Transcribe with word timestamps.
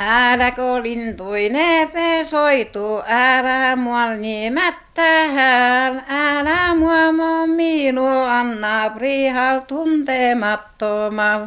Älä 0.00 0.50
kun 0.50 0.82
lintuine 0.82 1.88
soitu, 2.30 3.02
älä 3.08 3.76
mua 3.76 4.06
nimettähän, 4.06 6.04
älä 6.08 6.74
mua 6.74 7.46
minua 7.46 8.38
anna 8.38 8.90
prihal 8.90 9.60
tuntemattomal. 9.60 11.46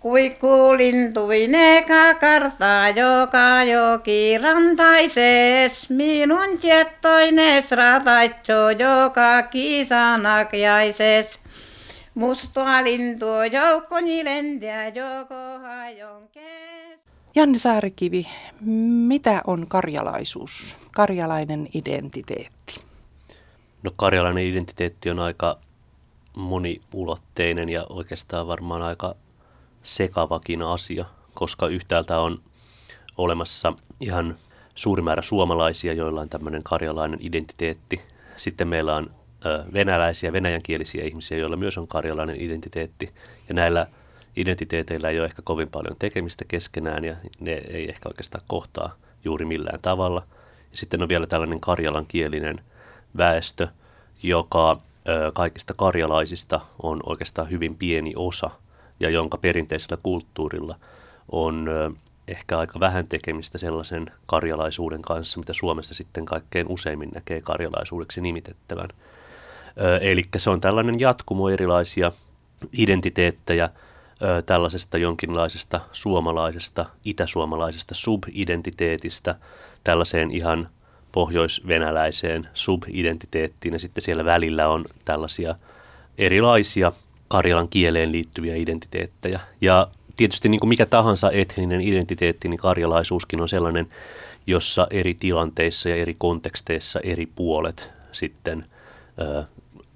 Kuikku 0.00 0.76
lintuine 0.76 1.84
kakarta, 1.88 2.88
joka 2.96 3.62
joki 3.62 4.38
rantaises, 4.38 5.90
minun 5.90 6.58
tiettoines 6.60 7.70
rataitso, 7.70 8.70
joka 8.70 9.42
kisanak 9.42 10.52
jaises. 10.52 11.40
Musta 12.14 12.84
lintu 12.84 13.26
joukkoni 13.52 14.24
lentää, 14.24 14.88
joko 14.88 15.58
hajon 15.62 16.28
kes. 16.32 17.05
Janne 17.36 17.58
Saarikivi, 17.58 18.26
mitä 19.06 19.42
on 19.46 19.66
karjalaisuus, 19.68 20.76
karjalainen 20.92 21.66
identiteetti? 21.74 22.80
No 23.82 23.90
karjalainen 23.96 24.44
identiteetti 24.44 25.10
on 25.10 25.18
aika 25.18 25.58
moniulotteinen 26.36 27.68
ja 27.68 27.86
oikeastaan 27.88 28.46
varmaan 28.46 28.82
aika 28.82 29.14
sekavakin 29.82 30.62
asia, 30.62 31.04
koska 31.34 31.68
yhtäältä 31.68 32.18
on 32.18 32.40
olemassa 33.16 33.72
ihan 34.00 34.36
suuri 34.74 35.02
määrä 35.02 35.22
suomalaisia, 35.22 35.92
joilla 35.92 36.20
on 36.20 36.28
tämmöinen 36.28 36.62
karjalainen 36.62 37.18
identiteetti. 37.22 38.00
Sitten 38.36 38.68
meillä 38.68 38.94
on 38.94 39.10
venäläisiä, 39.72 40.32
venäjänkielisiä 40.32 41.04
ihmisiä, 41.04 41.38
joilla 41.38 41.56
myös 41.56 41.78
on 41.78 41.88
karjalainen 41.88 42.40
identiteetti. 42.40 43.10
Ja 43.48 43.54
näillä 43.54 43.86
identiteeteillä 44.36 45.10
ei 45.10 45.18
ole 45.18 45.26
ehkä 45.26 45.42
kovin 45.42 45.68
paljon 45.68 45.96
tekemistä 45.98 46.44
keskenään 46.48 47.04
ja 47.04 47.16
ne 47.40 47.52
ei 47.52 47.88
ehkä 47.88 48.08
oikeastaan 48.08 48.44
kohtaa 48.46 48.94
juuri 49.24 49.44
millään 49.44 49.80
tavalla. 49.82 50.22
Ja 50.70 50.78
sitten 50.78 51.02
on 51.02 51.08
vielä 51.08 51.26
tällainen 51.26 51.60
karjalan 51.60 52.06
kielinen 52.06 52.60
väestö, 53.16 53.68
joka 54.22 54.80
kaikista 55.34 55.74
karjalaisista 55.74 56.60
on 56.82 57.00
oikeastaan 57.06 57.50
hyvin 57.50 57.76
pieni 57.76 58.12
osa 58.16 58.50
ja 59.00 59.10
jonka 59.10 59.38
perinteisellä 59.38 59.98
kulttuurilla 60.02 60.76
on 61.32 61.68
ehkä 62.28 62.58
aika 62.58 62.80
vähän 62.80 63.06
tekemistä 63.06 63.58
sellaisen 63.58 64.10
karjalaisuuden 64.26 65.02
kanssa, 65.02 65.38
mitä 65.38 65.52
Suomessa 65.52 65.94
sitten 65.94 66.24
kaikkein 66.24 66.66
useimmin 66.68 67.10
näkee 67.14 67.40
karjalaisuudeksi 67.40 68.20
nimitettävän. 68.20 68.88
Eli 70.00 70.24
se 70.36 70.50
on 70.50 70.60
tällainen 70.60 71.00
jatkumo 71.00 71.48
erilaisia 71.48 72.12
identiteettejä 72.78 73.70
tällaisesta 74.46 74.98
jonkinlaisesta 74.98 75.80
suomalaisesta, 75.92 76.86
itäsuomalaisesta 77.04 77.94
subidentiteetistä 77.94 79.34
tällaiseen 79.84 80.30
ihan 80.30 80.68
pohjoisvenäläiseen 81.12 82.48
subidentiteettiin 82.54 83.72
ja 83.72 83.78
sitten 83.78 84.02
siellä 84.02 84.24
välillä 84.24 84.68
on 84.68 84.84
tällaisia 85.04 85.54
erilaisia 86.18 86.92
Karjalan 87.28 87.68
kieleen 87.68 88.12
liittyviä 88.12 88.56
identiteettejä. 88.56 89.40
Ja 89.60 89.88
tietysti 90.16 90.48
niin 90.48 90.60
kuin 90.60 90.68
mikä 90.68 90.86
tahansa 90.86 91.30
etninen 91.30 91.80
identiteetti, 91.80 92.48
niin 92.48 92.58
karjalaisuuskin 92.58 93.40
on 93.40 93.48
sellainen, 93.48 93.88
jossa 94.46 94.86
eri 94.90 95.14
tilanteissa 95.14 95.88
ja 95.88 95.96
eri 95.96 96.14
konteksteissa 96.18 97.00
eri 97.00 97.26
puolet 97.26 97.90
sitten 98.12 98.64
ö, 99.20 99.44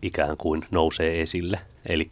ikään 0.02 0.36
kuin 0.36 0.64
nousee 0.70 1.20
esille. 1.20 1.60
Eli 1.86 2.10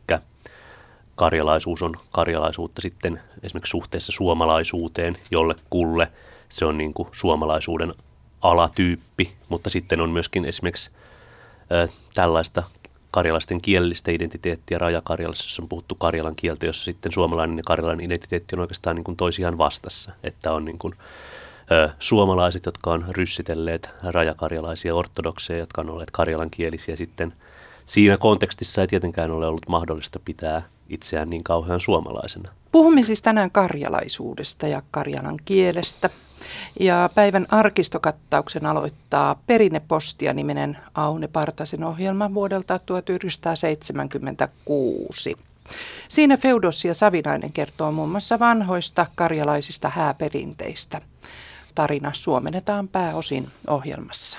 karjalaisuus 1.19 1.83
on 1.83 1.95
karjalaisuutta 2.13 2.83
sitten 2.83 3.21
esimerkiksi 3.43 3.71
suhteessa 3.71 4.13
suomalaisuuteen 4.13 5.17
jollekulle. 5.31 6.13
Se 6.49 6.65
on 6.65 6.79
niin 6.79 6.95
kuin 6.95 7.09
suomalaisuuden 7.13 7.95
alatyyppi, 8.41 9.33
mutta 9.49 9.71
sitten 9.71 10.01
on 10.01 10.11
myöskin 10.11 10.45
esimerkiksi 10.45 10.91
ö, 11.73 11.89
tällaista 12.15 12.63
karjalaisten 13.11 13.63
kielellistä 13.63 14.11
identiteettiä 14.11 14.79
Rajakarjalassa, 14.79 15.45
jossa 15.45 15.63
on 15.63 15.69
puhuttu 15.69 15.95
karjalan 15.95 16.37
kieltä, 16.37 16.67
jossa 16.67 16.85
sitten 16.85 17.13
suomalainen 17.13 17.57
ja 17.57 17.63
karjalainen 17.67 18.07
identiteetti 18.07 18.57
on 18.57 18.61
oikeastaan 18.61 18.97
niin 18.97 19.05
kuin 19.05 19.17
toisiaan 19.17 19.59
vastassa. 19.59 20.13
Että 20.23 20.53
on 20.53 20.65
niin 20.65 20.79
kuin, 20.79 20.95
ö, 21.71 21.89
suomalaiset, 21.99 22.67
jotka 22.67 22.93
on 22.93 23.05
ryssitelleet 23.09 23.91
rajakarjalaisia 24.03 24.95
ortodokseja, 24.95 25.59
jotka 25.59 25.81
on 25.81 25.91
olleet 25.91 26.11
karjalankielisiä 26.11 26.97
sitten– 26.97 27.33
siinä 27.89 28.17
kontekstissa 28.17 28.81
ei 28.81 28.87
tietenkään 28.87 29.31
ole 29.31 29.47
ollut 29.47 29.69
mahdollista 29.69 30.21
pitää 30.25 30.63
itseään 30.89 31.31
niin 31.31 31.45
kauhean 31.45 31.81
suomalaisena. 31.81 32.53
Puhumme 32.73 33.03
siis 33.03 33.23
tänään 33.23 33.51
karjalaisuudesta 33.51 34.69
ja 34.69 34.83
karjalan 34.91 35.39
kielestä. 35.45 36.11
Ja 36.81 37.11
päivän 37.15 37.47
arkistokattauksen 37.51 38.67
aloittaa 38.67 39.43
Perinnepostia 39.47 40.33
niminen 40.33 40.79
Aune 40.95 41.29
Partasen 41.29 41.85
ohjelma 41.85 42.35
vuodelta 42.35 42.79
1976. 42.79 45.37
Siinä 46.09 46.37
Feudos 46.37 46.85
ja 46.85 46.95
Savinainen 46.95 47.53
kertoo 47.53 47.93
muun 47.93 48.11
muassa 48.11 48.39
vanhoista 48.39 49.07
karjalaisista 49.15 49.89
hääperinteistä. 49.89 51.01
Tarina 51.75 52.11
suomennetaan 52.15 52.89
pääosin 52.89 53.49
ohjelmassa. 53.69 54.39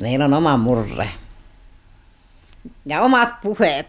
Meillä 0.00 0.24
on 0.24 0.34
oma 0.34 0.56
murre 0.56 1.10
ja 2.86 3.02
omat 3.02 3.40
puheet, 3.40 3.86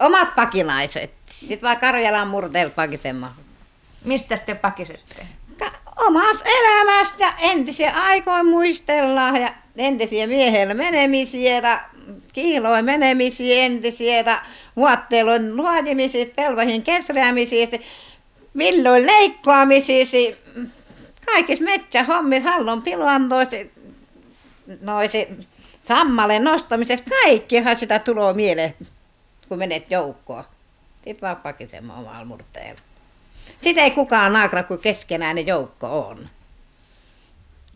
omat 0.00 0.34
pakinaiset. 0.34 1.12
Sitten 1.30 1.62
vaan 1.62 1.78
Karjalan 1.78 2.28
murteella 2.28 2.72
pakisema. 2.76 3.34
Mistä 4.04 4.36
te 4.36 4.54
pakisette? 4.54 5.26
omasta 6.06 6.44
elämästä 6.44 7.34
entisiä 7.38 7.90
aikoja 7.90 8.44
muistellaan 8.44 9.36
ja 9.36 9.52
entisiä 9.76 10.26
miehellä 10.26 10.74
menemisiä 10.74 11.58
ja 11.58 11.80
kiiloin 12.32 12.84
menemisiä 12.84 13.64
entisiä 13.64 14.20
ja 14.20 14.42
vuotteluin 14.76 15.56
luodimisia, 15.56 16.26
pelvahin 16.36 16.82
kesräämisiä, 16.82 17.68
villoin 18.56 19.06
leikkaamisia, 19.06 20.06
kaikissa 21.26 21.64
metsähommissa, 21.64 22.50
hallon 22.50 22.82
piluantoisi, 22.82 23.70
noisi 24.80 25.28
sammaleen 25.88 26.44
nostamisesta, 26.44 27.10
kaikkihan 27.10 27.78
sitä 27.78 27.98
tulee 27.98 28.34
mieleen, 28.34 28.74
kun 29.50 29.58
menet 29.58 29.90
joukkoon. 29.90 30.44
Sitten 31.02 31.20
vaan 31.20 31.36
pakisemaan 31.36 31.98
omalla 31.98 32.24
murteella. 32.24 32.80
Sitä 33.60 33.80
ei 33.80 33.90
kukaan 33.90 34.32
naakra, 34.32 34.62
kuin 34.62 34.80
keskenään 34.80 35.46
joukko 35.46 36.08
on. 36.08 36.28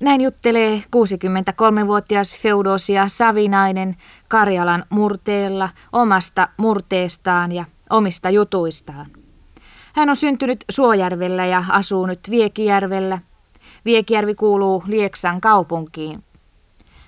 Näin 0.01 0.21
juttelee 0.21 0.77
63-vuotias 0.77 2.37
Feudosia 2.37 3.09
Savinainen 3.09 3.97
Karjalan 4.29 4.85
murteella 4.91 5.69
omasta 5.93 6.49
murteestaan 6.57 7.53
ja 7.53 7.65
omista 7.91 8.31
jutuistaan. 8.31 9.07
Hän 9.93 10.11
on 10.11 10.17
syntynyt 10.17 10.65
Suojärvellä 10.71 11.47
ja 11.47 11.65
asuu 11.69 12.07
nyt 12.07 12.31
Viekijärvellä. 12.31 13.19
Viekijärvi 13.85 14.35
kuuluu 14.35 14.83
Lieksan 14.87 15.41
kaupunkiin. 15.41 16.25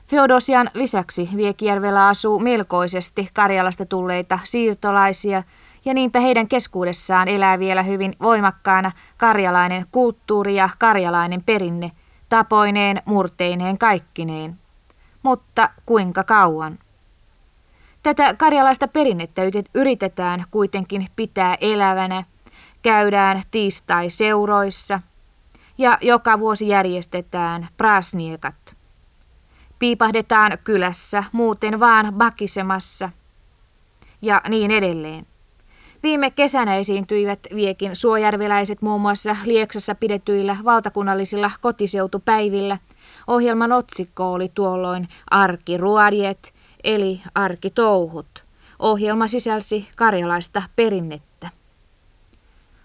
Feodosian 0.06 0.68
lisäksi 0.74 1.28
Viekijärvellä 1.36 2.08
asuu 2.08 2.38
melkoisesti 2.38 3.28
Karjalasta 3.34 3.86
tulleita 3.86 4.38
siirtolaisia, 4.44 5.42
ja 5.84 5.94
niinpä 5.94 6.20
heidän 6.20 6.48
keskuudessaan 6.48 7.28
elää 7.28 7.58
vielä 7.58 7.82
hyvin 7.82 8.16
voimakkaana 8.22 8.92
karjalainen 9.16 9.86
kulttuuri 9.90 10.54
ja 10.54 10.68
karjalainen 10.78 11.42
perinne, 11.42 11.92
tapoineen, 12.28 13.02
murteineen, 13.04 13.78
kaikkineen. 13.78 14.58
Mutta 15.22 15.70
kuinka 15.86 16.24
kauan? 16.24 16.78
Tätä 18.02 18.34
karjalaista 18.34 18.88
perinnettä 18.88 19.42
yritetään 19.74 20.44
kuitenkin 20.50 21.06
pitää 21.16 21.56
elävänä, 21.60 22.24
käydään 22.82 23.42
tiistai-seuroissa 23.50 25.00
ja 25.78 25.98
joka 26.00 26.38
vuosi 26.38 26.68
järjestetään 26.68 27.68
prasniekat– 27.76 28.54
piipahdetaan 29.78 30.58
kylässä, 30.64 31.24
muuten 31.32 31.80
vaan 31.80 32.14
bakisemassa 32.14 33.10
ja 34.22 34.40
niin 34.48 34.70
edelleen. 34.70 35.26
Viime 36.02 36.30
kesänä 36.30 36.76
esiintyivät 36.76 37.38
Viekin 37.54 37.96
suojärveläiset 37.96 38.82
muun 38.82 39.00
muassa 39.00 39.36
Lieksassa 39.44 39.94
pidetyillä 39.94 40.56
valtakunnallisilla 40.64 41.50
kotiseutupäivillä. 41.60 42.78
Ohjelman 43.26 43.72
otsikko 43.72 44.32
oli 44.32 44.50
tuolloin 44.54 45.08
Arkiruodjet, 45.30 46.54
eli 46.84 47.20
Arkitouhut. 47.34 48.44
Ohjelma 48.78 49.28
sisälsi 49.28 49.88
karjalaista 49.96 50.62
perinnettä. 50.76 51.50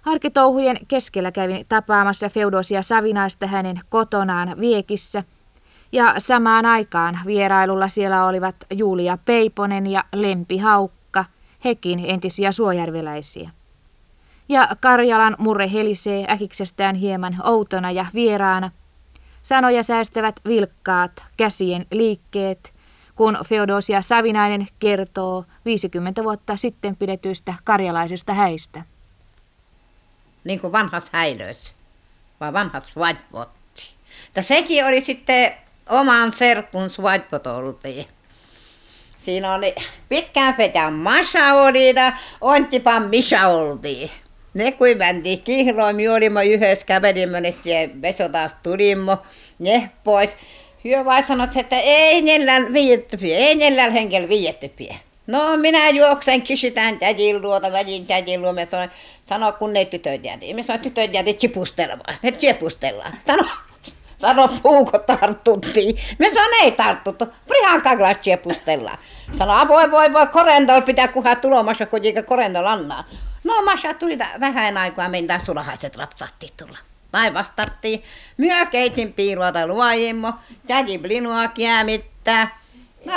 Arkitouhujen 0.06 0.80
keskellä 0.88 1.32
kävin 1.32 1.66
tapaamassa 1.70 2.30
Feudosia 2.30 2.82
Savinaista 2.82 3.48
hänen 3.48 3.80
kotonaan 3.90 4.60
Viekissä– 4.60 5.24
ja 5.92 6.16
samaan 6.18 6.66
aikaan 6.66 7.20
vierailulla 7.26 7.88
siellä 7.88 8.26
olivat 8.26 8.56
Julia 8.74 9.18
Peiponen 9.26 9.88
ja 9.88 10.06
Lempi 10.14 10.58
Haukka, 10.58 11.26
hekin 11.66 12.06
entisiä 12.06 12.52
suojärveläisiä. 12.52 13.50
Ja 14.50 14.70
Karjalan 14.80 15.36
murre 15.40 15.72
helisee 15.72 16.26
äkiksestään 16.30 16.96
hieman 16.96 17.38
outona 17.44 17.92
ja 17.92 18.06
vieraana. 18.14 18.72
Sanoja 19.44 19.84
säästävät 19.84 20.36
vilkkaat 20.48 21.24
käsien 21.38 21.86
liikkeet, 21.92 22.74
kun 23.16 23.38
Feodosia 23.46 24.02
Savinainen 24.02 24.68
kertoo 24.80 25.46
50 25.66 26.24
vuotta 26.24 26.58
sitten 26.58 26.96
pidetyistä 26.96 27.54
karjalaisista 27.64 28.34
häistä. 28.34 28.84
Niin 30.44 30.60
kuin 30.60 30.72
vanhas 30.74 31.10
häilöissä, 31.12 31.76
vai 32.40 32.54
vanhat 32.54 32.86
svadvotti. 32.86 33.90
sekin 34.42 34.86
oli 34.86 35.02
sitten 35.02 35.54
oman 35.92 36.32
serkun 36.32 36.90
svadvot 36.90 37.48
oltiin. 37.48 38.06
Siinä 39.18 39.54
oli 39.54 39.76
pitkään 40.10 40.56
vetän 40.58 40.94
Masha 40.94 41.54
oli 41.54 41.96
ja 41.96 42.14
Onttipan 42.42 43.04
Misha 43.04 43.48
oltiin. 43.48 44.10
Ne 44.54 44.72
kun 44.72 44.88
mentiin 44.98 45.42
kihloon, 45.42 45.96
me 45.96 46.10
olimme 46.10 46.46
yhdessä, 46.46 46.86
kävelimme, 46.86 47.38
että 47.38 48.02
Veso 48.02 48.30
taas 48.30 48.56
tulimme, 48.64 49.18
ne 49.60 49.92
pois. 50.04 50.38
Hyö 50.84 51.06
vai 51.06 51.24
sanot, 51.24 51.56
että 51.56 51.80
ei 51.80 52.22
neljän 52.22 52.74
viietty 52.74 53.18
ei 53.24 53.56
neljän 53.56 53.92
henkellä 53.92 54.30
viietty. 54.30 54.72
No 55.28 55.58
minä 55.58 55.90
juoksen, 55.90 56.42
kysytään 56.42 57.00
tädin 57.00 57.42
luota, 57.42 57.72
väliin 57.72 58.06
tädin 58.06 58.42
luo, 58.42 58.54
me 58.54 58.66
sanoin, 58.66 58.90
sano 59.26 59.52
kun 59.52 59.74
ne 59.74 59.86
tytöt 59.86 60.26
jäti. 60.26 60.54
Me 60.54 60.64
sanoin, 60.64 60.82
tytöt 60.82 61.14
jäti 61.14 61.34
chipustelemaan, 61.34 62.18
ne 62.22 62.32
chipustellaan. 62.32 63.14
Sano, 63.28 63.44
Sano, 64.22 64.48
puuko 64.64 64.98
tarttuttiin. 65.00 65.96
Me 66.20 66.30
sanoin, 66.34 66.64
ei 66.64 66.72
tarttuttu. 66.72 67.26
Prihan 67.48 67.82
kaklas 67.82 68.18
chiepustellaan. 68.18 68.98
Sano, 69.38 69.68
voi 69.68 69.92
voi 69.92 70.14
voi, 70.14 70.28
korendol 70.28 70.82
pitää 70.82 71.08
kuhaa 71.08 71.36
tulomassa, 71.36 71.86
kun 71.86 72.00
korendol 72.26 72.66
annaa. 72.66 73.04
No 73.44 73.62
Masha 73.62 73.94
tuli 73.94 74.18
vähän 74.40 74.78
aikaa, 74.78 75.10
meidän 75.10 75.46
sulahaiset 75.46 75.98
rapsahti 75.98 76.48
tulla. 76.58 76.78
Tai 77.12 77.34
vastattiin. 77.34 78.04
Myö 78.38 78.66
keitin 78.66 79.14
piiruota 79.14 79.68
luojimmo, 79.68 80.34
tädi 80.68 80.98
blinua 80.98 81.48
kiämittää. 81.48 82.60
No, 83.06 83.14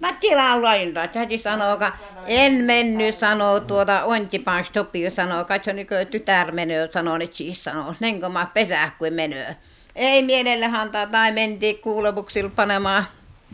Mä 0.00 0.12
tilaan 0.12 0.62
lainta. 0.62 1.08
Täti 1.08 1.38
sanoo, 1.38 1.78
en 2.26 2.52
mennyt, 2.52 3.18
sanoo 3.18 3.60
tuota, 3.60 4.04
ontipan 4.04 4.64
stoppi, 4.64 5.10
sanoo, 5.10 5.44
katso 5.44 5.72
nykö 5.72 6.04
tytär 6.04 6.52
menee, 6.52 6.88
sanoo, 6.92 7.18
että 7.20 7.36
siis 7.36 7.64
sanoo, 7.64 7.94
nenko 8.00 8.28
mä 8.28 8.46
pesää, 8.54 8.90
kun 8.98 9.12
menee. 9.12 9.56
Ei 9.96 10.22
mielelle 10.22 10.66
antaa, 10.66 11.06
tai 11.06 11.32
mentiin 11.32 11.78
kuulovuksilla 11.78 12.50
panemaan, 12.56 13.04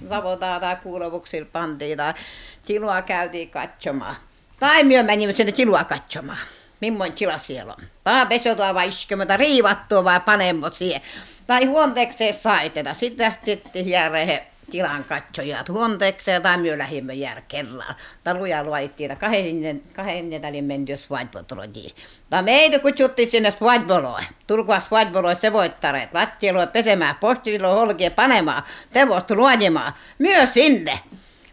savotaa 0.08 0.60
tai 0.60 0.76
kuulovuksilla 0.76 1.48
pantiin, 1.52 1.96
tai 1.96 2.14
tilua 2.66 3.02
käytiin 3.02 3.50
katsomaan. 3.50 4.16
Tai 4.60 4.84
myö 4.84 5.02
menimme 5.02 5.34
sinne 5.34 5.52
tilua 5.52 5.84
katsomaan. 5.84 6.38
Mimmoin 6.80 7.12
tila 7.12 7.38
siellä 7.38 7.74
on. 7.78 7.84
Tai 8.04 8.26
pesotua 8.26 8.74
vai 8.74 8.88
iskemata 8.88 9.36
riivattua 9.36 10.04
vai 10.04 10.20
panemmo 10.20 10.70
siihen. 10.70 11.00
Tai 11.46 11.64
huonteekseen 11.64 12.34
saiteta. 12.34 12.94
Sitten 12.94 13.24
lähti 13.24 13.90
järjehe 13.90 14.46
tilan 14.72 15.04
katsojat 15.04 15.68
huonteekseen 15.68 16.42
tai 16.42 16.58
myö 16.58 16.78
lähimme 16.78 17.14
järkellaan. 17.14 17.94
Taluja 18.24 18.64
luoittiin, 18.64 19.16
kahden, 19.16 19.82
kahden 19.92 20.30
nädälin 20.30 20.64
menty 20.64 20.96
svadbotologiin. 20.96 21.90
Tai 22.30 22.42
meitä 22.42 22.78
kutsuttiin 22.78 23.30
sinne 23.30 23.50
svadboloon. 23.50 24.22
Tulkoa 24.46 24.80
svadboloon 24.80 25.36
se 25.36 25.52
voittareet. 25.52 26.14
Lattialoon 26.14 26.68
pesemään, 26.68 27.16
postilo 27.20 27.74
holkia 27.74 28.10
panemaan, 28.10 28.62
tevostu 28.92 29.36
luojimaan. 29.36 29.92
Myös 30.18 30.54
sinne. 30.54 30.98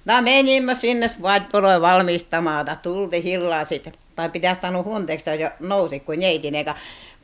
Tai 0.06 0.22
menimme 0.22 0.75
sinne 0.75 1.07
svadboloon 1.07 1.81
valmistamaan, 1.81 2.65
tai 2.65 2.77
tulti 2.81 3.24
hillaa 3.24 3.65
sitten. 3.65 3.94
Tai 4.15 4.30
pitäisi 4.30 4.62
sanoa 4.62 4.83
huonteeksi, 4.83 5.30
jo 5.39 5.50
nousi, 5.60 6.00
kun 6.00 6.19
neitin 6.19 6.56
eikä 6.56 6.75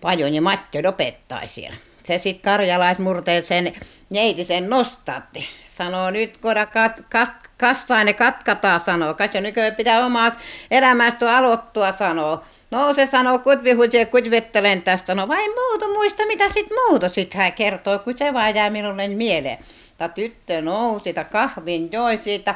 paljon 0.01 0.33
ja 0.33 0.41
Matti 0.41 0.87
opettaa 0.87 1.47
siellä. 1.47 1.75
Se 2.03 2.17
sitten 2.17 2.51
karjalaismurteet 2.51 3.45
sen 3.45 3.73
neiti 4.09 4.45
sen 4.45 4.69
nostatti 4.69 5.47
sanoo 5.77 6.11
nyt 6.11 6.37
kun 6.37 6.53
kat, 6.73 7.03
kas, 7.09 7.29
kassaine 7.57 8.13
katkataan, 8.13 8.79
sanoo. 8.79 9.13
Katso, 9.13 9.39
nyt 9.39 9.55
pitää 9.77 10.05
omaa 10.05 10.31
elämästä 10.71 11.37
aloittua, 11.37 11.91
sanoo. 11.91 12.43
No 12.71 12.93
se 12.93 13.05
sanoo, 13.05 13.39
kutvihuisia 13.39 14.05
kutvettelen 14.05 14.81
tästä, 14.81 15.07
sanoo, 15.07 15.27
vai 15.27 15.47
muuta 15.47 15.87
muista, 15.87 16.25
mitä 16.27 16.49
sit 16.49 16.67
muuta 16.69 17.09
sit 17.09 17.33
hän 17.33 17.53
kertoo, 17.53 17.99
kun 17.99 18.17
se 18.17 18.33
vaan 18.33 18.55
jää 18.55 18.69
minulle 18.69 19.07
mieleen. 19.07 19.57
Ta 19.97 20.09
tyttö 20.09 20.61
nousi, 20.61 21.13
ta 21.13 21.23
kahvin 21.23 21.91
joi 21.91 22.17
siitä, 22.17 22.55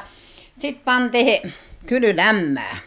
sit 0.59 0.83
pantiin 0.85 1.53
kyly 1.85 2.15
lämmää. 2.15 2.77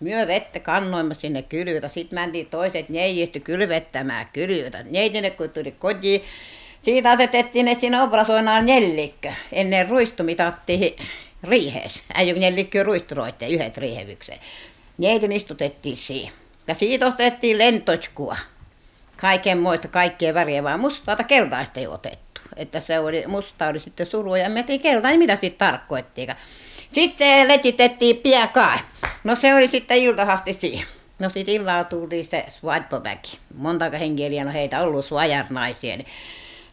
Myö 0.00 0.26
vettä 0.26 0.60
kannoimme 0.60 1.14
sinne 1.14 1.42
kylyytä. 1.42 1.88
Sitten 1.88 2.20
mentiin 2.20 2.46
toiset 2.46 2.88
neijistä 2.88 3.40
kylvettämään 3.40 4.28
kylyytä. 4.32 4.84
Neitine 4.90 5.30
kun 5.30 5.50
tuli 5.50 5.72
kotiin, 5.72 6.22
siitä 6.86 7.10
asetettiin 7.10 7.80
sinne 7.80 8.02
obrasoinaan 8.02 8.66
nellikkö. 8.66 9.32
Ennen 9.52 9.88
ruistu 9.88 10.22
mitattiin 10.22 10.96
riiheessä. 11.44 12.04
Äijy 12.14 12.38
nellikkö 12.38 12.82
ruisturoitte 12.82 13.48
yhdet 13.48 13.76
riihevykseen. 13.76 14.38
Neidin 14.98 15.32
istutettiin 15.32 15.96
siihen. 15.96 16.32
Ja 16.68 16.74
siitä 16.74 17.06
otettiin 17.06 17.58
lentotskua. 17.58 18.36
Kaiken 19.16 19.58
muista, 19.58 19.88
kaikkea 19.88 20.34
väriä, 20.34 20.62
vaan 20.62 20.80
mustaa 20.80 21.16
keltaista 21.16 21.80
ei 21.80 21.86
otettu. 21.86 22.40
Että 22.56 22.80
se 22.80 22.98
oli, 22.98 23.24
musta 23.26 23.66
oli 23.66 23.80
sitten 23.80 24.06
suru 24.06 24.34
ja 24.34 24.50
me 24.50 24.62
keltainen, 24.62 25.02
niin 25.02 25.18
mitä 25.18 25.32
sitten 25.40 25.58
tarkoittiinkaan. 25.58 26.38
Sitten 26.92 27.48
letitettiin 27.48 28.16
piakai. 28.16 28.78
No 29.24 29.34
se 29.34 29.54
oli 29.54 29.68
sitten 29.68 29.98
iltahasti 29.98 30.52
siihen. 30.52 30.86
No 31.18 31.30
sitten 31.30 31.54
illalla 31.54 31.84
tultiin 31.84 32.24
se 32.24 32.44
swatpoväki. 32.48 33.38
Montako 33.54 33.96
henkiä 33.96 34.44
no 34.44 34.52
heitä 34.52 34.82
ollut 34.82 35.04
swajarnaisia. 35.04 35.96
Niin 35.96 36.06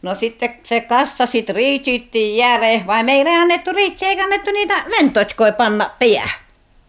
No 0.04 0.16
sitten 0.16 0.56
se 0.64 0.82
kassa 0.82 1.26
sitten 1.26 1.56
riitsittiin 1.56 2.38
jääre, 2.38 2.84
vai 2.88 3.04
meillä 3.04 3.32
ei 3.32 3.38
annettu 3.38 3.74
riitsi, 3.74 4.06
eikä 4.06 4.24
annettu 4.24 4.52
niitä 4.52 4.84
lentotskoja 4.86 5.52
panna 5.52 5.90
pää. 6.00 6.30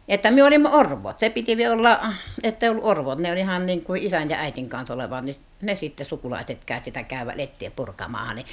Että 0.08 0.30
me 0.30 0.44
olimme 0.44 0.68
orvot. 0.68 1.18
Se 1.20 1.30
piti 1.30 1.66
olla, 1.66 2.00
että 2.42 2.70
ollut 2.70 2.84
orvot. 2.84 3.18
Ne 3.18 3.32
oli 3.32 3.40
ihan 3.40 3.66
niin 3.66 3.84
kuin 3.84 4.02
isän 4.02 4.30
ja 4.30 4.36
äitin 4.38 4.68
kanssa 4.68 4.94
olevat, 4.94 5.24
niin 5.24 5.36
ne 5.62 5.74
sitten 5.74 6.06
sukulaiset 6.06 6.64
käy 6.64 6.80
sitä 6.84 7.02
käyvä 7.02 7.32
lettiä 7.36 7.70
purkamaan. 7.70 8.36
Niin 8.36 8.46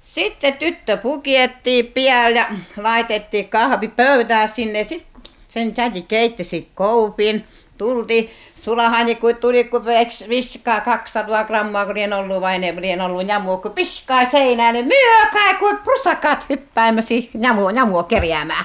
sitten 0.00 0.54
tyttö 0.54 0.96
pukiettiin 0.96 1.86
pian 1.86 2.34
ja 2.34 2.46
laitettiin 2.76 3.48
kahvi 3.48 3.88
pöytään 3.88 4.48
sinne. 4.48 4.84
Sitten 4.84 5.22
sen 5.48 5.74
täti 5.74 6.02
keitti 6.02 6.44
sitten 6.44 6.74
koupin, 6.74 7.44
tultiin 7.78 8.30
Sulahani 8.62 9.14
kun 9.14 9.36
tuli, 9.36 9.64
kun 9.64 9.84
viskaa 10.28 10.80
200 10.80 11.44
grammaa, 11.44 11.86
kun 11.86 11.94
lien 11.94 12.12
ollut 12.12 12.40
vain, 12.40 12.80
lien 12.80 13.00
ollut 13.00 13.28
jamua, 13.28 13.56
kun 13.56 13.72
piskaa 13.72 14.24
seinään, 14.24 14.74
niin 14.74 14.86
myökai 14.86 15.54
kuin 15.54 15.78
prusakat 15.78 16.44
hyppäämme 16.48 17.02
siis 17.02 17.30
jamua, 17.40 17.72
jamua 17.72 18.02
kerjäämään. 18.02 18.64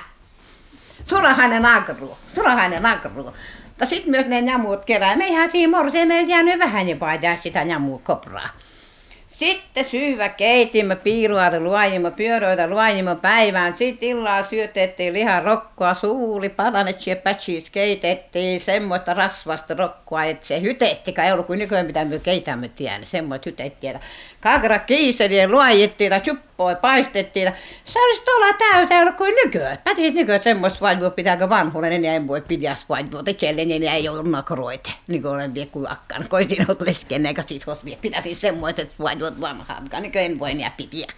Sulahainen 1.06 1.66
agru, 1.66 2.18
sulahainen 2.36 2.86
agru. 2.86 3.34
Mutta 3.66 3.86
sitten 3.86 4.12
myös 4.12 4.26
ne 4.26 4.40
jamuut 4.40 4.86
kerää. 4.86 5.16
Meihän 5.16 5.52
siinä 5.52 5.78
morseen 5.78 6.08
meillä 6.08 6.30
jäänyt 6.30 6.60
vähän 6.60 6.88
jää 7.22 7.36
sitä 7.36 7.62
jamua 7.62 8.00
kopraa. 8.04 8.50
Sitten 9.38 9.86
syyvä 9.86 10.30
keitimme, 10.30 10.96
piiruata 10.96 11.60
luojimme, 11.60 12.12
pyöröitä 12.12 12.68
luojimme 12.68 13.16
päivään. 13.16 13.78
Sitten 13.78 14.10
illalla 14.10 14.44
syötettiin 14.44 15.14
lihan 15.14 15.44
rokkoa, 15.44 15.94
suuli, 15.94 16.50
palanet 16.50 17.08
ja 17.08 17.16
patchis 17.16 17.70
keitettiin 17.70 18.60
semmoista 18.60 19.14
rasvasta 19.14 19.74
rokkoa, 19.74 20.24
että 20.24 20.48
se 20.48 20.62
hytetti, 20.62 21.14
ei 21.26 21.32
ollut 21.32 21.48
kuin 21.48 21.60
nykyään 21.60 21.86
mitä 21.86 22.06
me 22.06 22.20
keitämme 22.20 22.70
tiedä, 22.70 23.00
semmoista 23.02 23.50
hytettiin. 23.50 24.00
Kagra 24.42 24.80
kiiseliä 24.80 25.48
luojittiin 25.48 26.12
ja 26.12 26.20
chuppoi 26.20 26.76
paistettiin. 26.76 27.52
Se 27.84 28.00
olisi 28.00 28.22
tuolla 28.22 28.54
täytä 28.54 29.00
ollut 29.00 29.16
kuin 29.16 29.34
nykyään. 29.44 29.78
Pätis 29.84 30.14
nykyään 30.14 30.44
semmoista 30.44 30.82
vaivua 30.82 31.10
pitääkö 31.10 31.50
vanhuuden 31.50 31.94
enää 31.94 32.16
en 32.16 32.28
voi 32.28 32.42
pidäs 32.42 32.86
vaivua. 32.90 33.24
Itselleni 33.28 33.80
niin 33.80 33.92
ei 33.92 34.10
ollut 34.10 34.32
nakroite. 34.32 34.90
Niin 35.08 35.22
kuin 35.22 35.34
olen 35.34 35.54
vielä 35.54 35.70
kuin 35.72 35.92
akkaan. 35.92 36.30
Koisin 36.30 36.66
ollut 36.68 36.82
lesken, 36.82 37.26
eikä 37.26 37.44
sit 37.48 37.64
jos 37.68 37.86
vielä 37.86 38.00
pitäisi 38.02 38.36
semmoiset 38.36 38.96
vaivut 39.00 39.42
vanhat. 39.42 39.84
Niin 40.00 40.12
kuin 40.12 40.24
en 40.24 40.40
voi 40.40 40.52
enää 40.52 40.72
pitää. 40.78 41.16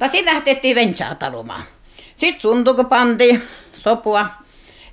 Ja 0.00 0.08
sitten 0.08 0.34
lähtettiin 0.34 0.76
venchaa 0.76 1.14
talumaan. 1.14 1.62
Sitten 2.16 2.40
suntuko 2.40 2.84
pantiin 2.84 3.42
sopua 3.72 4.26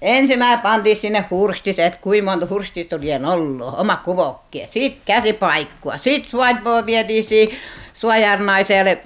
Ensimmäinen 0.01 0.59
pantiin 0.59 0.97
sinne 0.97 1.25
hurstiset, 1.29 1.95
kuinka 1.95 2.31
monta 2.31 2.47
hurstista 2.49 2.95
oli 2.95 3.07
ollut, 3.33 3.73
oma 3.77 3.97
kuvokki. 4.05 4.63
Sitten 4.69 5.01
käsipaikkua. 5.05 5.97
Sitten 5.97 6.31
suojatvoa 6.31 6.85
vietiin 6.85 7.23
siihen 7.23 7.57
suojarnaiselle 7.93 8.97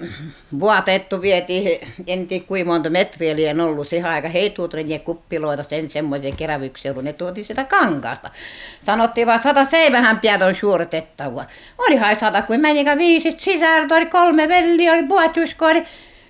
vuotettu 0.60 1.22
vietiin, 1.22 1.80
en 2.06 2.26
tiedä 2.26 2.44
kuinka 2.48 2.72
monta 2.72 2.90
metriä 2.90 3.32
oli 3.32 3.60
ollut 3.60 3.88
siihen 3.88 4.10
aika. 4.10 4.28
Hei 4.28 4.50
tuutrin 4.50 5.00
kuppiloita 5.00 5.62
sen 5.62 5.90
semmoisia 5.90 6.34
kerävyksiä 6.36 6.90
ollut, 6.90 7.04
ne 7.04 7.12
tuotiin 7.12 7.44
sitä 7.44 7.64
kankaasta. 7.64 8.30
Sanottiin 8.84 9.26
vaan 9.26 9.42
sata 9.42 9.64
seivähän 9.64 10.20
piät 10.20 10.42
on 10.42 10.54
suoritettavua. 10.54 11.44
Olihan 11.78 12.16
sata, 12.16 12.42
kun 12.42 12.60
menikö 12.60 12.98
viisit 12.98 13.40
sisään, 13.40 13.92
oli 13.92 14.06
kolme 14.06 14.48
velliä, 14.48 14.92
oli 14.92 15.02
puotuskoa, 15.02 15.70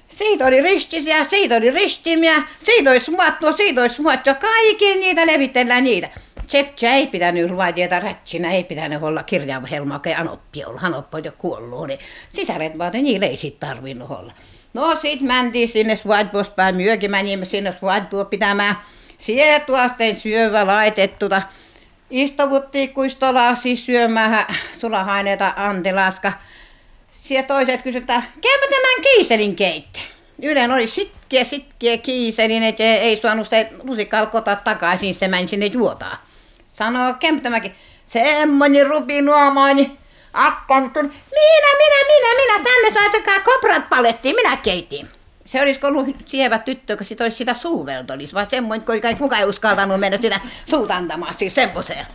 siitä 0.09 0.47
oli 0.47 0.63
ristisiä, 0.63 1.25
siitä 1.25 1.57
oli 1.57 1.71
ristimiä, 1.71 2.43
siitä 2.65 2.91
oli 2.91 3.01
smuattua, 3.01 3.53
siitä 3.53 3.81
oli 3.81 3.89
smuattua. 3.89 4.35
Kaikki 4.35 4.95
niitä 4.95 5.27
levitellään 5.27 5.85
niitä. 5.85 6.09
Tseptsä 6.47 6.91
ei 6.91 7.07
pitänyt 7.07 7.51
ruotieta 7.51 8.01
rätsinä, 8.01 8.53
ei 8.53 8.65
pitänyt 8.65 9.03
olla 9.03 9.23
kirjaava 9.23 9.67
helma, 9.67 9.97
okei 9.97 10.15
anoppi 10.15 10.65
olla, 10.65 10.81
anoppi 10.83 11.17
jo 11.25 11.33
kuollut, 11.39 11.87
niin 11.87 11.99
sisaret 12.33 12.79
vaan, 12.79 12.93
niillä 12.93 13.27
ei 13.27 13.37
sit 13.37 13.61
tarvinnut 13.61 14.11
olla. 14.11 14.33
No 14.75 14.97
sit 15.03 15.21
mentiin 15.21 15.69
sinne 15.69 15.97
Swadbospäin, 15.97 16.77
myökin 16.77 17.11
menimme 17.11 17.45
sinne 17.45 17.75
Swadboa 17.81 18.25
pitämään 18.25 18.77
sietuasten 19.19 20.17
syövä 20.17 20.67
laitettuta. 20.67 21.43
Istuvuttiin 22.11 22.95
kuistolaasi 22.95 23.77
syömään 23.77 24.47
sulahaineita 24.81 25.53
Antilaska. 25.57 26.33
Siellä 27.27 27.47
toiset 27.47 27.83
kysytään, 27.83 28.23
käypä 28.23 28.67
tämän 28.71 29.03
kiiselin 29.03 29.57
keitte. 29.57 30.01
Ylen 30.43 30.73
oli 30.73 30.87
sitkeä, 30.87 31.45
sitkeä 31.45 31.97
kiiselin, 31.99 32.63
että 32.63 32.83
ei 32.83 33.17
saanut 33.17 33.49
se 33.49 33.69
lusikalla 33.83 34.27
kota 34.27 34.57
takaisin, 34.57 35.15
se 35.15 35.29
meni 35.29 35.49
sinne 35.49 35.67
juotaan. 35.67 36.19
Sanoo 36.69 37.15
Kemptämäki, 37.15 37.73
semmoinen 38.05 38.87
rupi 38.87 39.23
nuomoini. 39.23 39.99
Akkan 40.33 40.91
tuli, 40.91 41.09
minä, 41.09 41.71
minä, 41.79 41.97
minä, 42.07 42.35
minä, 42.37 42.71
tänne 42.71 43.01
soitakaa 43.01 43.41
koprat 43.41 43.89
palettiin, 43.89 44.37
minä 44.37 44.57
keitin. 44.57 45.09
Se 45.45 45.63
olisiko 45.63 45.87
ollut 45.87 46.07
sievä 46.27 46.59
tyttö, 46.59 46.97
kun 46.97 47.07
sit 47.07 47.21
olisi 47.21 47.37
sitä 47.37 47.55
suuveltolis, 47.55 48.35
vai 48.35 48.47
semmoinen, 48.51 48.87
kun 48.87 49.01
kukaan 49.19 49.43
ei 49.43 49.49
uskaltanut 49.49 50.01
mennä 50.01 50.19
sitä 50.21 50.41
suuta 50.71 50.95
antamaan, 50.95 51.35
siis 51.35 51.55
semmoiseen. 51.55 52.07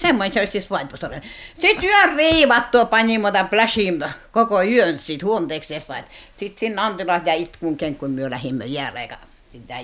Semmoinen 0.00 0.32
se 0.32 0.40
olisi 0.40 0.52
siis 0.52 0.70
vaipusore. 0.70 1.22
Sitten 1.58 1.84
yön 1.84 2.16
riivattua 2.16 2.84
panimota 2.84 3.44
plashin 3.44 4.04
koko 4.32 4.62
yön 4.62 4.98
siitä 4.98 5.26
huonteeksesta. 5.26 5.94
Sitten 6.36 6.60
sinne 6.60 6.82
Antilas 6.82 7.22
ja 7.24 7.34
itkunken, 7.34 7.96
kun 7.96 8.10
me 8.10 8.30
lähdimme 8.30 8.66
jälleen 8.66 9.08
sitä. 9.50 9.74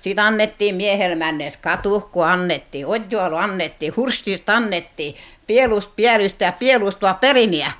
Sitten 0.00 0.24
annettiin 0.24 0.74
miehelle 0.74 1.16
männes 1.16 1.56
katuhku, 1.56 2.20
annettiin 2.20 2.86
odjualu, 2.86 3.36
annettiin 3.36 3.96
hurstista, 3.96 4.56
annettiin 4.56 5.14
pielus, 5.46 5.86
pielystä 5.86 6.44
ja 6.44 6.52
pielustua 6.52 7.14
periniä. 7.14 7.72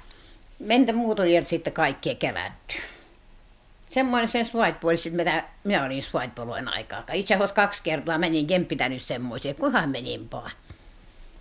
Mentä 0.58 0.92
muut 0.92 1.20
oli 1.20 1.44
sitten 1.46 1.72
kaikkea 1.72 2.14
kerätty. 2.14 2.76
Semmoinen 3.88 4.28
se 4.28 4.44
Swipe 4.44 4.96
sitten 4.96 5.16
mitä 5.16 5.44
minä 5.64 5.84
olin 5.84 6.02
Swipe 6.02 6.42
aikaa. 6.74 7.04
Itse 7.12 7.34
asiassa 7.34 7.54
kaksi 7.54 7.80
kertaa 7.82 8.18
menin 8.18 8.46
kempitänyt 8.46 9.02
semmoisia, 9.02 9.54
kunhan 9.54 9.90
menin 9.90 10.30
vaan. 10.30 10.50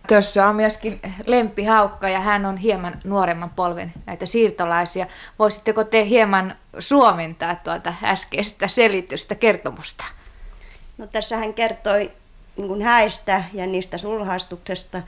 Tuossa 0.08 0.48
on 0.48 0.56
myöskin 0.56 1.02
Lempi 1.26 1.64
Haukka 1.64 2.10
ja 2.10 2.20
hän 2.20 2.46
on 2.46 2.58
hieman 2.58 3.00
nuoremman 3.04 3.50
polven 3.50 3.94
näitä 4.06 4.26
siirtolaisia. 4.26 5.08
Voisitteko 5.40 5.84
te 5.84 6.06
hieman 6.06 6.56
suomentaa 6.80 7.56
tuota 7.56 7.94
äskeistä 8.04 8.68
selitystä, 8.68 9.36
kertomusta? 9.36 10.04
No 10.98 11.08
tässä 11.08 11.38
hän 11.38 11.54
kertoi 11.54 12.12
niin 12.58 12.68
kuin 12.68 12.82
häistä 12.82 13.44
ja 13.54 13.68
niistä 13.68 13.98
sulhastuksesta, 13.98 15.02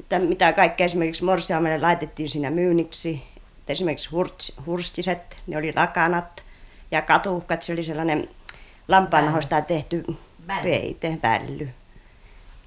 että 0.00 0.18
mitä 0.18 0.52
kaikkea 0.52 0.84
esimerkiksi 0.84 1.24
morsiamelle 1.24 1.78
laitettiin 1.78 2.30
siinä 2.30 2.50
myynniksi. 2.50 3.22
Että 3.58 3.72
esimerkiksi 3.72 4.10
hurstiset, 4.66 5.36
ne 5.46 5.56
oli 5.56 5.72
lakanat 5.76 6.44
ja 6.90 7.02
katuhkat, 7.02 7.62
se 7.62 7.72
oli 7.72 7.84
sellainen 7.84 8.28
lampaanahosta 8.88 9.60
tehty 9.60 10.04
peite, 10.62 11.18
välly. 11.22 11.68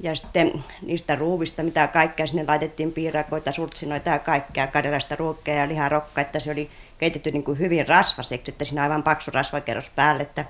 Ja 0.04 0.16
sitten 0.16 0.64
niistä 0.82 1.16
ruuvista, 1.16 1.64
mitä 1.64 1.88
kaikkea 1.88 2.28
sinne 2.28 2.46
laitettiin, 2.48 2.94
piirakoita, 2.94 3.52
surtsinoita 3.52 4.10
ja 4.10 4.20
kaikkea, 4.20 4.68
karjalasta 4.68 5.16
ruokkia 5.16 5.56
ja 5.56 5.68
liharokka, 5.68 6.22
että 6.22 6.40
se 6.40 6.52
oli 6.52 6.70
keitetty 6.98 7.32
niin 7.32 7.44
kuin 7.44 7.60
hyvin 7.60 7.88
rasvaseksi, 7.88 8.52
että 8.52 8.66
siinä 8.66 8.84
aivan 8.84 9.04
paksu 9.04 9.32
rasvakerros 9.32 9.90
päälle, 9.90 10.24
että 10.24 10.46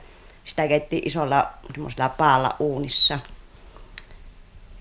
sitä 0.45 0.67
keitti 0.67 1.01
isolla 1.05 1.51
paalla 2.17 2.55
uunissa. 2.59 3.19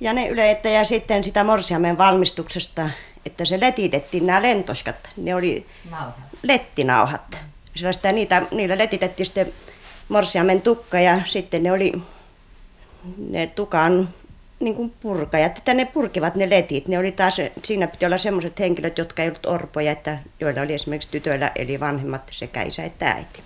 Ja 0.01 0.13
ne 0.13 0.29
yleitä 0.29 0.69
ja 0.69 0.85
sitten 0.85 1.25
sitä 1.25 1.45
morsiamen 1.45 1.99
valmistuksesta, 1.99 2.91
että 3.27 3.45
se 3.45 3.61
letitettiin 3.61 4.27
nämä 4.27 4.43
lentoskat, 4.43 5.11
ne 5.17 5.35
oli 5.35 5.67
Nauhat. 5.91 6.15
lettinauhat. 6.43 7.39
Sellaista, 7.77 8.13
niitä, 8.13 8.43
niillä 8.51 8.79
letitettiin 8.79 9.27
sitten 9.27 9.53
morsiamen 10.09 10.63
tukka 10.63 11.01
ja 11.01 11.21
sitten 11.25 11.63
ne 11.63 11.73
oli 11.73 11.93
ne 13.29 13.47
tukan 13.47 14.09
niin 14.61 14.75
kuin 14.75 14.93
purkajat, 15.01 15.59
että 15.59 15.75
ne 15.75 15.85
purkivat 15.85 16.35
ne 16.35 16.51
letit. 16.51 16.89
Ne 16.89 16.99
oli 16.99 17.13
taas, 17.13 17.37
siinä 17.65 17.87
piti 17.87 18.07
olla 18.07 18.19
sellaiset 18.19 18.59
henkilöt, 18.59 18.99
jotka 18.99 19.23
ei 19.23 19.29
ollut 19.29 19.47
orpoja, 19.47 19.93
että 19.93 20.19
joilla 20.41 20.61
oli 20.61 20.75
esimerkiksi 20.75 21.09
tytöillä 21.11 21.53
eli 21.57 21.81
vanhemmat 21.81 22.23
sekä 22.31 22.63
isä 22.63 22.85
että 22.85 23.11
äiti. 23.11 23.43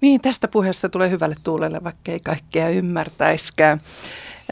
Niin, 0.00 0.20
tästä 0.20 0.48
puheesta 0.48 0.88
tulee 0.88 1.10
hyvälle 1.10 1.34
tuulelle, 1.42 1.80
vaikka 1.84 2.12
ei 2.12 2.20
kaikkea 2.20 2.68
ymmärtäiskään. 2.68 3.80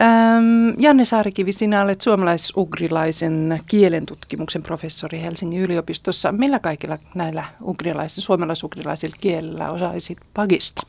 Ähm, 0.02 0.80
Janne 0.80 1.04
Saarikivi, 1.04 1.52
sinä 1.52 1.82
olet 1.82 2.00
suomalais-ugrilaisen 2.00 3.60
kielentutkimuksen 3.66 4.62
professori 4.62 5.20
Helsingin 5.20 5.60
yliopistossa. 5.60 6.32
Millä 6.32 6.58
kaikilla 6.58 6.98
näillä 7.14 7.44
ugrilaisen, 7.62 8.22
suomalais-ugrilaisilla 8.22 9.16
kielillä 9.20 9.70
osaisit 9.70 10.18
pagista? 10.34 10.86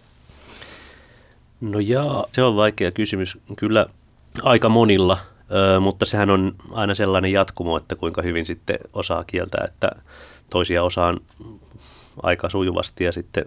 No 1.61 1.79
jaa, 1.79 2.25
se 2.31 2.43
on 2.43 2.55
vaikea 2.55 2.91
kysymys. 2.91 3.37
Kyllä 3.57 3.87
aika 4.41 4.69
monilla, 4.69 5.17
mutta 5.79 6.05
sehän 6.05 6.29
on 6.29 6.55
aina 6.71 6.95
sellainen 6.95 7.31
jatkumo, 7.31 7.77
että 7.77 7.95
kuinka 7.95 8.21
hyvin 8.21 8.45
sitten 8.45 8.79
osaa 8.93 9.23
kieltä, 9.23 9.57
että 9.65 9.89
toisia 10.51 10.83
osaan 10.83 11.19
aika 12.23 12.49
sujuvasti 12.49 13.03
ja 13.03 13.11
sitten 13.11 13.45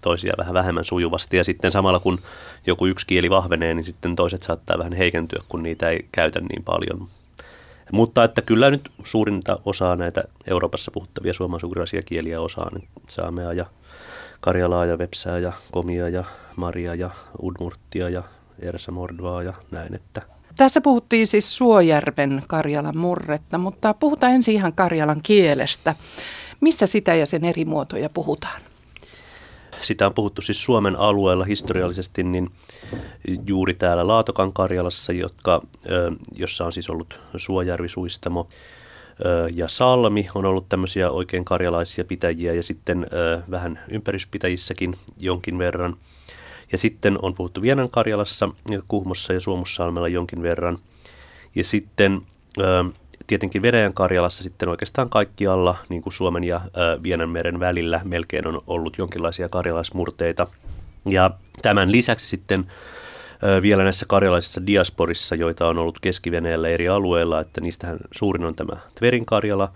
toisia 0.00 0.34
vähän 0.38 0.54
vähemmän 0.54 0.84
sujuvasti. 0.84 1.36
Ja 1.36 1.44
sitten 1.44 1.72
samalla 1.72 2.00
kun 2.00 2.18
joku 2.66 2.86
yksi 2.86 3.06
kieli 3.06 3.30
vahvenee, 3.30 3.74
niin 3.74 3.84
sitten 3.84 4.16
toiset 4.16 4.42
saattaa 4.42 4.78
vähän 4.78 4.92
heikentyä, 4.92 5.42
kun 5.48 5.62
niitä 5.62 5.90
ei 5.90 6.08
käytä 6.12 6.40
niin 6.40 6.64
paljon. 6.64 7.08
Mutta 7.92 8.24
että 8.24 8.42
kyllä 8.42 8.70
nyt 8.70 8.90
suurinta 9.04 9.58
osaa 9.64 9.96
näitä 9.96 10.24
Euroopassa 10.46 10.90
puhuttavia 10.90 11.34
suomalaisugrilaisia 11.34 12.02
kieliä 12.02 12.40
osaa, 12.40 12.70
niin 12.74 12.88
saamea 13.08 13.52
ja 13.52 13.66
karjalaa 14.40 14.86
ja 14.86 14.98
vepsää 14.98 15.38
ja 15.38 15.52
komia 15.72 16.08
ja 16.08 16.24
maria 16.56 16.94
ja 16.94 17.10
udmurttia 17.42 18.08
ja 18.08 18.22
Eeressä 18.58 18.92
Mordvaa 18.92 19.42
ja 19.42 19.52
näin. 19.70 19.94
Että. 19.94 20.22
Tässä 20.56 20.80
puhuttiin 20.80 21.26
siis 21.26 21.56
Suojärven 21.56 22.42
Karjalan 22.48 22.96
murretta, 22.96 23.58
mutta 23.58 23.94
puhutaan 23.94 24.32
ensin 24.32 24.54
ihan 24.54 24.72
Karjalan 24.72 25.20
kielestä. 25.22 25.94
Missä 26.60 26.86
sitä 26.86 27.14
ja 27.14 27.26
sen 27.26 27.44
eri 27.44 27.64
muotoja 27.64 28.08
puhutaan? 28.08 28.60
Sitä 29.82 30.06
on 30.06 30.14
puhuttu 30.14 30.42
siis 30.42 30.64
Suomen 30.64 30.96
alueella 30.96 31.44
historiallisesti 31.44 32.22
niin 32.22 32.50
juuri 33.46 33.74
täällä 33.74 34.06
Laatokan 34.06 34.52
Karjalassa, 34.52 35.12
jotka, 35.12 35.62
jossa 36.34 36.64
on 36.64 36.72
siis 36.72 36.90
ollut 36.90 37.18
Suojärvi, 37.36 37.88
Suistamo 37.88 38.48
ja 39.54 39.68
Salmi 39.68 40.28
on 40.34 40.44
ollut 40.44 40.68
tämmöisiä 40.68 41.10
oikein 41.10 41.44
karjalaisia 41.44 42.04
pitäjiä 42.04 42.54
ja 42.54 42.62
sitten 42.62 43.06
vähän 43.50 43.80
ympäryspitäjissäkin 43.88 44.94
jonkin 45.18 45.58
verran– 45.58 45.96
ja 46.74 46.78
sitten 46.78 47.18
on 47.22 47.34
puhuttu 47.34 47.62
Vienan 47.62 47.90
Karjalassa, 47.90 48.48
Kuhmossa 48.88 49.32
ja 49.32 49.40
Suomussalmella 49.40 50.08
jonkin 50.08 50.42
verran. 50.42 50.78
Ja 51.54 51.64
sitten 51.64 52.20
tietenkin 53.26 53.62
Venäjän 53.62 53.94
Karjalassa 53.94 54.42
sitten 54.42 54.68
oikeastaan 54.68 55.10
kaikkialla, 55.10 55.76
niin 55.88 56.02
kuin 56.02 56.12
Suomen 56.12 56.44
ja 56.44 56.60
Vienan 57.02 57.28
meren 57.28 57.60
välillä, 57.60 58.00
melkein 58.04 58.46
on 58.46 58.62
ollut 58.66 58.98
jonkinlaisia 58.98 59.48
karjalaismurteita. 59.48 60.46
Ja 61.08 61.30
tämän 61.62 61.92
lisäksi 61.92 62.26
sitten 62.26 62.66
vielä 63.62 63.82
näissä 63.82 64.06
karjalaisissa 64.08 64.66
diasporissa, 64.66 65.34
joita 65.34 65.68
on 65.68 65.78
ollut 65.78 65.98
keski 66.00 66.30
eri 66.72 66.88
alueilla, 66.88 67.40
että 67.40 67.60
niistähän 67.60 67.98
suurin 68.12 68.44
on 68.44 68.54
tämä 68.54 68.76
Tverin 68.94 69.26
Karjala, 69.26 69.72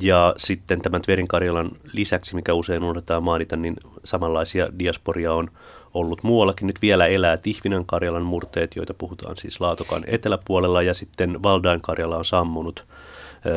ja 0.00 0.34
sitten 0.36 0.82
tämän 0.82 1.02
Tverin 1.02 1.28
Karjalan 1.28 1.70
lisäksi, 1.92 2.34
mikä 2.34 2.54
usein 2.54 2.82
unohdetaan 2.82 3.22
mainita, 3.22 3.56
niin 3.56 3.76
samanlaisia 4.04 4.68
diasporia 4.78 5.32
on 5.32 5.50
ollut 5.94 6.22
muuallakin. 6.22 6.66
Nyt 6.66 6.82
vielä 6.82 7.06
elää 7.06 7.36
Tihvinan 7.36 7.86
Karjalan 7.86 8.22
murteet, 8.22 8.76
joita 8.76 8.94
puhutaan 8.94 9.36
siis 9.36 9.60
Laatokan 9.60 10.04
eteläpuolella, 10.06 10.82
ja 10.82 10.94
sitten 10.94 11.42
Valdain 11.42 11.80
Karjala 11.80 12.16
on 12.16 12.24
sammunut 12.24 12.84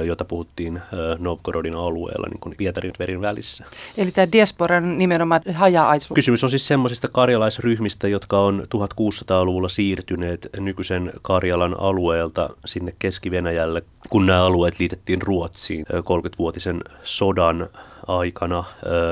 jota 0.05 0.25
puhuttiin 0.25 0.81
Novgorodin 1.19 1.75
alueella 1.75 2.27
niin 2.29 2.39
kuin 2.39 2.55
Pietarin 2.57 2.93
verin 2.99 3.21
välissä. 3.21 3.65
Eli 3.97 4.11
tämä 4.11 4.31
diasporan 4.31 4.97
nimenomaan 4.97 5.41
haja 5.53 5.87
Kysymys 6.13 6.43
on 6.43 6.49
siis 6.49 6.67
semmoisista 6.67 7.07
karjalaisryhmistä, 7.07 8.07
jotka 8.07 8.39
on 8.39 8.67
1600-luvulla 8.75 9.69
siirtyneet 9.69 10.49
nykyisen 10.59 11.13
Karjalan 11.21 11.79
alueelta 11.79 12.49
sinne 12.65 12.93
Keski-Venäjälle, 12.99 13.83
kun 14.09 14.25
nämä 14.25 14.45
alueet 14.45 14.79
liitettiin 14.79 15.21
Ruotsiin 15.21 15.85
30-vuotisen 15.89 16.81
sodan 17.03 17.69
aikana. 18.07 18.63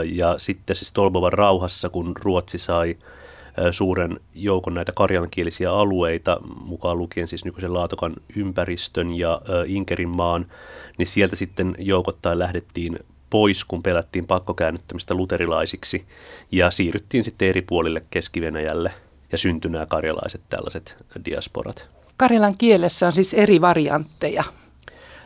Ja 0.05 0.35
sitten 0.37 0.75
siis 0.75 0.91
Tolbovan 0.91 1.33
rauhassa, 1.33 1.89
kun 1.89 2.13
Ruotsi 2.19 2.57
sai 2.57 2.97
suuren 3.71 4.19
joukon 4.33 4.73
näitä 4.73 4.91
karjankielisiä 4.91 5.73
alueita, 5.73 6.37
mukaan 6.65 6.97
lukien 6.97 7.27
siis 7.27 7.45
nykyisen 7.45 7.73
Laatokan 7.73 8.13
ympäristön 8.35 9.13
ja 9.13 9.41
Inkerin 9.65 10.17
maan, 10.17 10.45
niin 10.97 11.07
sieltä 11.07 11.35
sitten 11.35 11.75
joukottain 11.79 12.39
lähdettiin 12.39 12.99
pois, 13.29 13.63
kun 13.63 13.83
pelättiin 13.83 14.27
pakkokäännyttämistä 14.27 15.13
luterilaisiksi 15.13 16.05
ja 16.51 16.71
siirryttiin 16.71 17.23
sitten 17.23 17.47
eri 17.47 17.61
puolille 17.61 18.03
Keski-Venäjälle 18.09 18.91
ja 19.31 19.37
syntyi 19.37 19.71
nämä 19.71 19.85
karjalaiset 19.85 20.41
tällaiset 20.49 20.95
diasporat. 21.25 21.87
Karjalan 22.17 22.53
kielessä 22.57 23.05
on 23.05 23.11
siis 23.11 23.33
eri 23.33 23.61
variantteja. 23.61 24.43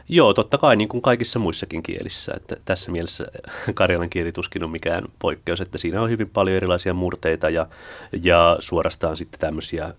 Joo, 0.09 0.33
totta 0.33 0.57
kai 0.57 0.75
niin 0.75 0.87
kuin 0.87 1.01
kaikissa 1.01 1.39
muissakin 1.39 1.83
kielissä. 1.83 2.33
Että 2.35 2.55
tässä 2.65 2.91
mielessä 2.91 3.25
karjalan 3.73 4.09
kieli 4.09 4.31
tuskin 4.31 4.63
on 4.63 4.69
mikään 4.69 5.03
poikkeus, 5.19 5.61
että 5.61 5.77
siinä 5.77 6.01
on 6.01 6.09
hyvin 6.09 6.29
paljon 6.29 6.57
erilaisia 6.57 6.93
murteita 6.93 7.49
ja, 7.49 7.67
ja 8.23 8.57
suorastaan 8.59 9.17
sitten 9.17 9.39
tämmöisiä 9.39 9.93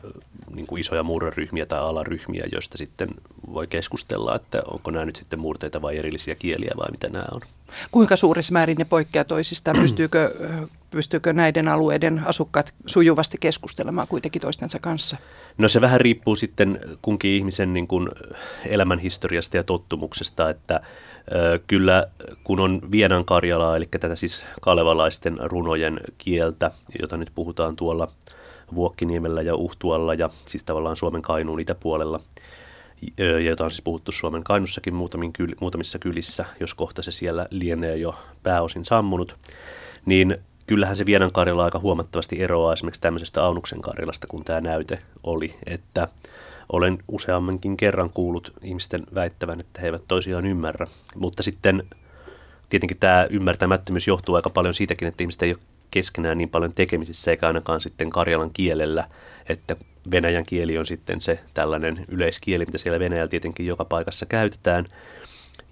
niin 0.55 0.67
kuin 0.67 0.81
isoja 0.81 1.02
murreryhmiä 1.02 1.67
tai 1.67 1.81
alaryhmiä, 1.81 2.45
joista 2.52 2.79
sitten 2.79 3.09
voi 3.52 3.67
keskustella, 3.67 4.37
että 4.37 4.62
onko 4.67 4.90
nämä 4.90 5.05
nyt 5.05 5.17
sitten 5.17 5.38
murteita 5.38 5.83
vai 5.83 5.97
erillisiä 5.97 6.35
kieliä 6.35 6.73
vai 6.76 6.90
mitä 6.90 7.09
nämä 7.09 7.25
on. 7.33 7.40
Kuinka 7.90 8.17
suurissa 8.17 8.52
määrin 8.52 8.79
ne 8.79 8.85
poikkeaa 8.85 9.25
toisistaan? 9.25 9.76
Pystyykö, 9.81 10.35
pystyykö 10.91 11.33
näiden 11.33 11.69
alueiden 11.69 12.23
asukkaat 12.27 12.75
sujuvasti 12.87 13.39
keskustelemaan 13.41 14.09
kuitenkin 14.09 14.43
toistensa 14.43 14.79
kanssa? 14.79 15.17
No 15.59 15.69
se 15.69 15.81
vähän 15.81 16.01
riippuu 16.01 16.37
sitten 16.37 16.81
kunkin 17.03 17.31
ihmisen 17.31 17.73
niin 17.73 17.89
kuin 17.89 18.09
elämän 18.67 18.99
historiasta 18.99 19.57
ja 19.57 19.65
tottumuksesta, 19.65 20.51
että 20.51 20.81
Kyllä 21.67 22.07
kun 22.45 22.61
on 22.61 22.81
Vienan 22.91 23.25
Karjalaa, 23.25 23.77
eli 23.77 23.89
tätä 23.91 24.17
siis 24.17 24.45
kalevalaisten 24.61 25.39
runojen 25.41 26.01
kieltä, 26.19 26.71
jota 27.01 27.17
nyt 27.17 27.31
puhutaan 27.35 27.77
tuolla 27.77 28.09
Vuokkiniemellä 28.75 29.43
ja 29.43 29.55
Uhtualla 29.55 30.15
ja 30.15 30.31
siis 30.47 30.65
tavallaan 30.65 30.97
Suomen 30.97 31.23
Kainuun 31.23 31.61
itäpuolella, 31.61 32.21
jota 33.45 33.65
on 33.65 33.71
siis 33.71 33.83
puhuttu 33.83 34.13
Suomen 34.13 34.45
Kainussakin 34.45 34.95
kyl, 35.33 35.55
muutamissa 35.61 35.99
kylissä, 35.99 36.45
jos 36.61 36.75
kohta 36.75 37.03
se 37.03 37.11
siellä 37.11 37.47
lienee 37.51 37.97
jo 37.97 38.15
pääosin 38.43 38.85
sammunut, 38.85 39.37
niin 40.07 40.39
kyllähän 40.71 40.97
se 40.97 41.07
Vienan 41.07 41.33
Karjala 41.33 41.65
aika 41.65 41.79
huomattavasti 41.79 42.43
eroaa 42.43 42.73
esimerkiksi 42.73 43.00
tämmöisestä 43.00 43.45
Aunuksen 43.45 43.81
Karjalasta, 43.81 44.27
kun 44.27 44.45
tämä 44.45 44.61
näyte 44.61 44.99
oli, 45.23 45.55
että 45.67 46.05
olen 46.73 46.99
useammankin 47.09 47.77
kerran 47.77 48.11
kuullut 48.15 48.53
ihmisten 48.62 49.03
väittävän, 49.15 49.61
että 49.61 49.81
he 49.81 49.87
eivät 49.87 50.03
toisiaan 50.09 50.47
ymmärrä, 50.47 50.87
mutta 51.15 51.43
sitten 51.43 51.83
tietenkin 52.69 52.97
tämä 52.97 53.27
ymmärtämättömyys 53.31 54.07
johtuu 54.07 54.35
aika 54.35 54.50
paljon 54.50 54.75
siitäkin, 54.75 55.09
että 55.09 55.23
ihmiset 55.23 55.43
ei 55.43 55.53
ole 55.53 55.61
keskenään 55.91 56.39
niin 56.39 56.50
paljon 56.50 56.73
tekemisissä, 56.75 57.31
eikä 57.31 57.47
ainakaan 57.47 57.81
sitten 57.81 58.11
karjalan 58.11 58.50
kielellä, 58.53 59.09
että 59.49 59.77
venäjän 60.11 60.47
kieli 60.47 60.79
on 60.79 60.87
sitten 60.87 61.21
se 61.21 61.41
tällainen 61.55 62.05
yleiskieli, 62.09 62.67
mitä 62.67 62.79
siellä 62.79 63.00
Venäjällä 63.00 63.29
tietenkin 63.29 63.67
joka 63.67 63.85
paikassa 63.85 64.27
käytetään. 64.27 64.87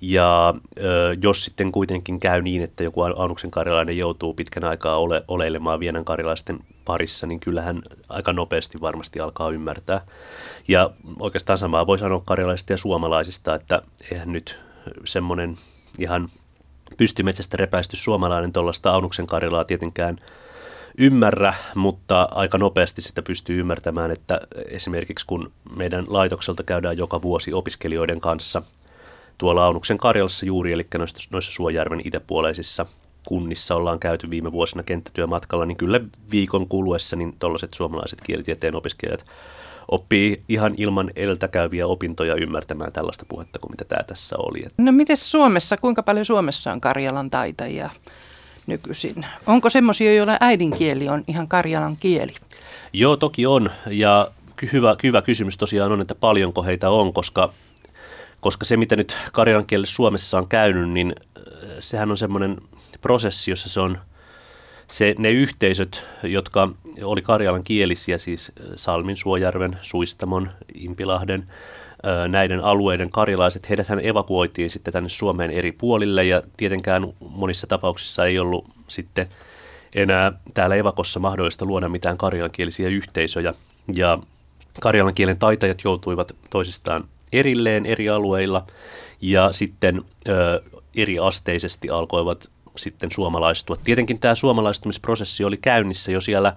Ja 0.01 0.55
ö, 0.81 1.17
jos 1.23 1.45
sitten 1.45 1.73
kuitenkin 1.73 2.21
käy 2.21 2.43
niin, 2.43 2.63
että 2.63 2.83
joku 2.83 3.03
Aunuksen 3.03 3.51
karjalainen 3.51 3.99
joutuu 3.99 4.35
pitkän 4.35 4.65
aikaa 4.65 4.97
ole, 4.97 5.25
oleilemaan 5.29 5.81
Vienan 5.81 6.05
karjalaisten 6.05 6.59
parissa, 6.85 7.27
niin 7.27 7.41
kyllähän 7.41 7.83
aika 8.09 8.33
nopeasti 8.33 8.81
varmasti 8.81 9.21
alkaa 9.21 9.51
ymmärtää. 9.51 10.01
Ja 10.69 10.91
oikeastaan 11.19 11.59
samaa 11.59 11.87
voi 11.87 11.99
sanoa 11.99 12.23
karjalaisista 12.25 12.73
ja 12.73 12.77
suomalaisista, 12.77 13.55
että 13.55 13.83
eihän 14.13 14.33
nyt 14.33 14.59
semmoinen 15.05 15.57
ihan 15.99 16.29
pystymetsästä 16.97 17.57
repäisty 17.57 17.97
suomalainen 17.97 18.53
tuollaista 18.53 18.91
Aunuksen 18.91 19.27
Karjalaa 19.27 19.65
tietenkään 19.65 20.19
ymmärrä, 20.99 21.55
mutta 21.75 22.29
aika 22.31 22.59
nopeasti 22.59 23.03
sitä 23.03 23.23
pystyy 23.23 23.61
ymmärtämään, 23.61 24.11
että 24.11 24.41
esimerkiksi 24.67 25.27
kun 25.27 25.53
meidän 25.77 26.05
laitokselta 26.09 26.63
käydään 26.63 26.99
joka 26.99 27.23
vuosi 27.23 27.53
opiskelijoiden 27.53 28.21
kanssa 28.21 28.63
tuolla 29.39 29.65
Aunuksen 29.65 29.99
Karjalassa 29.99 30.47
juuri, 30.47 30.73
eli 30.73 30.87
noissa, 30.99 31.29
noissa 31.31 31.53
Suojärven 31.53 32.01
itäpuoleisissa 32.05 32.87
kunnissa 33.29 33.75
ollaan 33.75 33.99
käyty 33.99 34.31
viime 34.31 34.53
vuosina 34.53 34.83
kenttätyömatkalla, 34.83 35.67
niin 35.67 35.77
kyllä 35.77 36.01
viikon 36.31 36.69
kuluessa 36.69 37.17
niin 37.17 37.37
tuollaiset 37.39 37.75
suomalaiset 37.75 38.21
kielitieteen 38.21 38.77
opiskelijat 38.77 39.25
oppii 39.89 40.43
ihan 40.49 40.75
ilman 40.77 41.11
edeltäkäyviä 41.17 41.87
opintoja 41.87 42.35
ymmärtämään 42.35 42.93
tällaista 42.93 43.25
puhetta 43.29 43.59
kuin 43.59 43.73
mitä 43.73 43.85
tämä 43.85 44.03
tässä 44.03 44.37
oli. 44.39 44.65
No 44.79 44.93
miten 44.93 45.17
Suomessa, 45.17 45.77
kuinka 45.77 46.03
paljon 46.03 46.27
Suomessa 46.27 46.73
on 46.73 46.81
Karjalan 46.81 47.31
taitajia 47.31 47.91
nykyisin? 48.67 49.27
Onko 49.47 49.71
semmoisia, 49.71 50.15
joilla 50.15 50.37
äidinkieli 50.41 51.09
on 51.09 51.25
ihan 51.27 51.49
Karjalan 51.49 51.97
kieli? 51.97 52.33
Joo, 52.93 53.17
toki 53.17 53.47
on. 53.47 53.71
Ja 53.91 54.29
hyvä, 54.73 54.97
hyvä 55.03 55.23
kysymys 55.23 55.57
tosiaan 55.57 55.93
on, 55.93 56.01
että 56.01 56.15
paljonko 56.15 56.63
heitä 56.63 56.91
on, 56.91 57.13
koska, 57.13 57.53
koska 58.41 58.65
se, 58.65 58.77
mitä 58.77 58.97
nyt 58.97 59.17
karjalan 59.33 59.67
kielessä 59.67 59.95
Suomessa 59.95 60.39
on 60.39 60.49
käynyt, 60.49 60.91
niin 60.91 61.15
äh, 61.39 61.45
sehän 61.81 62.11
on 62.11 62.17
semmoinen 62.17 62.57
prosessi, 63.01 63.51
jossa 63.51 63.69
se 63.69 63.81
on– 63.81 63.99
se, 64.91 65.15
ne 65.19 65.31
yhteisöt, 65.31 66.03
jotka 66.23 66.69
oli 67.03 67.23
Karjalan 67.23 67.65
kielisiä, 67.65 68.19
siis 68.19 68.53
Salmin, 68.77 69.17
Suojärven, 69.17 69.79
Suistamon, 69.83 70.51
Impilahden, 70.75 71.47
näiden 72.29 72.65
alueiden 72.65 73.11
karjalaiset, 73.11 73.69
heidäthän 73.69 74.07
evakuoitiin 74.07 74.71
sitten 74.71 74.93
tänne 74.93 75.09
Suomeen 75.09 75.51
eri 75.51 75.73
puolille. 75.73 76.25
Ja 76.25 76.43
tietenkään 76.57 77.13
monissa 77.21 77.67
tapauksissa 77.67 78.27
ei 78.27 78.39
ollut 78.39 78.69
sitten 78.89 79.29
enää 79.95 80.33
täällä 80.55 80.77
evakossa 80.77 81.21
mahdollista 81.21 81.65
luoda 81.65 81.89
mitään 81.89 82.19
karjalankielisiä 82.19 82.89
yhteisöjä. 82.89 83.55
Ja 83.95 84.19
karjalan 84.81 85.15
kielen 85.15 85.39
taitajat 85.39 85.85
joutuivat 85.85 86.33
toisistaan 86.51 87.05
erilleen 87.33 87.87
eri 87.87 88.09
alueilla 88.09 88.67
ja 89.21 89.53
sitten 89.53 90.03
ö, 90.29 90.63
eri 90.97 91.19
asteisesti 91.19 91.91
alkoivat 91.91 92.51
sitten 92.77 93.11
suomalaistua. 93.13 93.77
Tietenkin 93.85 94.19
tämä 94.19 94.35
suomalaistumisprosessi 94.35 95.45
oli 95.45 95.57
käynnissä 95.57 96.13
jo 96.13 96.21
siellä, 96.21 96.53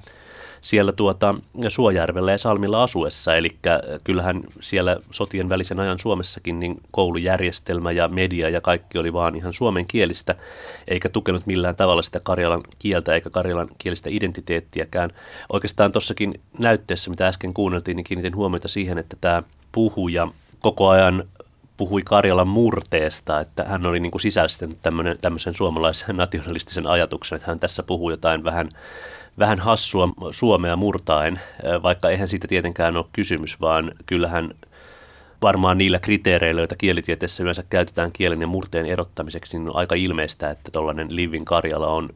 siellä 0.61 0.91
tuota, 0.91 1.35
Suojärvellä 1.67 2.31
ja 2.31 2.37
Salmilla 2.37 2.83
asuessa, 2.83 3.35
eli 3.35 3.49
kyllähän 4.03 4.41
siellä 4.61 4.97
sotien 5.11 5.49
välisen 5.49 5.79
ajan 5.79 5.99
Suomessakin 5.99 6.59
niin 6.59 6.81
koulujärjestelmä 6.91 7.91
ja 7.91 8.07
media 8.07 8.49
ja 8.49 8.61
kaikki 8.61 8.97
oli 8.97 9.13
vaan 9.13 9.35
ihan 9.35 9.53
suomen 9.53 9.85
kielistä, 9.85 10.35
eikä 10.87 11.09
tukenut 11.09 11.45
millään 11.45 11.75
tavalla 11.75 12.01
sitä 12.01 12.19
karjalan 12.19 12.63
kieltä 12.79 13.15
eikä 13.15 13.29
karjalan 13.29 13.67
kielistä 13.77 14.09
identiteettiäkään. 14.13 15.09
Oikeastaan 15.53 15.91
tuossakin 15.91 16.33
näytteessä, 16.57 17.09
mitä 17.09 17.27
äsken 17.27 17.53
kuunneltiin, 17.53 17.97
niin 17.97 18.05
kiinnitin 18.05 18.35
huomiota 18.35 18.67
siihen, 18.67 18.97
että 18.97 19.17
tämä 19.21 19.43
puhuja 19.71 20.27
koko 20.61 20.89
ajan 20.89 21.23
puhui 21.77 22.01
Karjalan 22.05 22.47
murteesta, 22.47 23.39
että 23.39 23.63
hän 23.63 23.85
oli 23.85 23.99
niin 23.99 24.11
kuin 24.11 24.21
sisäistänyt 24.21 24.77
tämmöisen 25.21 25.55
suomalaisen 25.55 26.17
nationalistisen 26.17 26.87
ajatuksen, 26.87 27.35
että 27.35 27.47
hän 27.47 27.59
tässä 27.59 27.83
puhuu 27.83 28.09
jotain 28.09 28.43
vähän, 28.43 28.69
vähän 29.39 29.59
hassua 29.59 30.09
suomea 30.31 30.75
murtaen, 30.75 31.39
vaikka 31.83 32.09
eihän 32.09 32.27
siitä 32.27 32.47
tietenkään 32.47 32.97
ole 32.97 33.05
kysymys, 33.13 33.61
vaan 33.61 33.91
kyllähän 34.05 34.51
varmaan 35.41 35.77
niillä 35.77 35.99
kriteereillä, 35.99 36.61
joita 36.61 36.75
kielitieteessä 36.75 37.43
yleensä 37.43 37.63
käytetään 37.69 38.11
kielen 38.11 38.41
ja 38.41 38.47
murteen 38.47 38.85
erottamiseksi, 38.85 39.57
niin 39.59 39.69
on 39.69 39.75
aika 39.75 39.95
ilmeistä, 39.95 40.49
että 40.49 40.71
tuollainen 40.71 41.15
Livin 41.15 41.45
Karjala 41.45 41.87
on 41.87 42.09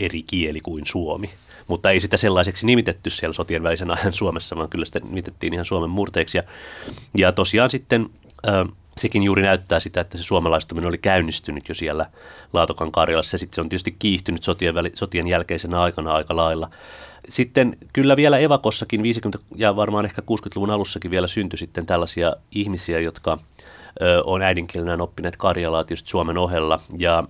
eri 0.00 0.22
kieli 0.22 0.60
kuin 0.60 0.86
suomi. 0.86 1.30
Mutta 1.66 1.90
ei 1.90 2.00
sitä 2.00 2.16
sellaiseksi 2.16 2.66
nimitetty 2.66 3.10
siellä 3.10 3.34
sotien 3.34 3.62
välisen 3.62 3.90
ajan 3.90 4.12
Suomessa, 4.12 4.56
vaan 4.56 4.68
kyllä 4.68 4.84
sitä 4.84 5.00
nimitettiin 5.00 5.52
ihan 5.52 5.66
Suomen 5.66 5.90
murteeksi. 5.90 6.38
Ja, 6.38 6.44
ja 7.18 7.32
tosiaan 7.32 7.70
sitten 7.70 8.10
sekin 8.96 9.22
juuri 9.22 9.42
näyttää 9.42 9.80
sitä, 9.80 10.00
että 10.00 10.18
se 10.18 10.24
suomalaistuminen 10.24 10.88
oli 10.88 10.98
käynnistynyt 10.98 11.68
jo 11.68 11.74
siellä 11.74 12.06
Laatokan 12.52 12.92
Karjalassa. 12.92 13.38
Sitten 13.38 13.54
se 13.54 13.60
on 13.60 13.68
tietysti 13.68 13.96
kiihtynyt 13.98 14.42
sotien, 14.42 14.74
väli, 14.74 14.92
sotien 14.94 15.26
jälkeisenä 15.26 15.80
aikana 15.80 16.14
aika 16.14 16.36
lailla. 16.36 16.70
Sitten 17.28 17.76
kyllä 17.92 18.16
vielä 18.16 18.38
Evakossakin 18.38 19.00
50- 19.00 19.40
ja 19.56 19.76
varmaan 19.76 20.04
ehkä 20.04 20.22
60-luvun 20.22 20.70
alussakin 20.70 21.10
vielä 21.10 21.26
syntyi 21.26 21.58
sitten 21.58 21.86
tällaisia 21.86 22.36
ihmisiä, 22.50 23.00
jotka 23.00 23.38
ö, 24.02 24.22
on 24.24 24.42
äidinkielenään 24.42 25.00
oppineet 25.00 25.36
Karjalaa 25.36 25.84
tietysti 25.84 26.10
Suomen 26.10 26.38
ohella. 26.38 26.80
Ja 26.98 27.24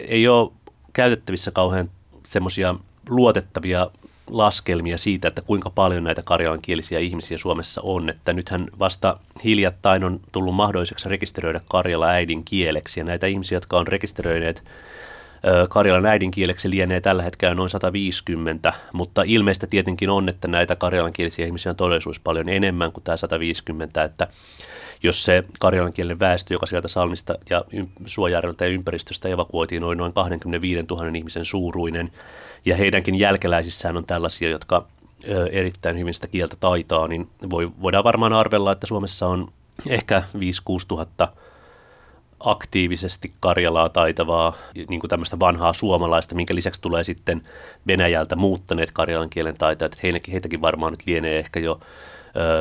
ei 0.00 0.28
ole 0.28 0.52
käytettävissä 0.92 1.50
kauhean 1.50 1.90
semmoisia 2.26 2.74
luotettavia 3.08 3.90
laskelmia 4.30 4.98
siitä, 4.98 5.28
että 5.28 5.42
kuinka 5.42 5.70
paljon 5.70 6.04
näitä 6.04 6.22
karjalankielisiä 6.22 6.98
ihmisiä 6.98 7.38
Suomessa 7.38 7.80
on. 7.84 8.10
Että 8.10 8.32
nythän 8.32 8.66
vasta 8.78 9.18
hiljattain 9.44 10.04
on 10.04 10.20
tullut 10.32 10.54
mahdolliseksi 10.54 11.08
rekisteröidä 11.08 11.60
Karjala 11.70 12.08
äidinkieleksi 12.08 13.00
ja 13.00 13.04
näitä 13.04 13.26
ihmisiä, 13.26 13.56
jotka 13.56 13.78
on 13.78 13.86
rekisteröineet 13.86 14.64
Karjalan 15.68 16.06
äidinkieleksi 16.06 16.70
lienee 16.70 17.00
tällä 17.00 17.22
hetkellä 17.22 17.54
noin 17.54 17.70
150, 17.70 18.72
mutta 18.92 19.22
ilmeistä 19.26 19.66
tietenkin 19.66 20.10
on, 20.10 20.28
että 20.28 20.48
näitä 20.48 20.76
karjalankielisiä 20.76 21.46
ihmisiä 21.46 21.70
on 21.70 21.76
todellisuus 21.76 22.20
paljon 22.20 22.48
enemmän 22.48 22.92
kuin 22.92 23.04
tämä 23.04 23.16
150, 23.16 24.04
että 24.04 24.28
jos 25.02 25.24
se 25.24 25.44
karjalankielinen 25.60 26.20
väestö, 26.20 26.54
joka 26.54 26.66
sieltä 26.66 26.88
Salmista 26.88 27.34
ja 27.50 27.64
Suojärveltä 28.06 28.64
ja 28.64 28.70
ympäristöstä 28.70 29.28
evakuoitiin, 29.28 29.84
oli 29.84 29.96
noin 29.96 30.12
25 30.12 30.82
000 30.90 31.06
ihmisen 31.16 31.44
suuruinen, 31.44 32.12
ja 32.64 32.76
heidänkin 32.76 33.18
jälkeläisissään 33.18 33.96
on 33.96 34.04
tällaisia, 34.04 34.50
jotka 34.50 34.86
erittäin 35.50 35.98
hyvin 35.98 36.14
sitä 36.14 36.26
kieltä 36.26 36.56
taitaa, 36.60 37.08
niin 37.08 37.28
voi, 37.50 37.70
voidaan 37.82 38.04
varmaan 38.04 38.32
arvella, 38.32 38.72
että 38.72 38.86
Suomessa 38.86 39.26
on 39.26 39.48
ehkä 39.88 40.22
5-6 40.36 40.38
tuhatta 40.88 41.28
aktiivisesti 42.44 43.32
Karjalaa 43.40 43.88
taitavaa, 43.88 44.52
niin 44.88 45.00
kuin 45.00 45.08
tämmöistä 45.08 45.38
vanhaa 45.38 45.72
suomalaista, 45.72 46.34
minkä 46.34 46.54
lisäksi 46.54 46.80
tulee 46.80 47.04
sitten 47.04 47.42
Venäjältä 47.86 48.36
muuttaneet 48.36 48.90
karjalan 48.92 49.30
kielen 49.30 49.58
taitajat, 49.58 50.02
heitäkin 50.32 50.60
varmaan 50.60 50.92
nyt 50.92 51.02
lienee 51.06 51.38
ehkä 51.38 51.60
jo 51.60 51.80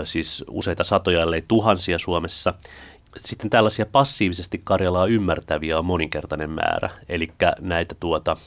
siis 0.04 0.44
useita 0.50 0.84
satoja, 0.84 1.22
ellei 1.22 1.44
tuhansia 1.48 2.00
Suomessa. 2.00 2.54
Sitten 3.18 3.50
tällaisia 3.50 3.86
passiivisesti 3.86 4.62
Karjalaa 4.64 5.06
ymmärtäviä 5.06 5.80
on 5.80 5.86
moninkertainen 5.86 6.50
määrä, 6.50 6.90
eli 7.10 7.32
näitä 7.60 7.96
tuota, 8.00 8.38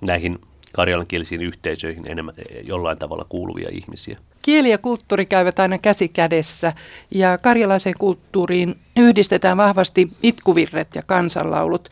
näihin 0.00 0.38
karjalankielisiin 0.72 1.40
yhteisöihin 1.40 2.10
enemmän 2.10 2.34
jollain 2.62 2.98
tavalla 2.98 3.26
kuuluvia 3.28 3.68
ihmisiä. 3.72 4.18
Kieli 4.42 4.70
ja 4.70 4.78
kulttuuri 4.78 5.26
käyvät 5.26 5.58
aina 5.58 5.78
käsi 5.78 6.08
kädessä 6.08 6.72
ja 7.10 7.38
karjalaiseen 7.38 7.94
kulttuuriin 7.98 8.76
yhdistetään 8.96 9.56
vahvasti 9.56 10.10
itkuvirret 10.22 10.88
ja 10.94 11.02
kansanlaulut. 11.06 11.88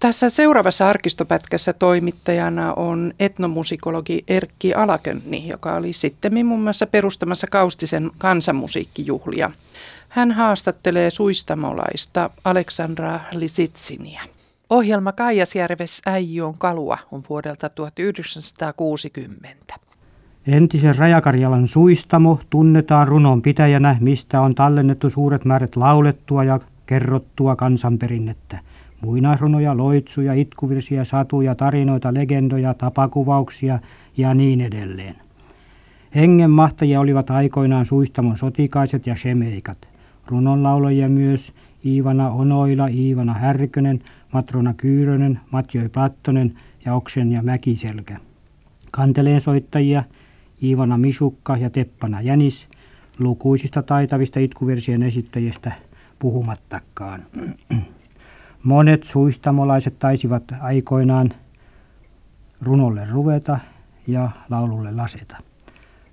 Tässä 0.00 0.30
seuraavassa 0.30 0.88
arkistopätkässä 0.88 1.72
toimittajana 1.72 2.74
on 2.74 3.14
etnomusikologi 3.20 4.24
Erkki 4.28 4.74
Alakönni, 4.74 5.48
joka 5.48 5.74
oli 5.76 5.92
sitten 5.92 6.46
muun 6.46 6.62
muassa 6.62 6.86
perustamassa 6.86 7.46
Kaustisen 7.46 8.10
kansanmusiikkijuhlia. 8.18 9.50
Hän 10.08 10.32
haastattelee 10.32 11.10
suistamolaista 11.10 12.30
Aleksandra 12.44 13.20
Lisitsinia. 13.32 14.20
Ohjelma 14.70 15.12
Kaijasjärves 15.12 16.02
Äijon 16.06 16.54
kalua 16.58 16.98
on 17.12 17.22
vuodelta 17.30 17.68
1960. 17.68 19.74
Entisen 20.46 20.96
Rajakarjalan 20.96 21.68
suistamo 21.68 22.40
tunnetaan 22.50 23.08
runon 23.08 23.42
pitäjänä, 23.42 23.96
mistä 24.00 24.40
on 24.40 24.54
tallennettu 24.54 25.10
suuret 25.10 25.44
määrät 25.44 25.76
laulettua 25.76 26.44
ja 26.44 26.60
kerrottua 26.86 27.56
kansanperinnettä. 27.56 28.58
Muinaisrunoja, 29.00 29.76
loitsuja, 29.76 30.34
itkuvirsiä, 30.34 31.04
satuja, 31.04 31.54
tarinoita, 31.54 32.14
legendoja, 32.14 32.74
tapakuvauksia 32.74 33.78
ja 34.16 34.34
niin 34.34 34.60
edelleen. 34.60 35.16
Hengenmahtajia 36.14 37.00
olivat 37.00 37.30
aikoinaan 37.30 37.86
suistamon 37.86 38.36
sotikaiset 38.36 39.06
ja 39.06 39.16
shemeikat. 39.16 39.78
Runonlaulajia 40.26 41.08
myös 41.08 41.52
Iivana 41.84 42.30
Onoila, 42.30 42.86
Iivana 42.86 43.34
Härkönen, 43.34 44.00
Matrona 44.32 44.74
Kyyrönen, 44.74 45.40
Matjoi 45.50 45.88
Plattonen 45.88 46.54
ja 46.84 46.94
Oksen 46.94 47.32
ja 47.32 47.42
Mäkiselkä. 47.42 48.16
Kanteleen 48.90 49.40
soittajia 49.40 50.04
Iivana 50.62 50.98
Misukka 50.98 51.56
ja 51.56 51.70
Teppana 51.70 52.20
Jänis, 52.20 52.68
lukuisista 53.18 53.82
taitavista 53.82 54.40
itkuversien 54.40 55.02
esittäjistä 55.02 55.72
puhumattakaan. 56.18 57.22
Monet 58.62 59.04
suistamolaiset 59.04 59.98
taisivat 59.98 60.42
aikoinaan 60.60 61.30
runolle 62.62 63.06
ruveta 63.10 63.58
ja 64.06 64.30
laululle 64.50 64.92
laseta. 64.92 65.36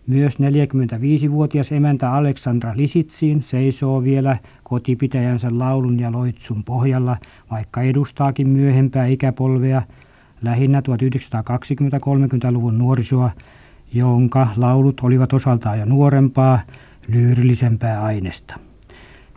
Myös 0.08 0.34
45-vuotias 0.36 1.72
emäntä 1.72 2.14
Aleksandra 2.14 2.74
Lisitsiin 2.76 3.44
seisoo 3.44 4.04
vielä 4.04 4.38
kotipitäjänsä 4.64 5.48
laulun 5.52 6.00
ja 6.00 6.12
loitsun 6.12 6.64
pohjalla, 6.64 7.18
vaikka 7.52 7.82
edustaakin 7.82 8.50
myöhempää 8.50 9.06
ikäpolvea, 9.06 9.82
lähinnä 10.42 10.80
1920-30-luvun 10.80 12.78
nuorisoa, 12.78 13.32
jonka 13.94 14.48
laulut 14.58 15.00
olivat 15.00 15.34
osaltaan 15.34 15.80
jo 15.80 15.86
nuorempaa, 15.86 16.60
lyyrillisempää 17.08 18.04
aineesta. 18.04 18.60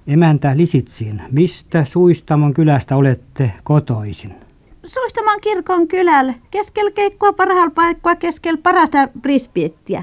Emäntä 0.07 0.57
Lisitsiin, 0.57 1.23
mistä 1.31 1.85
Suistamon 1.85 2.55
kylästä 2.55 2.97
olette 2.97 3.53
kotoisin? 3.63 4.35
Suistamon 4.87 5.41
kirkon 5.41 5.89
kylällä, 5.89 6.35
keskellä 6.51 6.91
keikkoa 6.91 7.33
parhaalla 7.33 7.73
paikkaa, 7.75 8.17
keskellä 8.17 8.61
parasta 8.63 9.09
prispiettiä. 9.23 10.03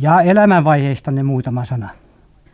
Ja 0.00 0.20
elämänvaiheistanne 0.20 1.22
muutama 1.22 1.64
sana. 1.64 1.88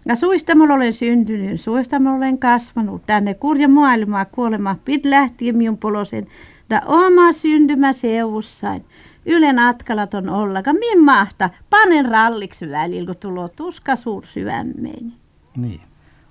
Ja 0.06 0.16
Suistamolla 0.16 0.74
olen 0.74 0.92
syntynyt, 0.92 1.60
Suistamolla 1.60 2.16
olen 2.16 2.38
kasvanut. 2.38 3.06
Tänne 3.06 3.34
kurja 3.34 3.68
maailmaa 3.68 4.24
kuolema 4.24 4.76
pit 4.84 5.04
lähtien 5.04 5.56
minun 5.56 5.78
polosen. 5.78 6.26
Da 6.70 6.80
oma 6.86 7.32
syntymä 7.32 7.92
seuvussain. 7.92 8.84
Ylen 9.26 9.58
atkalaton 9.58 10.28
ollaka, 10.28 10.72
min 10.72 11.04
mahta. 11.04 11.50
Panen 11.70 12.04
ralliksi 12.04 12.70
välillä, 12.70 13.06
kun 13.06 13.16
tulee 13.16 13.48
tuska 13.48 13.96
suur 13.96 14.26
syömmeeni. 14.26 15.12
Niin. 15.56 15.80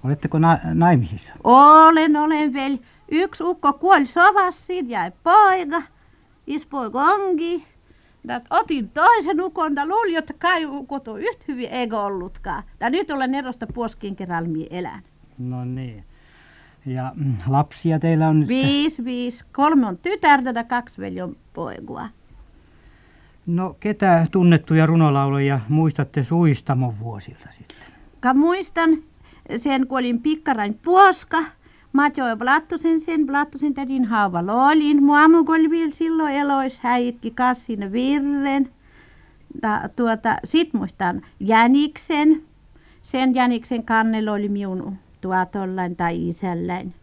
Oletteko 0.04 0.40
na- 0.40 0.60
naimisissa? 0.74 1.34
Olen, 1.44 2.16
olen 2.16 2.54
vielä. 2.54 2.78
Yksi 3.12 3.44
ukko 3.44 3.74
kuoli 3.74 4.06
sovassa, 4.06 4.66
siitä 4.66 4.90
jäi 4.90 5.12
poika. 5.24 5.82
Ispoika 6.48 7.00
onkin. 7.00 7.64
Dat 8.28 8.44
otin 8.50 8.90
toisen 8.90 9.42
ukon, 9.42 9.76
ja 9.76 9.86
luulin, 9.86 10.18
että 10.18 10.34
kai 10.40 10.66
ukot 10.66 11.08
on 11.08 11.20
yhtä 11.20 11.44
hyvin 11.48 11.70
eikä 11.70 12.00
ollutkaan. 12.00 12.64
Ja 12.80 12.90
nyt 12.90 13.12
olen 13.12 13.36
erosta 13.36 13.68
puoskin 13.74 14.16
kerran 14.16 14.46
elän. 14.70 15.02
No 15.38 15.66
niin. 15.66 16.04
Ja 16.86 17.12
mm, 17.16 17.38
lapsia 17.48 18.00
teillä 18.00 18.28
on 18.28 18.40
nyt? 18.40 18.50
Viisi, 18.50 19.06
viisi. 19.06 19.46
Kolme 19.52 19.88
on 19.88 19.98
tytärtä 19.98 20.54
ja 20.56 20.64
kaksi 20.64 21.02
veljon 21.02 21.36
poikua. 21.54 22.10
No 23.46 23.76
ketä 23.80 24.28
tunnettuja 24.32 24.86
runolauluja 24.86 25.60
muistatte 25.70 26.24
Suistamon 26.24 27.00
vuosilta 27.00 27.48
sitten? 27.58 27.78
Ka 28.20 28.34
muistan 28.34 28.90
sen, 29.58 29.88
kun 29.88 30.00
olin 30.00 30.22
pikkarain 30.22 30.80
puoska. 30.84 31.44
Mä 31.94 32.12
join 32.18 32.40
Blattosen 32.40 33.02
sen, 33.02 33.26
Blattosen 33.26 33.74
tädin 33.74 34.06
haava 34.06 34.46
loolin. 34.46 35.04
Muamu 35.04 35.38
oli 35.48 35.70
vielä 35.70 35.92
silloin 35.92 36.34
elois, 36.34 36.80
häitki 36.80 37.32
kassin 37.32 37.92
virren. 37.92 38.70
Ta, 39.62 39.82
tuota, 39.96 40.38
sit 40.44 40.74
muistan 40.74 41.22
Jäniksen. 41.40 42.44
Sen 43.04 43.36
Jäniksen 43.36 43.84
kannella 43.84 44.32
oli 44.32 44.50
minun 44.50 44.98
tuotollain 45.22 45.96
tai 45.96 46.30
isälläin. 46.30 46.94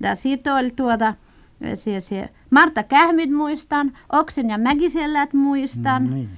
Ja 0.00 0.14
sit 0.14 0.46
oli 0.46 0.70
tuota, 0.70 1.14
se, 1.74 2.00
se 2.00 2.28
Marta 2.50 2.82
Kähmit 2.82 3.30
muistan, 3.30 3.92
Oksen 4.12 4.50
ja 4.50 4.58
Mäkisellät 4.58 5.34
muistan. 5.34 6.04
No 6.04 6.14
niin. 6.14 6.28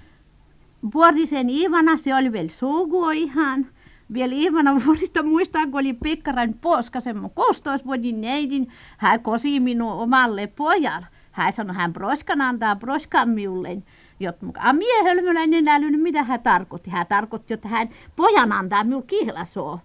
Vuorisen 0.94 1.50
Ivana, 1.50 1.98
se 1.98 2.14
oli 2.14 2.32
vielä 2.32 2.48
suku 2.48 3.10
ihan. 3.10 3.66
Vielä 4.12 4.34
Ivana 4.36 4.74
vuodista 4.86 5.22
muistan, 5.22 5.70
kun 5.70 5.80
oli 5.80 5.92
Pikkarain 5.92 6.58
poska, 6.58 7.00
semmoinen 7.00 7.30
16 7.34 7.86
vuoden 7.86 8.20
neidin. 8.20 8.68
Hän 8.98 9.22
kosi 9.22 9.60
minun 9.60 9.92
omalle 9.92 10.46
pojalle. 10.46 11.06
Hän 11.32 11.52
sanoi, 11.52 11.76
hän 11.76 11.92
broskan 11.92 12.40
antaa 12.40 12.76
broskan 12.76 13.28
minulle. 13.28 13.82
Jotta 14.20 14.46
mukaan 14.46 14.76
mie 14.76 15.02
hölmöläinen 15.04 15.68
älynyt, 15.68 16.02
mitä 16.02 16.22
hän 16.22 16.40
tarkoitti. 16.40 16.90
Hän 16.90 17.06
tarkoitti, 17.06 17.54
että 17.54 17.68
hän 17.68 17.88
pojan 18.16 18.52
antaa 18.52 18.84
minulle 18.84 19.04
kihlasoo. 19.06 19.80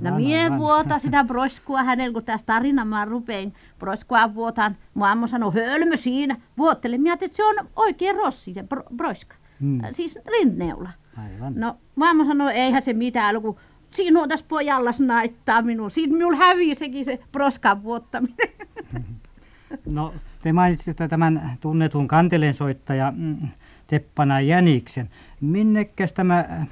No 0.00 0.16
mie 0.16 0.42
aivan. 0.42 0.58
vuota 0.58 0.98
sitä 0.98 1.24
broskua 1.28 1.82
hänellä, 1.82 2.12
kun 2.12 2.24
tässä 2.24 2.46
tarinamaan 2.46 3.08
rupein 3.08 3.54
broskua 3.78 4.34
vuotan. 4.34 4.76
Mamma 4.94 5.26
sanoi, 5.26 5.54
hölmö 5.54 5.96
siinä. 5.96 6.36
Vuottele, 6.58 6.98
mietin, 6.98 7.26
että 7.26 7.36
se 7.36 7.44
on 7.44 7.54
oikein 7.76 8.16
rossi 8.16 8.54
se 8.54 8.62
bro, 8.62 8.82
broska. 8.96 9.36
Mm. 9.60 9.80
Siis 9.92 10.18
rinneula. 10.26 10.90
Aivan. 11.18 11.52
No 11.56 11.76
mamma 11.96 12.24
sanoi, 12.24 12.52
eihän 12.52 12.82
se 12.82 12.92
mitään, 12.92 13.42
kun 13.42 13.56
sinua 13.90 14.28
tässä 14.28 14.46
pojalla 14.48 14.90
naittaa 14.98 15.62
minun. 15.62 15.90
Siitä 15.90 16.12
minulla 16.12 16.36
hävisekin 16.36 17.04
se 17.04 17.18
broskan 17.32 17.82
vuottaminen. 17.82 18.48
No 19.86 20.14
te 20.42 20.52
mainitsitte 20.52 21.08
tämän 21.08 21.58
tunnetun 21.60 22.08
kanteleensoittaja 22.08 23.12
mm, 23.16 23.48
Teppana 23.86 24.40
Jäniksen. 24.40 25.10
Minnekäs 25.40 26.12
tämä 26.12 26.38
äh, 26.38 26.68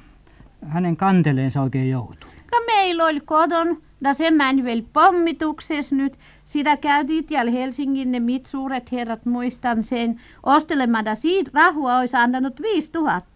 hänen 0.67 0.97
kanteleensa 0.97 1.61
oikein 1.61 1.89
joutui? 1.89 2.29
Ka 2.51 2.57
meillä 2.65 3.05
oli 3.05 3.19
koton, 3.19 3.77
ja 4.01 4.13
se 4.13 4.31
meni 4.31 4.63
vielä 4.63 4.83
pommituksessa 4.93 5.95
nyt. 5.95 6.19
Sitä 6.45 6.77
käytiin 6.77 7.25
täällä 7.25 7.51
Helsingin 7.51 8.11
ne 8.11 8.19
mit 8.19 8.45
suuret 8.45 8.91
herrat, 8.91 9.25
muistan 9.25 9.83
sen. 9.83 10.21
Ostelemada 10.43 11.15
siitä 11.15 11.51
rahua 11.53 11.97
olisi 11.97 12.17
antanut 12.17 12.61
5000. 12.61 13.34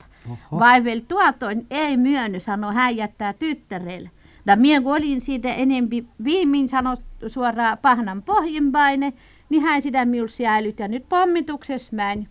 Vai 0.51 0.83
vielä 0.83 1.01
tuotoin 1.07 1.65
ei 1.71 1.97
myönny, 1.97 2.39
sanoi 2.39 2.73
hän 2.73 2.97
jättää 2.97 3.33
tyttärelle. 3.33 4.09
Ja 4.45 4.55
minä 4.55 4.81
kun 4.81 4.95
olin 4.95 5.21
siitä 5.21 5.53
enempi 5.53 6.05
viimein 6.23 6.69
sanoi 6.69 6.97
suoraan 7.27 7.77
pahnan 7.77 8.21
pohjinpaine, 8.21 9.13
niin 9.49 9.61
hän 9.61 9.81
sitä 9.81 10.05
minulle 10.05 10.29
säilyt 10.29 10.79
ja 10.79 10.87
nyt 10.87 11.09
pommituksessa 11.09 11.95
meni. 11.95 12.27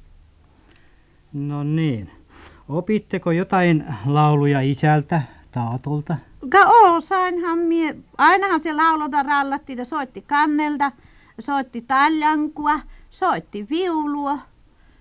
No 1.33 1.65
niin. 1.65 2.11
Opitteko 2.69 3.31
jotain 3.31 3.85
lauluja 4.07 4.61
isältä, 4.61 5.23
taatolta? 5.51 6.17
Ka 6.49 6.67
osainhan 6.67 7.59
mie, 7.59 7.97
ainahan 8.19 8.63
se 8.63 8.73
laulota 8.73 9.23
rallatti 9.23 9.77
ja 9.77 9.85
soitti 9.85 10.25
kannelta, 10.27 10.93
soitti 11.41 11.85
taljankua, 11.89 12.81
soitti 13.11 13.67
viulua. 13.71 14.39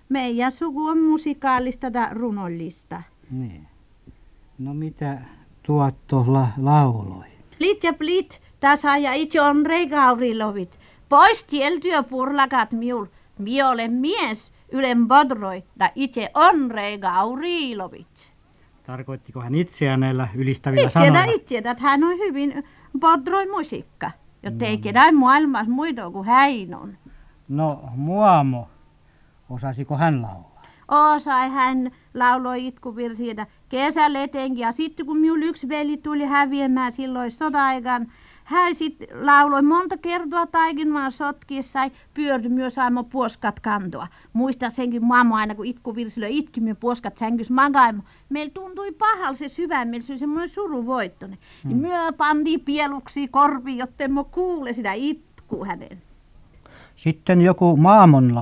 Meidän 0.08 0.52
suku 0.52 0.86
on 0.86 1.02
musikaalista 1.02 1.86
ja 1.94 2.08
runollista. 2.12 3.02
Niin. 3.30 3.66
No 4.58 4.74
mitä 4.74 5.18
tuottolla 5.62 6.48
lauloi? 6.56 7.24
Plit 7.58 7.84
ja 7.84 7.92
plit, 7.92 8.40
tasa 8.60 8.96
ja 8.96 9.12
itse 9.12 9.40
on 9.42 9.66
regaurilovit. 9.66 10.78
Pois 11.08 11.44
tieltyö 11.44 12.02
purlakat 12.02 12.72
miul. 12.72 13.06
Mie 13.38 13.64
olen 13.64 13.92
mies, 13.92 14.52
ylen 14.72 15.08
bodroi, 15.08 15.62
ja 15.78 15.90
itse 15.94 16.30
on 16.34 16.70
regaurilovit. 16.70 18.32
Tarkoittiko 18.86 19.40
hän 19.40 19.54
itseään 19.54 20.00
näillä 20.00 20.28
ylistävillä 20.34 20.86
Itseätä 20.86 21.14
sanoilla? 21.14 21.34
itseätä, 21.34 21.70
että 21.70 21.82
hän 21.84 22.04
on 22.04 22.18
hyvin 22.18 22.64
podroi 23.00 23.46
musiikka. 23.46 24.10
Jotta 24.42 24.64
ei 24.64 24.78
ketään 24.78 25.16
maailmassa 25.16 25.70
muita 25.70 26.10
kuin 26.10 26.26
hän 26.26 26.74
on. 26.82 26.98
No, 27.48 27.80
Muamo, 27.96 28.68
osasiko 29.50 29.96
hän 29.96 30.22
laulaa? 30.22 30.58
Osai 30.88 31.50
hän 31.50 31.90
lauloi 32.14 32.66
itkuvirsiä 32.66 33.46
kesällä 33.68 34.22
etenkin. 34.22 34.62
Ja 34.62 34.72
sitten 34.72 35.06
kun 35.06 35.18
minulla 35.18 35.44
yksi 35.44 35.68
veli 35.68 35.96
tuli 35.96 36.24
häviämään 36.24 36.92
silloin 36.92 37.30
sota-aikaan, 37.30 38.06
hän 38.44 38.74
sitten 38.74 39.08
lauloi 39.26 39.62
monta 39.62 39.96
kertaa 39.96 40.46
taikinmaan 40.46 41.12
sotkissa 41.12 41.72
sai 41.72 41.90
pyörty 42.14 42.48
myös 42.48 42.74
saimme 42.74 43.04
puoskat 43.04 43.60
kantoa. 43.60 44.08
Muistan 44.32 44.70
senkin 44.70 45.04
mamma 45.04 45.36
aina 45.36 45.54
kun 45.54 45.66
itkuvirsillä 45.66 46.26
itki 46.26 46.60
me 46.60 46.74
puoskat 46.74 47.18
sängys 47.18 47.50
makaimme. 47.50 48.02
Meillä 48.28 48.50
tuntui 48.54 48.92
pahalta 48.92 49.38
se 49.38 49.48
sydämellä, 49.48 50.02
se 50.02 50.12
oli 50.12 50.18
semmoinen 50.18 50.48
suruvoittoinen. 50.48 51.38
Mm. 51.64 51.68
Niin 51.68 51.78
myö 51.78 52.12
pantiin 52.16 52.60
pieluksi 52.60 53.28
korviin, 53.28 53.78
jotta 53.78 54.04
emme 54.04 54.24
kuule 54.24 54.72
sitä 54.72 54.92
itkua 54.92 55.66
hänen. 55.66 56.02
Sitten 56.96 57.40
joku 57.40 57.76
Maamon 57.76 58.34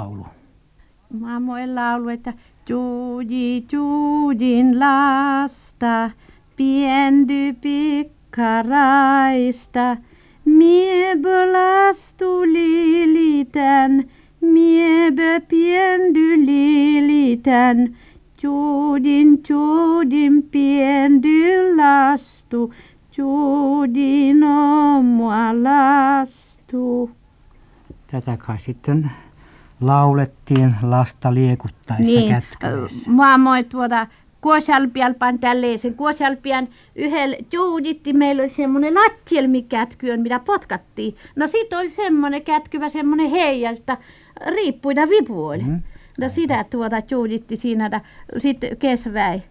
laulu. 1.21 1.21
Maamojen 1.21 1.75
laulu, 1.75 2.09
että 2.09 2.33
Juudi, 2.69 3.65
Juudin 3.73 4.81
lasta, 4.81 6.11
piendy 6.57 7.53
pikkaraista, 7.61 9.97
miebö 10.45 11.53
lastu 11.53 12.43
lilitän, 12.43 14.05
miebö 14.41 15.41
piendy 15.49 16.47
lilitän, 16.47 17.97
Juudin, 18.43 19.41
Juudin 19.49 20.43
piendy 20.43 21.77
lastu, 21.77 22.75
Juudin 23.17 24.45
omua 24.45 25.63
lastu. 25.63 27.11
Tätä 28.07 28.37
kai 28.37 28.59
sitten 28.59 29.11
laulettiin 29.81 30.75
lasta 30.83 31.35
liekuttaessa 31.35 32.05
niin, 32.05 32.29
kätköissä. 32.29 33.11
maamoin 33.11 33.65
tuota 33.65 34.07
Kuosalpialpan 34.41 35.39
tälleisen. 35.39 35.95
Kuosalpian 35.95 36.69
yhdellä 36.95 37.37
juuditti, 37.53 38.13
meillä 38.13 38.43
oli 38.43 38.51
semmoinen 38.51 38.95
lattielmikätkyön, 38.95 40.21
mitä 40.21 40.39
potkattiin. 40.39 41.17
No 41.37 41.47
sit 41.47 41.73
oli 41.73 41.91
semmoinen 41.91 42.43
kätkyvä, 42.43 42.89
semmoinen 42.89 43.31
heija, 43.31 43.71
että 43.71 43.97
riippuita 44.47 45.09
vipu 45.09 45.47
oli. 45.47 45.63
Mm, 45.63 45.83
No 46.19 46.29
sitä 46.29 46.65
tuota 46.71 47.03
juuditti 47.11 47.57
siinä, 47.57 48.01
sitten 48.39 48.77
kesräi. 48.77 49.43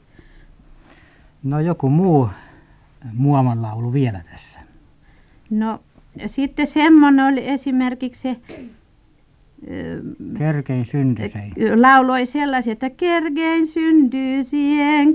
No 1.43 1.59
joku 1.59 1.89
muu 1.89 2.29
Muamon 3.13 3.61
laulu 3.61 3.93
vielä 3.93 4.21
tässä. 4.31 4.59
No 5.49 5.79
sitten 6.25 6.67
semmoinen 6.67 7.25
oli 7.25 7.49
esimerkiksi 7.49 8.21
se, 8.21 8.37
Kerkein 10.37 10.85
syntysei. 10.85 11.51
lauloi 11.75 12.25
sellaisia, 12.25 12.73
että 12.73 12.89
kerkein 12.89 13.67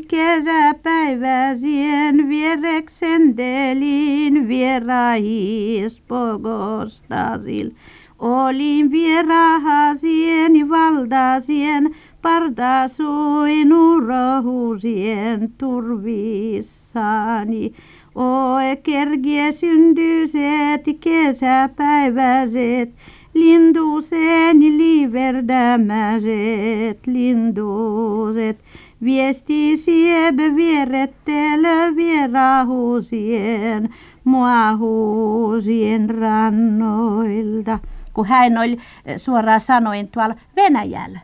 kesäpäivä 0.08 1.56
siihen 1.60 2.28
viereksen 2.28 3.36
delin 3.36 4.48
vierahis 4.48 6.00
pogostasil. 6.00 7.70
Olin 8.18 8.90
vierahasien 8.90 10.68
valtasien 10.68 11.94
partasuin 12.22 13.74
urohusien 13.74 15.52
turvissani. 15.58 17.72
Oi 18.14 18.76
kergie 18.82 19.52
syntyiset 19.52 20.82
kesäpäiväiset, 21.00 22.90
lintuseni 23.34 24.78
liverdämäiset 24.78 27.06
lintuset. 27.06 28.58
Viesti 29.04 29.76
siebe 29.76 30.56
vierettelö 30.56 31.96
vierahusien, 31.96 33.94
muahusien 34.24 36.10
rannoilta. 36.10 37.78
Kun 38.14 38.26
hän 38.26 38.58
oli 38.58 38.78
eh, 39.04 39.20
suoraan 39.20 39.60
sanoen 39.60 40.08
tuolla 40.08 40.34
Venäjällä. 40.56 41.20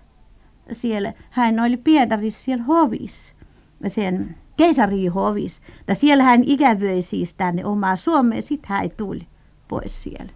Siellä, 0.72 1.12
hän 1.30 1.60
oli 1.60 1.76
Pietarissa 1.76 2.42
siellä 2.42 2.64
hovissa, 2.64 3.34
sen 3.88 4.36
keisarihovis. 4.56 5.62
Ja 5.88 5.94
siellä 5.94 6.24
hän 6.24 6.44
ikävöi 6.44 7.02
siis 7.02 7.34
tänne 7.34 7.64
omaa 7.64 7.96
Suomeen, 7.96 8.42
sitten 8.42 8.68
hän 8.68 8.90
tuli 8.96 9.26
pois 9.68 10.02
siellä. 10.02 10.32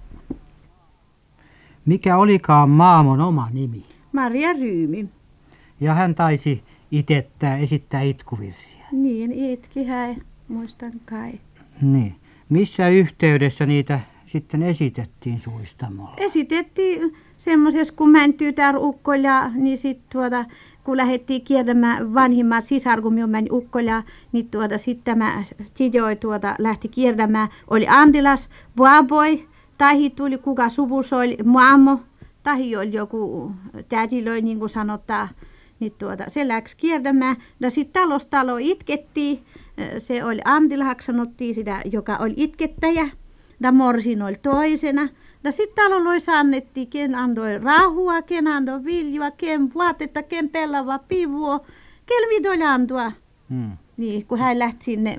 Mikä 1.86 2.16
olikaan 2.16 2.70
Maamon 2.70 3.20
oma 3.20 3.48
nimi? 3.52 3.84
Maria 4.12 4.52
Ryymi. 4.52 5.08
Ja 5.80 5.94
hän 5.94 6.14
taisi 6.14 6.62
itettää 6.90 7.56
esittää 7.56 8.02
itkuvirsiä. 8.02 8.86
Niin, 8.92 9.32
itki 9.32 9.84
hän, 9.84 10.16
muistan 10.48 10.92
kai. 11.04 11.32
Niin. 11.82 12.14
Missä 12.48 12.88
yhteydessä 12.88 13.66
niitä 13.66 14.00
sitten 14.26 14.62
esitettiin 14.62 15.40
suistamolla? 15.40 16.14
Esitettiin 16.16 17.16
semmoisessa, 17.38 17.94
kun 17.96 18.10
mäntyy 18.10 18.52
täällä 18.52 18.80
ukkoja, 18.80 19.50
niin 19.54 19.78
sitten 19.78 20.06
tuota, 20.12 20.44
kun 20.84 20.96
lähdettiin 20.96 21.42
kiertämään 21.42 22.14
vanhimmat 22.14 22.64
sisar, 22.64 23.02
kun 23.02 23.14
minun 23.14 23.30
meni 23.30 23.48
ukkoja, 23.52 24.02
niin 24.32 24.48
tuota, 24.50 24.78
sitten 24.78 25.04
tämä 25.04 25.44
Tijoi 25.74 26.16
tuota, 26.16 26.54
lähti 26.58 26.88
kiertämään. 26.88 27.48
Oli 27.70 27.86
Antilas, 27.88 28.48
Boaboi, 28.76 29.48
tahi 29.80 30.10
tuli 30.10 30.38
kuka 30.38 30.68
suvussa 30.68 31.16
oli, 31.16 31.36
Maamo, 31.44 32.00
tahi 32.42 32.76
oli 32.76 32.92
joku 32.92 33.52
tätilöi, 33.88 34.40
niin 34.42 34.58
kuin 34.58 34.68
sanotaan. 34.68 35.28
Niin 35.80 35.92
tuota, 35.98 36.24
se 36.28 36.48
läksi 36.48 36.76
kiertämään. 36.76 37.36
Ja 37.60 37.70
sitten 37.70 38.02
talosta 38.02 38.30
talo 38.30 38.56
itkettiin. 38.60 39.44
Se 39.98 40.24
oli 40.24 40.40
Antilhaksi 40.44 41.06
sanottiin 41.06 41.54
sitä, 41.54 41.82
joka 41.92 42.16
oli 42.16 42.34
itkettäjä. 42.36 43.08
Ja 43.60 43.72
Morsin 43.72 44.22
oli 44.22 44.36
toisena. 44.42 45.08
Ja 45.44 45.52
sitten 45.52 45.90
taloissa 45.90 46.38
annettiin, 46.38 46.88
ken 46.88 47.14
antoi 47.14 47.58
rahua, 47.58 48.22
ken 48.22 48.46
antoi 48.46 48.84
viljua, 48.84 49.30
ken 49.30 49.74
vaatetta, 49.74 50.22
ken 50.22 50.48
pellava 50.48 50.98
pivua. 50.98 51.58
Ken 52.06 52.28
mitä 52.28 52.50
oli 52.50 52.62
antua. 52.62 53.12
Hmm. 53.50 53.70
Niin, 53.96 54.26
kun 54.26 54.38
hän 54.38 54.58
lähti 54.58 54.84
sinne 54.84 55.18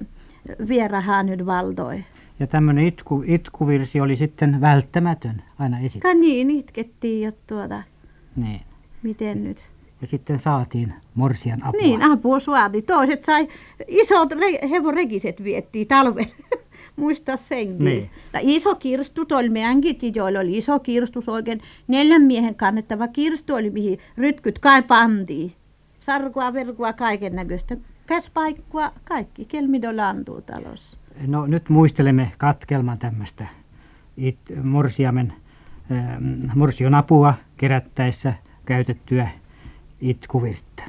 vierahaan 0.68 1.26
nyt 1.26 1.46
valtoi. 1.46 2.04
Ja 2.42 2.48
tämmöinen 2.48 2.88
itku, 2.88 3.24
itkuvirsi 3.28 4.02
oli 4.02 4.16
sitten 4.16 4.62
välttämätön 4.62 5.44
aina 5.60 5.80
esittää. 5.80 6.14
Ka 6.14 6.20
niin, 6.20 6.52
itkettiin 6.52 7.22
jo 7.26 7.32
tuota, 7.48 7.84
Niin. 8.36 8.62
miten 9.04 9.44
nyt. 9.44 9.58
Ja 10.02 10.08
sitten 10.08 10.40
saatiin 10.40 10.94
morsian 11.16 11.64
apua. 11.64 11.82
Niin, 11.82 12.12
apua 12.12 12.40
suoti. 12.40 12.82
Toiset 12.82 13.24
sai, 13.24 13.48
isot 13.88 14.32
re, 14.32 14.70
hevorekiset 14.70 15.44
viettiin 15.44 15.88
talvella. 15.88 16.34
Muista 16.96 17.38
senkin. 17.38 17.86
Niin. 17.86 18.10
Ja 18.34 18.40
iso 18.44 18.76
kirstut 18.76 19.32
oli 19.32 19.50
meidänkin, 19.50 20.16
joilla 20.16 20.40
oli 20.40 20.58
iso 20.58 20.80
kirstus 20.80 21.30
oikein. 21.30 21.62
Neljän 21.88 22.22
miehen 22.22 22.56
kannettava 22.56 23.08
kirstu 23.08 23.56
oli, 23.56 23.70
mihin 23.70 24.00
rytkyt 24.18 24.60
kai 24.60 24.82
pantiin. 24.82 25.54
Sarkua, 26.00 26.54
verkua, 26.54 26.94
kaiken 26.94 27.36
näköistä. 27.36 27.78
Käspaikkua, 28.08 28.92
kaikki. 29.04 29.46
Kelmido 29.46 29.98
lantuu 29.98 30.42
talossa. 30.42 31.01
No 31.28 31.48
nyt 31.48 31.70
muistelemme 31.70 32.32
katkelman 32.38 32.98
tämmöistä 32.98 33.48
it, 34.18 34.38
ähm, 35.92 36.50
morsion 36.56 36.94
apua 36.96 37.34
kerättäessä 37.58 38.34
käytettyä 38.66 39.28
itkuvirttä. 40.02 40.84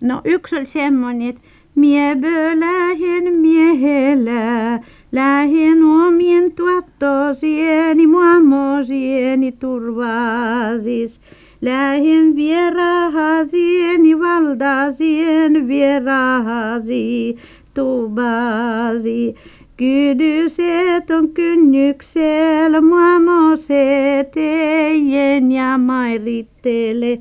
No 0.00 0.20
yksi 0.24 0.56
oli 0.56 0.66
semmoinen, 0.66 1.28
että 1.28 1.40
miebö 1.74 2.60
lähen 2.60 3.34
miehellä, 3.34 4.80
lähen 5.12 5.84
omien 5.84 6.52
tuottosieni, 6.52 8.06
muamosieni 8.06 9.52
turvaasis. 9.52 11.20
Lähen 11.60 12.36
vierahasieni, 12.36 14.18
valtasien 14.18 15.68
vierahasi, 15.68 17.36
tubasi. 17.78 19.34
Kydyset 19.76 21.10
on 21.10 21.28
kynnyksellä, 21.28 22.80
muamoset 22.80 24.36
eien 24.36 25.52
ja 25.52 25.78
mairittele. 25.78 27.18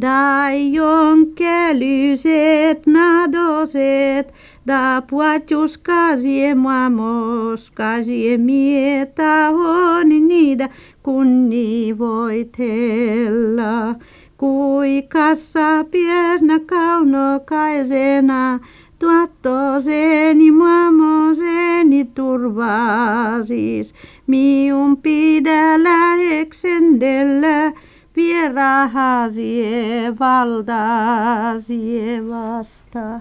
Daion 0.00 1.26
kälyset, 1.34 2.86
nadoset, 2.86 4.32
da 4.66 5.02
puatjuskasie 5.10 6.54
muamoskasie 6.54 8.38
mieta 8.38 9.50
honi 9.50 10.20
niitä 10.20 10.68
kunni 11.02 11.98
voitella. 11.98 13.94
Kuikassa 14.36 15.84
pienä 15.90 16.60
kaunokaisena, 16.66 18.60
tuottoseni 19.02 20.50
maamoseni 20.50 22.04
turvaasis, 22.04 23.94
miun 24.26 24.96
pidä 24.96 25.82
läheksendellä, 25.82 27.72
vierahasie 28.16 30.18
valtasie 30.18 32.28
vasta. 32.28 33.20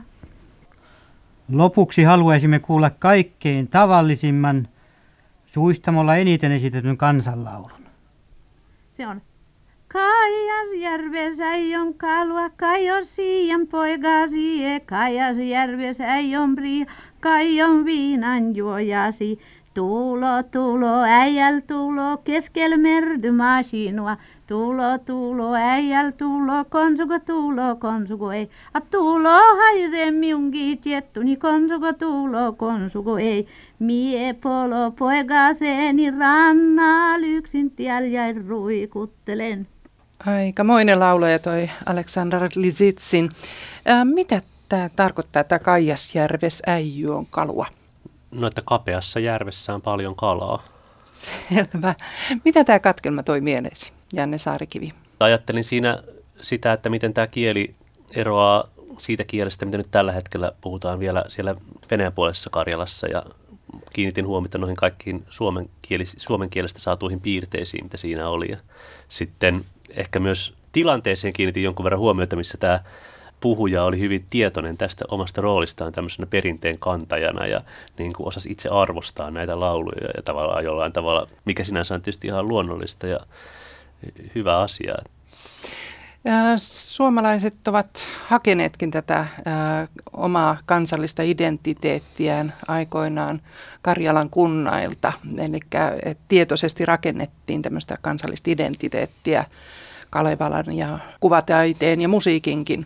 Lopuksi 1.52 2.04
haluaisimme 2.04 2.60
kuulla 2.60 2.90
kaikkein 2.90 3.68
tavallisimman 3.68 4.68
suistamolla 5.46 6.16
eniten 6.16 6.52
esitetyn 6.52 6.98
kansanlaulun. 6.98 7.82
Se 8.98 9.08
on 9.08 9.22
On 11.82 11.94
kalua, 11.94 12.50
Kaijon 12.50 13.06
siian 13.06 13.68
poikasi, 13.68 14.62
Kaijasjärvessä 14.86 16.16
ei 16.16 16.36
on 16.38 16.56
pria, 16.56 16.86
Kaijon 17.20 17.86
viinan 17.86 18.56
juojasi. 18.56 19.40
Tulo, 19.74 20.44
tulo, 20.52 21.02
äijäl 21.02 21.62
tulo, 21.68 22.18
keskel 22.24 22.78
merdymä 22.78 23.64
sinua. 23.64 24.18
Tulo, 24.48 24.98
tulo, 25.06 25.54
äijäl 25.54 26.12
tulo, 26.12 26.66
konsuko 26.70 27.20
tulo, 27.20 27.76
konsuko 27.76 28.32
ei. 28.32 28.50
A 28.74 28.82
tulo 28.82 29.40
haire 29.58 30.12
miunki 30.12 30.78
tiettuni, 30.78 31.36
konsuko 31.36 31.94
tulo, 31.94 32.54
konsuko 32.54 33.18
ei. 33.18 33.48
Mie 33.80 34.34
polo 34.34 34.92
poikaseni 34.92 36.12
rannal 36.12 37.24
yksin 37.24 37.72
tiel 37.72 38.36
ruikuttelen. 38.48 39.68
Aikamoinen 40.26 41.00
laulaja 41.00 41.40
toi 41.40 41.70
Aleksandr 41.86 42.50
Lisitsin. 42.56 43.30
Ää, 43.86 44.06
mitä 44.06 44.42
tämä 44.70 44.90
tarkoittaa, 44.96 45.44
tämä 45.44 45.60
Kaijasjärves 45.60 46.64
äijy 46.68 47.16
on 47.16 47.26
kalua? 47.26 47.66
No, 48.32 48.48
että 48.48 48.62
kapeassa 48.66 49.20
järvessä 49.20 49.74
on 49.74 49.82
paljon 49.82 50.16
kalaa. 50.16 50.64
Selvä. 51.06 51.96
Mitä 52.46 52.64
tämä 52.64 52.80
katkelma 52.80 53.24
toi 53.24 53.42
mieleesi, 53.42 53.92
Janne 54.14 54.38
Saarikivi? 54.38 54.94
Ajattelin 55.20 55.64
siinä 55.64 56.04
sitä, 56.42 56.74
että 56.74 56.90
miten 56.90 57.14
tämä 57.14 57.28
kieli 57.28 57.76
eroaa 58.12 58.64
siitä 58.98 59.24
kielestä, 59.24 59.66
mitä 59.66 59.78
nyt 59.78 59.92
tällä 59.92 60.12
hetkellä 60.12 60.52
puhutaan 60.62 61.00
vielä 61.00 61.26
siellä 61.28 61.56
Venäjän 61.92 62.14
puolessa 62.14 62.50
Karjalassa 62.50 63.08
ja 63.08 63.24
kiinnitin 63.94 64.28
huomiota 64.28 64.58
noihin 64.58 64.76
kaikkiin 64.76 65.26
suomen, 65.30 65.70
kieli, 65.82 66.06
suomen 66.06 66.50
kielestä 66.50 66.80
saatuihin 66.80 67.22
piirteisiin, 67.22 67.86
mitä 67.86 67.98
siinä 67.98 68.30
oli. 68.30 68.52
Ja 68.52 68.58
sitten 69.10 69.66
ehkä 69.96 70.20
myös 70.20 70.54
tilanteeseen 70.72 71.34
kiinnitin 71.34 71.64
jonkun 71.64 71.84
verran 71.84 72.00
huomiota, 72.00 72.36
missä 72.36 72.58
tämä 72.58 72.80
puhuja 73.40 73.84
oli 73.84 74.00
hyvin 74.00 74.26
tietoinen 74.30 74.78
tästä 74.78 75.06
omasta 75.08 75.42
roolistaan 75.42 75.92
tämmöisenä 75.92 76.26
perinteen 76.26 76.80
kantajana 76.80 77.48
ja 77.48 77.62
niin 77.98 78.12
kuin 78.18 78.28
osasi 78.28 78.52
itse 78.52 78.70
arvostaa 78.70 79.32
näitä 79.32 79.60
lauluja 79.60 80.08
ja 80.16 80.24
tavallaan 80.24 80.64
jollain 80.64 80.94
tavalla, 80.94 81.28
mikä 81.46 81.64
sinänsä 81.64 81.94
on 81.94 82.02
tietysti 82.02 82.28
ihan 82.28 82.48
luonnollista 82.48 83.08
ja 83.08 83.20
hyvä 84.36 84.60
asia. 84.60 84.96
Suomalaiset 86.58 87.68
ovat 87.68 88.08
hakeneetkin 88.28 88.92
tätä 88.92 89.26
omaa 90.14 90.58
kansallista 90.66 91.24
identiteettiään 91.24 92.54
aikoinaan 92.68 93.42
Karjalan 93.82 94.30
kunnailta. 94.30 95.14
Eli 95.38 95.60
tietoisesti 96.28 96.86
rakennettiin 96.86 97.62
tämmöistä 97.62 97.98
kansallista 98.02 98.52
identiteettiä 98.52 99.46
Kalevalan 100.12 100.74
ja 100.74 101.00
kuvataiteen 101.20 102.02
ja 102.02 102.08
musiikinkin 102.08 102.86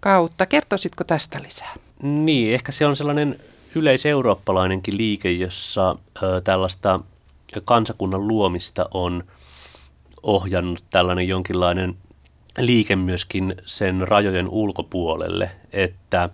kautta. 0.00 0.46
Kertoisitko 0.46 1.04
tästä 1.04 1.38
lisää? 1.42 1.74
Niin, 2.02 2.54
ehkä 2.54 2.72
se 2.72 2.86
on 2.86 2.96
sellainen 2.96 3.38
yleiseurooppalainenkin 3.74 4.96
liike, 4.96 5.30
jossa 5.30 5.96
ö, 6.22 6.40
tällaista 6.40 7.00
kansakunnan 7.64 8.28
luomista 8.28 8.88
on 8.94 9.24
ohjannut 10.22 10.84
tällainen 10.90 11.28
jonkinlainen 11.28 11.96
liike 12.58 12.96
myöskin 12.96 13.54
sen 13.66 14.08
rajojen 14.08 14.48
ulkopuolelle, 14.48 15.50
että 15.72 16.28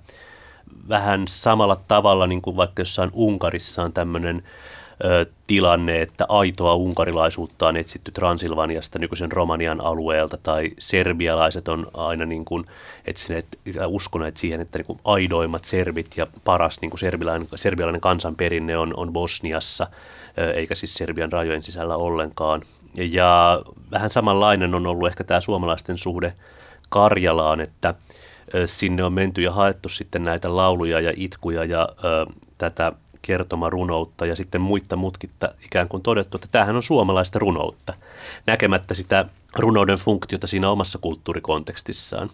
vähän 0.89 1.29
samalla 1.29 1.81
tavalla 1.89 2.27
niin 2.27 2.43
kuin 2.43 2.57
vaikka 2.57 2.83
jossain 2.83 3.11
Unkarissa 3.13 3.83
on 3.83 3.93
tämmöinen 3.93 4.43
tilanne, 5.47 6.03
että 6.03 6.27
aitoa 6.29 6.75
unkarilaisuutta 6.75 7.69
on 7.69 7.77
etsitty 7.77 8.11
Transilvaniasta 8.11 8.99
nykyisen 8.99 9.33
Romanian 9.33 9.81
alueelta, 9.81 10.37
tai 10.43 10.71
serbialaiset 10.79 11.69
on 11.69 11.87
aina 11.95 12.27
niin 12.27 12.45
kuin 12.45 12.65
etsineet, 13.05 13.47
uskoneet 13.87 14.37
siihen, 14.37 14.61
että 14.61 14.79
niin 14.79 14.87
kuin 14.87 15.01
aidoimmat 15.05 15.65
serbit 15.65 16.17
ja 16.17 16.27
paras 16.45 16.81
niin 16.81 16.91
kuin 16.91 16.99
serbialainen, 16.99 17.49
serbialainen 17.55 18.01
kansanperinne 18.01 18.77
on, 18.77 18.95
on 18.97 19.13
Bosniassa, 19.13 19.87
eikä 20.55 20.75
siis 20.75 20.95
Serbian 20.95 21.33
rajojen 21.33 21.63
sisällä 21.63 21.97
ollenkaan. 21.97 22.63
Ja 22.95 23.63
vähän 23.91 24.11
samanlainen 24.11 24.75
on 24.75 24.87
ollut 24.87 25.09
ehkä 25.09 25.25
tämä 25.25 25.41
suomalaisten 25.41 25.99
suhde 25.99 26.33
Karjalaan, 26.89 27.61
että 27.61 27.95
sinne 28.67 29.05
on 29.05 29.13
menty 29.13 29.43
ja 29.43 29.53
haettu 29.53 29.89
sitten 29.89 30.25
näitä 30.25 30.57
lauluja 30.57 31.01
ja 31.01 31.13
itkuja 31.17 31.65
ja 31.65 31.89
ö, 32.05 32.27
tätä 32.59 32.93
kertomarunoutta 33.27 34.27
ja 34.27 34.37
sitten 34.37 34.61
muitta 34.61 34.97
mutkitta 34.97 35.49
ikään 35.65 35.89
kuin 35.89 36.03
todettu, 36.03 36.37
että 36.37 36.49
tämähän 36.53 36.77
on 36.77 36.83
suomalaista 36.83 37.39
runoutta, 37.39 37.95
näkemättä 38.47 38.95
sitä 38.95 39.25
runouden 39.57 39.99
funktiota 39.99 40.47
siinä 40.47 40.71
omassa 40.71 40.99
kulttuurikontekstissaan. 40.99 42.31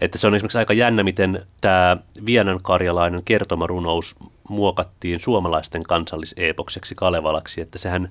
Että 0.00 0.18
se 0.18 0.26
on 0.26 0.34
esimerkiksi 0.34 0.58
aika 0.58 0.72
jännä, 0.72 1.02
miten 1.02 1.46
tämä 1.60 1.96
Vienan 2.26 2.60
karjalainen 2.62 3.22
kertomarunous 3.24 4.16
muokattiin 4.48 5.20
suomalaisten 5.20 5.82
kansalliseepokseksi 5.82 6.94
Kalevalaksi, 6.94 7.60
että 7.60 7.78
sehän 7.78 8.08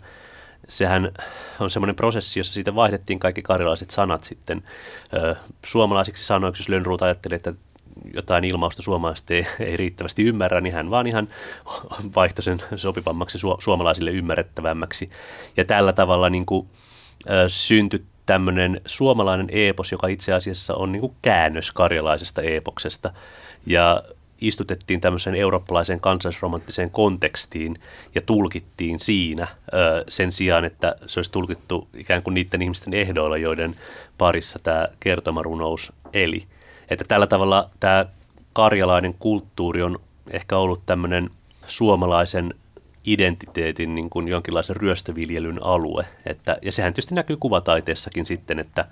sehän 0.67 1.12
on 1.60 1.69
semmoinen 1.69 1.95
prosessi, 1.95 2.39
jossa 2.39 2.53
siitä 2.53 2.75
vaihdettiin 2.75 3.19
kaikki 3.19 3.41
karjalaiset 3.41 3.89
sanat 3.89 4.23
sitten 4.23 4.63
suomalaisiksi 5.65 6.23
sanoiksi, 6.23 6.62
jos 6.62 6.69
Lönnruut 6.69 7.01
ajatteli, 7.01 7.36
että 7.36 7.53
jotain 8.13 8.43
ilmausta 8.43 8.81
suomalaiset 8.81 9.31
ei, 9.31 9.47
ei 9.59 9.77
riittävästi 9.77 10.23
ymmärrä, 10.23 10.61
niin 10.61 10.73
hän 10.73 10.89
vaan 10.89 11.07
ihan 11.07 11.27
vaihtoi 12.15 12.43
sen 12.43 12.59
sopivammaksi 12.75 13.39
su, 13.39 13.57
suomalaisille 13.59 14.11
ymmärrettävämmäksi. 14.11 15.09
Ja 15.57 15.65
tällä 15.65 15.93
tavalla 15.93 16.29
niin 16.29 16.45
kuin, 16.45 16.67
ö, 17.29 17.43
syntyi 17.47 18.03
tämmöinen 18.25 18.81
suomalainen 18.85 19.47
eepos, 19.51 19.91
joka 19.91 20.07
itse 20.07 20.33
asiassa 20.33 20.75
on 20.75 20.91
niin 20.91 21.01
kuin 21.01 21.15
käännös 21.21 21.71
karjalaisesta 21.71 22.41
eepoksesta. 22.41 23.13
Ja 23.65 24.01
istutettiin 24.41 25.01
tämmöiseen 25.01 25.35
eurooppalaiseen 25.35 25.99
kansallisromanttiseen 25.99 26.91
kontekstiin 26.91 27.75
ja 28.15 28.21
tulkittiin 28.21 28.99
siinä 28.99 29.47
ö, 29.73 30.03
sen 30.09 30.31
sijaan, 30.31 30.65
että 30.65 30.95
se 31.07 31.19
olisi 31.19 31.31
tulkittu 31.31 31.87
ikään 31.93 32.23
kuin 32.23 32.33
niiden 32.33 32.61
ihmisten 32.61 32.93
ehdoilla, 32.93 33.37
joiden 33.37 33.75
parissa 34.17 34.59
tämä 34.59 34.87
kertomarunous 34.99 35.93
eli. 36.13 36.47
Että 36.91 37.06
tällä 37.08 37.27
tavalla 37.27 37.69
tämä 37.80 38.06
karjalainen 38.54 39.15
kulttuuri 39.19 39.84
on 39.84 39.99
ehkä 40.32 40.58
ollut 40.58 40.82
tämmöinen 40.86 41.30
suomalaisen 41.67 42.54
identiteetin 43.06 43.95
niin 43.95 44.10
kuin 44.10 44.27
jonkinlaisen 44.27 44.75
ryöstöviljelyn 44.75 45.63
alue. 45.63 46.06
Että, 46.25 46.58
ja 46.62 46.71
sehän 46.71 46.93
tietysti 46.93 47.15
näkyy 47.15 47.38
kuvataiteessakin 47.38 48.25
sitten, 48.25 48.60
että 48.60 48.86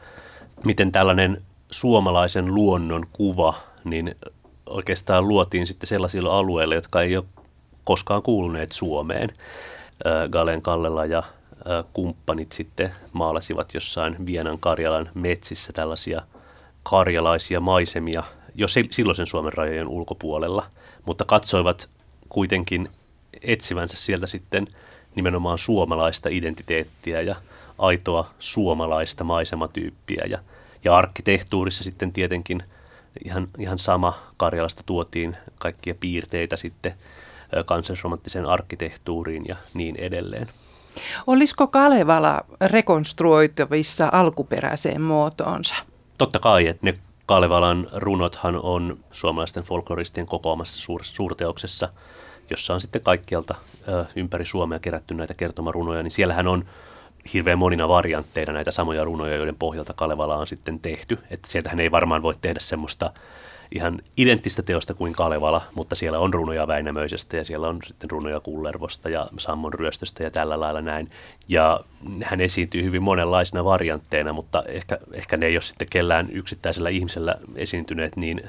miten 0.66 0.92
tällainen 0.92 1.42
suomalaisen 1.72 2.56
luonnon 2.56 3.06
kuva 3.14 3.54
niin 3.84 4.16
oikeastaan 4.66 5.28
luotiin 5.28 5.68
sitten 5.68 5.88
sellaisilla 5.88 6.38
alueilla, 6.38 6.76
jotka 6.76 7.02
ei 7.02 7.18
ole 7.18 7.26
koskaan 7.84 8.22
kuuluneet 8.22 8.72
Suomeen. 8.72 9.30
Galen 10.30 10.62
Kallela 10.62 11.06
ja 11.06 11.24
kumppanit 11.94 12.52
sitten 12.52 12.92
maalasivat 13.14 13.74
jossain 13.74 14.26
Vienan 14.26 14.60
Karjalan 14.60 15.10
metsissä 15.14 15.74
tällaisia 15.74 16.22
karjalaisia 16.90 17.60
maisemia 17.60 18.24
jo 18.56 18.68
silloisen 18.68 19.28
Suomen 19.28 19.54
rajojen 19.54 19.88
ulkopuolella, 19.88 20.66
mutta 21.06 21.26
katsoivat 21.26 21.90
kuitenkin 22.30 22.90
etsivänsä 23.42 23.98
sieltä 23.98 24.28
sitten 24.28 24.68
nimenomaan 25.16 25.58
suomalaista 25.58 26.30
identiteettiä 26.32 27.22
ja 27.22 27.36
aitoa 27.78 28.30
suomalaista 28.40 29.24
maisematyyppiä. 29.24 30.24
Ja, 30.30 30.40
ja 30.84 30.98
arkkitehtuurissa 30.98 31.84
sitten 31.84 32.14
tietenkin– 32.14 32.64
ihan, 33.26 33.48
ihan 33.60 33.80
sama. 33.80 34.14
Karjalasta 34.38 34.84
tuotiin 34.86 35.38
kaikkia 35.60 35.96
piirteitä 36.00 36.58
sitten 36.58 36.94
kansallisromanttiseen 37.66 38.46
arkkitehtuuriin 38.46 39.46
ja 39.48 39.56
niin 39.74 39.96
edelleen. 39.96 40.48
Olisiko 41.28 41.68
Kalevala 41.68 42.42
rekonstruoitavissa 42.62 44.10
alkuperäiseen 44.12 45.02
muotoonsa? 45.02 45.76
Totta 46.20 46.40
kai, 46.40 46.68
että 46.68 46.86
ne 46.86 46.98
Kalevalan 47.26 47.88
runothan 47.94 48.56
on 48.56 48.98
suomalaisten 49.12 49.64
folkloristien 49.64 50.26
kokoamassa 50.26 50.82
suur, 50.82 51.04
suurteoksessa, 51.04 51.90
jossa 52.50 52.74
on 52.74 52.82
sitten 52.82 53.02
kaikkialta 53.02 53.56
ö, 53.88 54.06
ympäri 54.16 54.46
Suomea 54.46 54.80
kerätty 54.80 55.14
näitä 55.14 55.34
kertomarunoja, 55.34 56.04
niin 56.04 56.12
siellähän 56.12 56.48
on 56.48 56.66
hirveän 57.34 57.60
monina 57.60 57.88
variantteina 57.88 58.54
näitä 58.54 58.72
samoja 58.72 59.04
runoja, 59.04 59.36
joiden 59.36 59.56
pohjalta 59.56 59.94
Kalevala 59.94 60.38
on 60.38 60.48
sitten 60.48 60.80
tehty. 60.80 61.20
Että 61.30 61.50
sieltähän 61.52 61.80
ei 61.80 61.92
varmaan 61.92 62.22
voi 62.22 62.36
tehdä 62.42 62.60
semmoista 62.60 63.12
ihan 63.72 64.02
identtistä 64.18 64.64
teosta 64.64 64.94
kuin 64.94 65.14
Kalevala, 65.14 65.62
mutta 65.76 65.96
siellä 65.96 66.20
on 66.20 66.34
runoja 66.34 66.68
Väinämöisestä 66.68 67.38
ja 67.38 67.46
siellä 67.46 67.68
on 67.68 67.80
sitten 67.88 68.10
runoja 68.10 68.40
Kullervosta 68.40 69.10
ja 69.10 69.28
Sammon 69.38 69.74
ryöstöstä 69.74 70.24
ja 70.24 70.32
tällä 70.32 70.60
lailla 70.60 70.82
näin. 70.82 71.10
Ja 71.48 71.80
hän 72.24 72.42
esiintyy 72.42 72.84
hyvin 72.84 73.04
monenlaisina 73.04 73.66
variantteina, 73.66 74.34
mutta 74.34 74.64
ehkä, 74.68 74.98
ehkä 75.14 75.38
ne 75.38 75.46
ei 75.46 75.56
ole 75.56 75.62
sitten 75.62 75.88
kellään 75.92 76.30
yksittäisellä 76.32 76.90
ihmisellä 76.90 77.36
esiintyneet 77.56 78.16
niin 78.16 78.42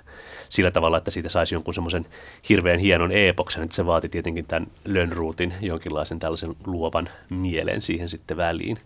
sillä 0.49 0.71
tavalla, 0.71 0.97
että 0.97 1.11
siitä 1.11 1.29
saisi 1.29 1.55
jonkun 1.55 1.75
semmoisen 1.75 2.07
hirveän 2.49 2.79
hienon 2.79 3.13
eepoksen, 3.13 3.63
että 3.63 3.75
se 3.75 3.87
vaati 3.87 4.09
tietenkin 4.09 4.47
tämän 4.47 4.67
Lönnruutin 4.85 5.55
jonkinlaisen 5.61 6.19
tällaisen 6.19 6.57
luovan 6.67 7.09
mielen 7.31 7.81
siihen 7.81 8.09
sitten 8.09 8.37
väliin. 8.37 8.79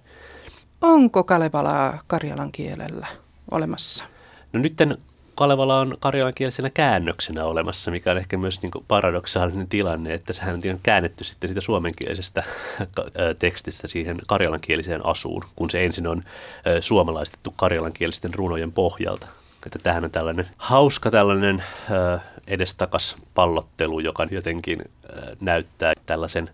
Onko 0.80 1.24
Kalevalaa 1.24 1.99
karjalan 2.07 2.53
kielellä 2.53 3.07
olemassa? 3.51 4.05
No 4.53 4.61
nytten 4.61 4.99
Kalevala 5.35 5.78
on 5.78 5.97
karjalankielisenä 6.01 6.70
käännöksenä 6.70 7.45
olemassa, 7.45 7.91
mikä 7.91 8.11
on 8.11 8.18
ehkä 8.18 8.37
myös 8.37 8.62
niin 8.62 8.70
paradoksaalinen 8.89 9.68
tilanne, 9.68 10.14
että 10.14 10.32
sehän 10.32 10.55
on 10.55 10.80
käännetty 10.82 11.24
sitten 11.24 11.49
siitä 11.49 11.61
suomenkielisestä 11.61 12.45
tekstistä 13.39 13.89
siihen 13.89 14.18
karjalankieliseen 14.26 15.07
asuun, 15.07 15.45
kun 15.57 15.70
se 15.70 15.85
ensin 15.85 16.07
on 16.07 16.22
suomalaistettu 16.80 17.55
karjalankielisten 17.57 18.35
runojen 18.35 18.72
pohjalta. 18.72 19.26
Että 19.66 19.78
tämähän 19.78 20.05
on 20.05 20.11
tällainen 20.11 20.49
hauska 20.57 21.11
tällainen 21.11 21.64
edestakas 22.47 23.16
pallottelu, 23.35 24.01
joka 24.01 24.26
jotenkin 24.30 24.85
näyttää 25.41 25.93
tällaisen 26.07 26.51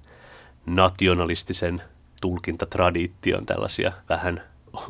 nationalistisen 0.66 1.82
tulkintatradiition 2.20 3.46
tällaisia 3.46 3.92
vähän 4.08 4.42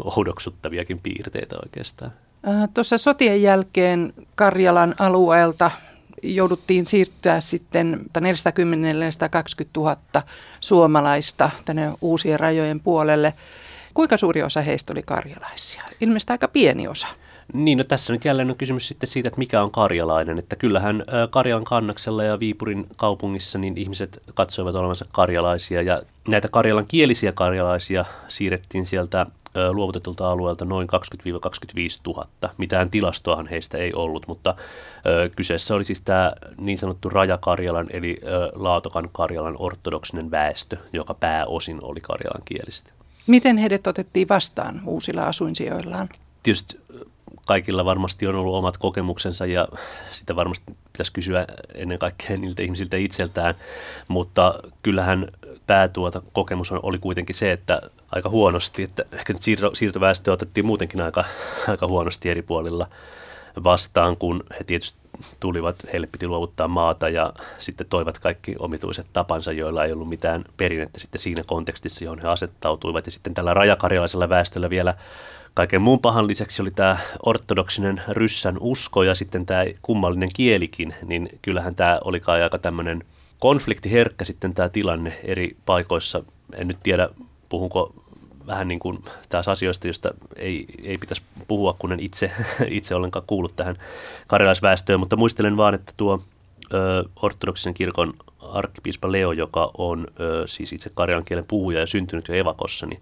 oudoksuttaviakin 0.05 1.01
piirteitä 1.01 1.57
oikeastaan. 1.65 2.13
Tuossa 2.75 2.99
sotien 2.99 3.43
jälkeen 3.43 4.13
Karjalan 4.35 4.95
alueelta 4.99 5.71
jouduttiin 6.23 6.87
siirtyä 6.87 7.41
sitten 7.41 8.01
410-420 8.19 8.23
000 9.77 9.97
suomalaista 10.61 11.51
tänne 11.65 11.93
uusien 12.01 12.41
rajojen 12.41 12.81
puolelle. 12.81 13.35
Kuinka 13.95 14.17
suuri 14.17 14.43
osa 14.43 14.63
heistä 14.63 14.93
oli 14.93 15.03
karjalaisia? 15.03 15.83
Ilmeisesti 16.01 16.33
aika 16.33 16.49
pieni 16.49 16.89
osa. 16.89 17.07
Niin, 17.53 17.79
no 17.79 17.85
tässä 17.85 18.13
nyt 18.13 18.25
jälleen 18.25 18.51
on 18.51 18.57
kysymys 18.57 18.89
sitten 18.89 19.09
siitä, 19.09 19.29
että 19.29 19.39
mikä 19.39 19.63
on 19.63 19.71
karjalainen. 19.71 20.39
Että 20.39 20.57
kyllähän 20.57 21.05
Karjalan 21.31 21.65
kannaksella 21.65 22.25
ja 22.25 22.41
Viipurin 22.41 22.87
kaupungissa 22.97 23.59
niin 23.59 23.79
ihmiset 23.79 24.23
katsoivat 24.35 24.75
olevansa 24.75 25.07
karjalaisia 25.13 25.83
ja 25.83 26.03
näitä 26.29 26.49
karjalan 26.49 26.87
kielisiä 26.87 27.33
karjalaisia 27.33 28.05
siirrettiin 28.29 28.87
sieltä 28.87 29.27
luovutetulta 29.73 30.31
alueelta 30.31 30.65
noin 30.65 30.89
20-25 30.89 30.97
000. 32.07 32.27
Mitään 32.59 32.91
tilastoahan 32.91 33.47
heistä 33.47 33.79
ei 33.79 33.95
ollut, 33.95 34.27
mutta 34.27 34.55
kyseessä 35.37 35.75
oli 35.75 35.85
siis 35.85 36.01
tämä 36.01 36.33
niin 36.61 36.79
sanottu 36.79 37.09
Rajakarjalan 37.09 37.87
eli 37.91 38.21
Laatokan 38.55 39.09
Karjalan 39.13 39.57
ortodoksinen 39.59 40.31
väestö, 40.31 40.77
joka 40.93 41.15
pääosin 41.15 41.79
oli 41.83 42.01
karjalan 42.01 42.43
kielistä. 42.45 42.93
Miten 43.27 43.59
heidät 43.59 43.87
otettiin 43.87 44.29
vastaan 44.29 44.81
uusilla 44.87 45.23
asuinsijoillaan? 45.23 46.09
Tietysti 46.43 46.81
kaikilla 47.51 47.85
varmasti 47.85 48.27
on 48.27 48.37
ollut 48.37 48.55
omat 48.55 48.79
kokemuksensa 48.79 49.47
ja 49.47 49.69
sitä 50.13 50.37
varmasti 50.37 50.77
pitäisi 50.93 51.13
kysyä 51.13 51.47
ennen 51.75 51.99
kaikkea 51.99 52.37
niiltä 52.37 52.63
ihmisiltä 52.63 52.97
itseltään, 52.97 53.55
mutta 54.09 54.55
kyllähän 54.83 55.29
päätuota 55.67 56.23
kokemus 56.33 56.73
oli 56.73 56.99
kuitenkin 56.99 57.35
se, 57.35 57.53
että 57.53 57.81
aika 58.13 58.29
huonosti, 58.29 58.83
että 58.83 59.05
ehkä 59.13 59.33
nyt 59.33 59.43
siirto, 59.43 59.75
siirtoväestö 59.75 60.33
otettiin 60.33 60.67
muutenkin 60.67 61.01
aika, 61.01 61.25
aika 61.69 61.87
huonosti 61.87 62.31
eri 62.31 62.43
puolilla 62.43 62.87
vastaan, 63.65 64.17
kun 64.17 64.45
he 64.59 64.65
tietysti 64.65 64.99
tulivat, 65.41 65.77
heille 65.93 66.09
piti 66.13 66.27
luovuttaa 66.27 66.69
maata 66.69 67.09
ja 67.09 67.33
sitten 67.59 67.87
toivat 67.91 68.19
kaikki 68.19 68.57
omituiset 68.59 69.07
tapansa, 69.13 69.53
joilla 69.53 69.85
ei 69.85 69.93
ollut 69.93 70.09
mitään 70.09 70.45
perinnettä 70.57 71.01
sitten 71.01 71.21
siinä 71.21 71.43
kontekstissa, 71.47 72.05
johon 72.05 72.23
he 72.23 72.29
asettautuivat. 72.29 73.07
Ja 73.07 73.13
sitten 73.13 73.35
tällä 73.35 73.55
rajakarjalaisella 73.55 74.29
väestöllä 74.29 74.71
vielä 74.71 74.95
kaiken 75.55 75.83
muun 75.83 76.01
pahan 76.01 76.27
lisäksi 76.27 76.63
oli 76.63 76.71
tämä 76.71 76.99
ortodoksinen 77.27 78.03
ryssän 78.09 78.57
usko 78.61 79.03
ja 79.03 79.15
sitten 79.15 79.47
tämä 79.47 79.65
kummallinen 79.83 80.29
kielikin, 80.35 80.95
niin 81.07 81.29
kyllähän 81.43 81.75
tämä 81.75 81.99
oli 82.05 82.21
kai 82.21 82.43
aika 82.43 82.59
tämmöinen 82.59 83.05
konfliktiherkkä 83.39 84.25
sitten 84.25 84.55
tämä 84.55 84.69
tilanne 84.69 85.21
eri 85.25 85.57
paikoissa. 85.67 86.23
En 86.55 86.69
nyt 86.69 86.79
tiedä, 86.83 87.09
puhunko 87.49 87.95
vähän 88.47 88.69
niin 88.69 88.81
kuin 88.81 88.99
taas 89.29 89.49
asioista, 89.49 89.89
joista 89.89 90.15
ei, 90.37 90.67
ei 90.83 90.99
pitäisi 90.99 91.23
puhua, 91.49 91.77
kun 91.79 91.93
en 91.93 92.01
itse, 92.01 92.31
itse 92.69 92.95
ollenkaan 92.95 93.25
kuullut 93.27 93.57
tähän 93.57 93.77
karjalaisväestöön, 94.27 95.01
mutta 95.01 95.17
muistelen 95.17 95.57
vaan, 95.57 95.75
että 95.75 95.93
tuo 95.97 96.21
ö, 96.75 97.05
ortodoksisen 97.23 97.75
kirkon 97.75 98.15
arkkipiispa 98.53 99.13
Leo, 99.13 99.33
joka 99.33 99.71
on 99.79 100.07
ö, 100.21 100.47
siis 100.47 100.73
itse 100.73 100.91
karjalan 100.95 101.25
kielen 101.25 101.45
puhuja 101.49 101.81
ja 101.81 101.87
syntynyt 101.87 102.29
jo 102.29 102.35
Evakossa, 102.35 102.87
niin 102.87 103.01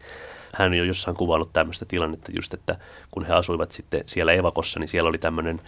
hän 0.55 0.71
on 0.71 0.79
jo 0.79 0.85
jossain 0.85 1.17
kuvannut 1.17 1.53
tämmöistä 1.53 1.85
tilannetta 1.85 2.33
just, 2.37 2.55
että 2.55 2.79
kun 3.11 3.25
he 3.25 3.33
asuivat 3.33 3.73
sitten 3.73 4.03
siellä 4.07 4.33
Evakossa, 4.33 4.81
niin 4.81 4.89
siellä 4.89 5.09
oli 5.09 5.19
tämmöinen, 5.19 5.61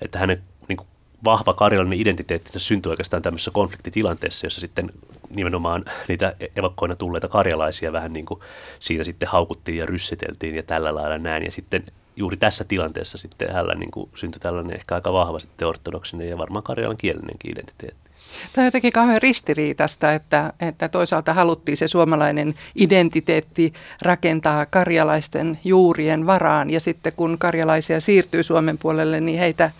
että 0.00 0.18
hänen 0.18 0.42
niin 0.68 0.76
kuin 0.76 0.88
vahva 1.24 1.54
karjalainen 1.54 2.00
identiteetti 2.00 2.60
syntyi 2.60 2.90
oikeastaan 2.90 3.22
tämmöisessä 3.22 3.50
konfliktitilanteessa, 3.50 4.46
jossa 4.46 4.60
sitten 4.60 4.90
nimenomaan 5.30 5.84
niitä 6.08 6.34
evakkoina 6.56 6.96
tulleita 6.96 7.28
karjalaisia 7.28 7.92
vähän 7.92 8.12
niin 8.12 8.26
kuin 8.26 8.40
siinä 8.78 9.04
sitten 9.04 9.28
haukuttiin 9.28 9.78
ja 9.78 9.86
ryssiteltiin 9.86 10.54
ja 10.54 10.62
tällä 10.62 10.94
lailla 10.94 11.18
näin. 11.18 11.44
Ja 11.44 11.52
sitten 11.52 11.84
juuri 12.16 12.36
tässä 12.36 12.64
tilanteessa 12.64 13.18
sitten 13.18 13.52
hänellä 13.52 13.74
niin 13.74 13.90
kuin 13.90 14.10
syntyi 14.14 14.40
tällainen 14.40 14.76
ehkä 14.76 14.94
aika 14.94 15.12
vahva 15.12 15.38
sitten 15.38 15.68
ortodoksinen 15.68 16.28
ja 16.28 16.38
varmaan 16.38 16.62
karjalan 16.62 16.96
kielinenkin 16.96 17.52
identiteetti. 17.52 18.05
Tämä 18.52 18.62
on 18.62 18.66
jotenkin 18.66 18.92
kauhean 18.92 19.22
ristiriitasta, 19.22 20.12
että, 20.12 20.52
että 20.60 20.88
toisaalta 20.88 21.34
haluttiin 21.34 21.76
se 21.76 21.88
suomalainen 21.88 22.54
identiteetti 22.74 23.72
rakentaa 24.02 24.66
karjalaisten 24.66 25.58
juurien 25.64 26.26
varaan 26.26 26.70
ja 26.70 26.80
sitten 26.80 27.12
kun 27.16 27.38
karjalaisia 27.38 28.00
siirtyy 28.00 28.42
Suomen 28.42 28.78
puolelle, 28.78 29.20
niin 29.20 29.38
heitä 29.38 29.70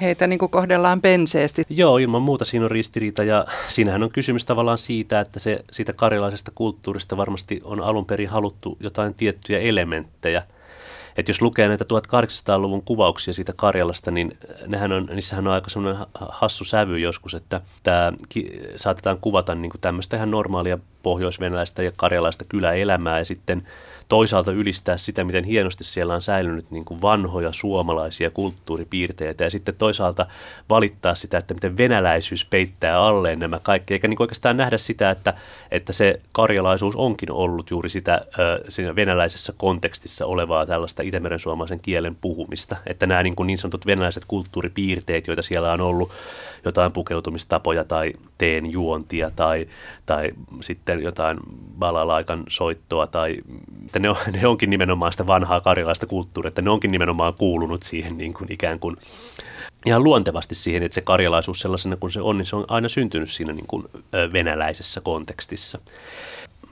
heitä 0.00 0.26
niin 0.26 0.38
kohdellaan 0.38 1.00
penseesti. 1.00 1.62
Joo, 1.68 1.98
ilman 1.98 2.22
muuta 2.22 2.44
siinä 2.44 2.64
on 2.64 2.70
ristiriita 2.70 3.24
ja 3.24 3.46
siinähän 3.68 4.02
on 4.02 4.10
kysymys 4.10 4.44
tavallaan 4.44 4.78
siitä, 4.78 5.20
että 5.20 5.40
se, 5.40 5.64
siitä 5.72 5.92
karjalaisesta 5.92 6.52
kulttuurista 6.54 7.16
varmasti 7.16 7.60
on 7.64 7.80
alun 7.80 8.06
perin 8.06 8.28
haluttu 8.28 8.76
jotain 8.80 9.14
tiettyjä 9.14 9.58
elementtejä– 9.58 10.42
että 11.16 11.30
jos 11.30 11.42
lukee 11.42 11.68
näitä 11.68 11.84
1800-luvun 11.84 12.82
kuvauksia 12.82 13.34
siitä 13.34 13.52
Karjalasta, 13.56 14.10
niin 14.10 14.38
nehän 14.66 14.92
on, 14.92 15.08
niissähän 15.14 15.46
on 15.46 15.52
aika 15.52 15.70
semmoinen 15.70 16.06
hassu 16.28 16.64
sävy 16.64 16.98
joskus, 16.98 17.34
että 17.34 17.60
tämä 17.82 18.12
saatetaan 18.76 19.18
kuvata 19.20 19.54
niin 19.54 19.72
tämmöistä 19.80 20.16
ihan 20.16 20.30
normaalia 20.30 20.78
pohjoisvenäläistä 21.02 21.82
ja 21.82 21.92
karjalaista 21.96 22.44
kyläelämää 22.48 23.18
ja 23.18 23.24
sitten 23.24 23.68
toisaalta 24.08 24.52
ylistää 24.52 24.96
sitä, 24.96 25.24
miten 25.24 25.44
hienosti 25.44 25.84
siellä 25.84 26.14
on 26.14 26.22
säilynyt 26.22 26.70
niin 26.70 26.84
kuin 26.84 27.02
vanhoja 27.02 27.52
suomalaisia 27.52 28.30
kulttuuripiirteitä 28.30 29.44
ja 29.44 29.50
sitten 29.50 29.74
toisaalta 29.74 30.26
valittaa 30.70 31.14
sitä, 31.14 31.38
että 31.38 31.54
miten 31.54 31.76
venäläisyys 31.76 32.44
peittää 32.44 33.00
alleen 33.00 33.38
nämä 33.38 33.58
kaikki, 33.62 33.94
eikä 33.94 34.08
niin 34.08 34.22
oikeastaan 34.22 34.56
nähdä 34.56 34.78
sitä, 34.78 35.10
että, 35.10 35.34
että 35.70 35.92
se 35.92 36.20
karjalaisuus 36.32 36.96
onkin 36.96 37.32
ollut 37.32 37.70
juuri 37.70 37.90
sitä 37.90 38.20
siinä 38.68 38.96
venäläisessä 38.96 39.52
kontekstissa 39.56 40.26
olevaa 40.26 40.66
tällaista 40.66 41.02
Itämeren 41.02 41.40
suomalaisen 41.40 41.80
kielen 41.80 42.16
puhumista, 42.20 42.76
että 42.86 43.06
nämä 43.06 43.22
niin, 43.22 43.36
kuin 43.36 43.46
niin 43.46 43.58
sanotut 43.58 43.86
venäläiset 43.86 44.24
kulttuuripiirteet, 44.28 45.26
joita 45.26 45.42
siellä 45.42 45.72
on 45.72 45.80
ollut, 45.80 46.10
jotain 46.64 46.92
pukeutumistapoja 46.92 47.84
tai 47.84 48.12
teen 48.38 48.72
juontia 48.72 49.30
tai, 49.36 49.68
tai 50.06 50.32
sitten 50.60 51.02
jotain 51.02 51.38
balalaikan 51.78 52.44
soittoa 52.48 53.06
tai 53.06 53.36
että 53.96 54.08
ne, 54.08 54.10
on, 54.10 54.16
ne 54.40 54.46
onkin 54.46 54.70
nimenomaan 54.70 55.12
sitä 55.12 55.26
vanhaa 55.26 55.60
karjalaista 55.60 56.06
kulttuuria, 56.06 56.48
että 56.48 56.62
ne 56.62 56.70
onkin 56.70 56.92
nimenomaan 56.92 57.34
kuulunut 57.34 57.82
siihen 57.82 58.18
niin 58.18 58.34
kuin 58.34 58.52
ikään 58.52 58.78
kuin 58.78 58.96
ihan 59.86 60.04
luontevasti 60.04 60.54
siihen, 60.54 60.82
että 60.82 60.94
se 60.94 61.00
karjalaisuus 61.00 61.60
sellaisena 61.60 61.96
kuin 61.96 62.12
se 62.12 62.20
on, 62.20 62.38
niin 62.38 62.46
se 62.46 62.56
on 62.56 62.64
aina 62.68 62.88
syntynyt 62.88 63.30
siinä 63.30 63.52
niin 63.52 63.66
kuin 63.66 63.84
venäläisessä 64.32 65.00
kontekstissa. 65.00 65.78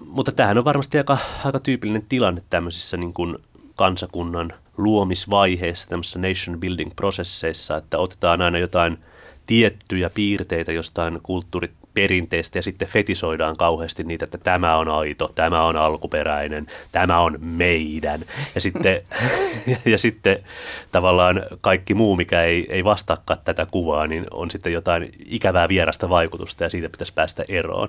Mutta 0.06 0.32
tämähän 0.32 0.58
on 0.58 0.64
varmasti 0.64 0.98
aika, 0.98 1.18
aika 1.44 1.60
tyypillinen 1.60 2.06
tilanne 2.08 2.42
tämmöisissä 2.50 2.96
niin 2.96 3.12
kuin 3.12 3.38
kansakunnan 3.76 4.52
luomisvaiheessa, 4.76 5.88
tämmöisissä 5.88 6.18
nation 6.18 6.60
building 6.60 6.90
prosesseissa, 6.96 7.76
että 7.76 7.98
otetaan 7.98 8.42
aina 8.42 8.58
jotain 8.58 8.98
tiettyjä 9.46 10.10
piirteitä 10.10 10.72
jostain 10.72 11.20
kulttuurit 11.22 11.72
perinteistä 11.94 12.58
ja 12.58 12.62
sitten 12.62 12.88
fetisoidaan 12.88 13.56
kauheasti 13.56 14.04
niitä, 14.04 14.24
että 14.24 14.38
tämä 14.38 14.76
on 14.76 14.88
aito, 14.88 15.32
tämä 15.34 15.64
on 15.64 15.76
alkuperäinen, 15.76 16.66
tämä 16.92 17.20
on 17.20 17.38
meidän. 17.40 18.20
Ja 18.54 18.60
sitten, 18.60 19.02
ja 19.92 19.98
sitten 19.98 20.38
tavallaan 20.92 21.42
kaikki 21.60 21.94
muu, 21.94 22.16
mikä 22.16 22.42
ei, 22.42 22.66
ei 22.68 22.84
vastaakaan 22.84 23.40
tätä 23.44 23.66
kuvaa, 23.70 24.06
niin 24.06 24.26
on 24.30 24.50
sitten 24.50 24.72
jotain 24.72 25.10
ikävää 25.26 25.68
vierasta 25.68 26.08
vaikutusta 26.08 26.64
ja 26.64 26.70
siitä 26.70 26.88
pitäisi 26.88 27.14
päästä 27.14 27.44
eroon. 27.48 27.88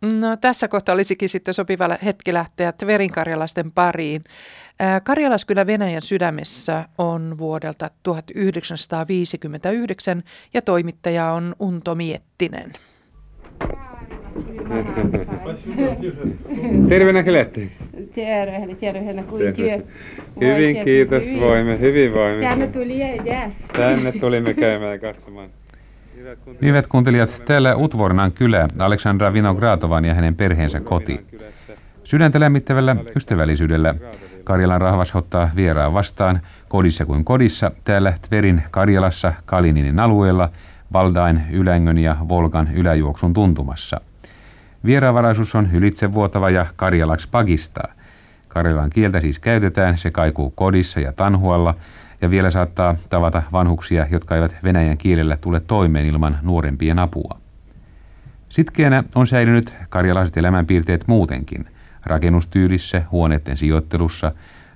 No, 0.00 0.36
tässä 0.40 0.68
kohtaa 0.68 0.92
olisikin 0.92 1.28
sitten 1.28 1.54
sopiva 1.54 1.96
hetki 2.04 2.32
lähteä 2.32 2.72
Tverin 2.72 3.12
karjalaisten 3.12 3.72
pariin. 3.72 4.24
Karjalaskylä 5.04 5.66
Venäjän 5.66 6.02
sydämessä 6.02 6.88
on 6.98 7.38
vuodelta 7.38 7.90
1959 8.02 10.22
ja 10.54 10.62
toimittaja 10.62 11.32
on 11.32 11.56
Unto 11.60 11.94
Miettinen. 11.94 12.72
Terve 16.88 17.12
näkelätte. 17.12 17.68
Terve, 18.14 18.76
terve, 18.80 19.22
kuin 19.22 19.54
työ. 19.54 19.78
Hyvin 20.40 20.84
kiitos, 20.84 21.22
voimme, 21.40 21.80
hyvin 21.80 22.14
voimme. 22.14 22.42
Tänne 22.42 22.66
tuli 22.66 22.98
jää. 22.98 23.50
Tänne 23.72 24.12
tulimme 24.12 24.54
käymään 24.54 25.00
katsomaan. 25.00 25.48
Hyvät 26.62 26.86
kuuntelijat, 26.86 27.42
täällä 27.44 27.76
Utvornan 27.76 28.32
kylä, 28.32 28.68
Aleksandra 28.78 29.32
Vinogradovan 29.32 30.04
ja 30.04 30.14
hänen 30.14 30.36
perheensä 30.36 30.80
koti. 30.80 31.20
Sydäntä 32.04 32.40
lämmittävällä 32.40 32.96
ystävällisyydellä 33.16 33.94
Karjalan 34.44 34.80
rahvas 34.80 35.14
ottaa 35.14 35.50
vieraan 35.56 35.94
vastaan 35.94 36.40
kodissa 36.68 37.06
kuin 37.06 37.24
kodissa 37.24 37.70
täällä 37.84 38.12
Tverin 38.28 38.62
Karjalassa 38.70 39.32
Kalininin 39.46 40.00
alueella 40.00 40.48
Valdain, 40.92 41.40
Ylängön 41.52 41.98
ja 41.98 42.16
Volkan 42.28 42.68
yläjuoksun 42.74 43.32
tuntumassa. 43.32 44.00
Vieraanvaraisuus 44.84 45.54
on 45.54 45.68
ylitsevuotava 45.72 46.50
ja 46.50 46.66
karjalaksi 46.76 47.28
pagistaa. 47.30 47.92
Karjalan 48.48 48.90
kieltä 48.90 49.20
siis 49.20 49.38
käytetään, 49.38 49.98
se 49.98 50.10
kaikuu 50.10 50.50
kodissa 50.50 51.00
ja 51.00 51.12
tanhualla, 51.12 51.74
ja 52.20 52.30
vielä 52.30 52.50
saattaa 52.50 52.96
tavata 53.10 53.42
vanhuksia, 53.52 54.06
jotka 54.10 54.34
eivät 54.34 54.54
venäjän 54.64 54.98
kielellä 54.98 55.36
tule 55.36 55.60
toimeen 55.60 56.06
ilman 56.06 56.38
nuorempien 56.42 56.98
apua. 56.98 57.38
Sitkeänä 58.48 59.04
on 59.14 59.26
säilynyt 59.26 59.74
karjalaiset 59.88 60.36
elämänpiirteet 60.36 61.04
muutenkin, 61.06 61.66
rakennustyylissä, 62.04 63.02
huoneiden 63.10 63.56
sijoittelussa, 63.56 64.32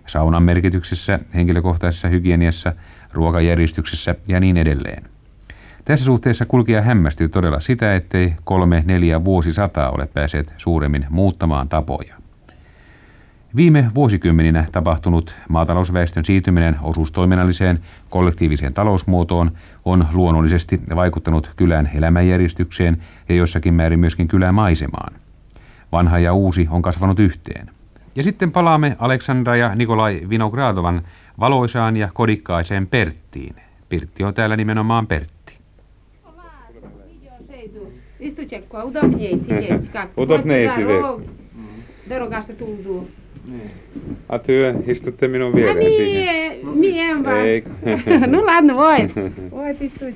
saunan 0.06 0.42
merkityksessä, 0.42 1.18
henkilökohtaisessa 1.34 2.08
hygieniassa, 2.08 2.72
ruokajärjestyksessä 3.12 4.14
ja 4.28 4.40
niin 4.40 4.56
edelleen. 4.56 5.11
Tässä 5.84 6.04
suhteessa 6.04 6.46
kulkija 6.46 6.82
hämmästyy 6.82 7.28
todella 7.28 7.60
sitä, 7.60 7.94
ettei 7.94 8.34
kolme 8.44 8.82
neljä 8.86 9.24
vuosisataa 9.24 9.90
ole 9.90 10.06
päässeet 10.06 10.52
suuremmin 10.56 11.06
muuttamaan 11.10 11.68
tapoja. 11.68 12.14
Viime 13.56 13.90
vuosikymmeninä 13.94 14.66
tapahtunut 14.72 15.34
maatalousväestön 15.48 16.24
siirtyminen 16.24 16.76
osuustoiminnalliseen 16.82 17.80
kollektiiviseen 18.10 18.74
talousmuotoon 18.74 19.52
on 19.84 20.06
luonnollisesti 20.12 20.80
vaikuttanut 20.94 21.50
kylän 21.56 21.90
elämänjärjestykseen 21.94 23.02
ja 23.28 23.34
jossakin 23.34 23.74
määrin 23.74 24.00
myöskin 24.00 24.28
kylän 24.28 24.54
maisemaan. 24.54 25.12
Vanha 25.92 26.18
ja 26.18 26.32
uusi 26.32 26.68
on 26.70 26.82
kasvanut 26.82 27.18
yhteen. 27.18 27.70
Ja 28.16 28.22
sitten 28.22 28.52
palaamme 28.52 28.96
Aleksandra 28.98 29.56
ja 29.56 29.74
Nikolai 29.74 30.20
Vinogradovan 30.28 31.02
valoisaan 31.40 31.96
ja 31.96 32.08
kodikkaiseen 32.14 32.86
Perttiin. 32.86 33.56
Pirtti 33.88 34.24
on 34.24 34.34
täällä 34.34 34.56
nimenomaan 34.56 35.06
Pertti. 35.06 35.41
Istu 38.22 38.46
tsekkoa, 38.46 38.84
udobniej 38.84 39.38
siedzieć. 39.46 39.82
Udobniej 40.22 40.68
siedzieć. 40.68 41.04
Drogasta 42.08 42.52
tuntuu. 42.54 43.06
A 44.28 44.38
työ, 44.38 44.74
istutte 44.86 45.28
minun 45.28 45.52
viereen 45.54 45.86
A 45.86 45.90
siihen. 45.90 46.66
mie, 46.78 46.92
mie 46.92 47.22
vaan. 47.24 47.46
Ei. 47.46 47.62
no 48.26 48.46
ladno, 48.46 48.74
voit. 48.76 49.10
Voit 49.50 49.82
istua 49.82 50.08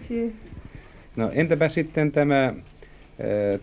No 1.16 1.30
entäpä 1.32 1.68
sitten 1.68 2.12
tämä 2.12 2.46
äh, 2.46 2.54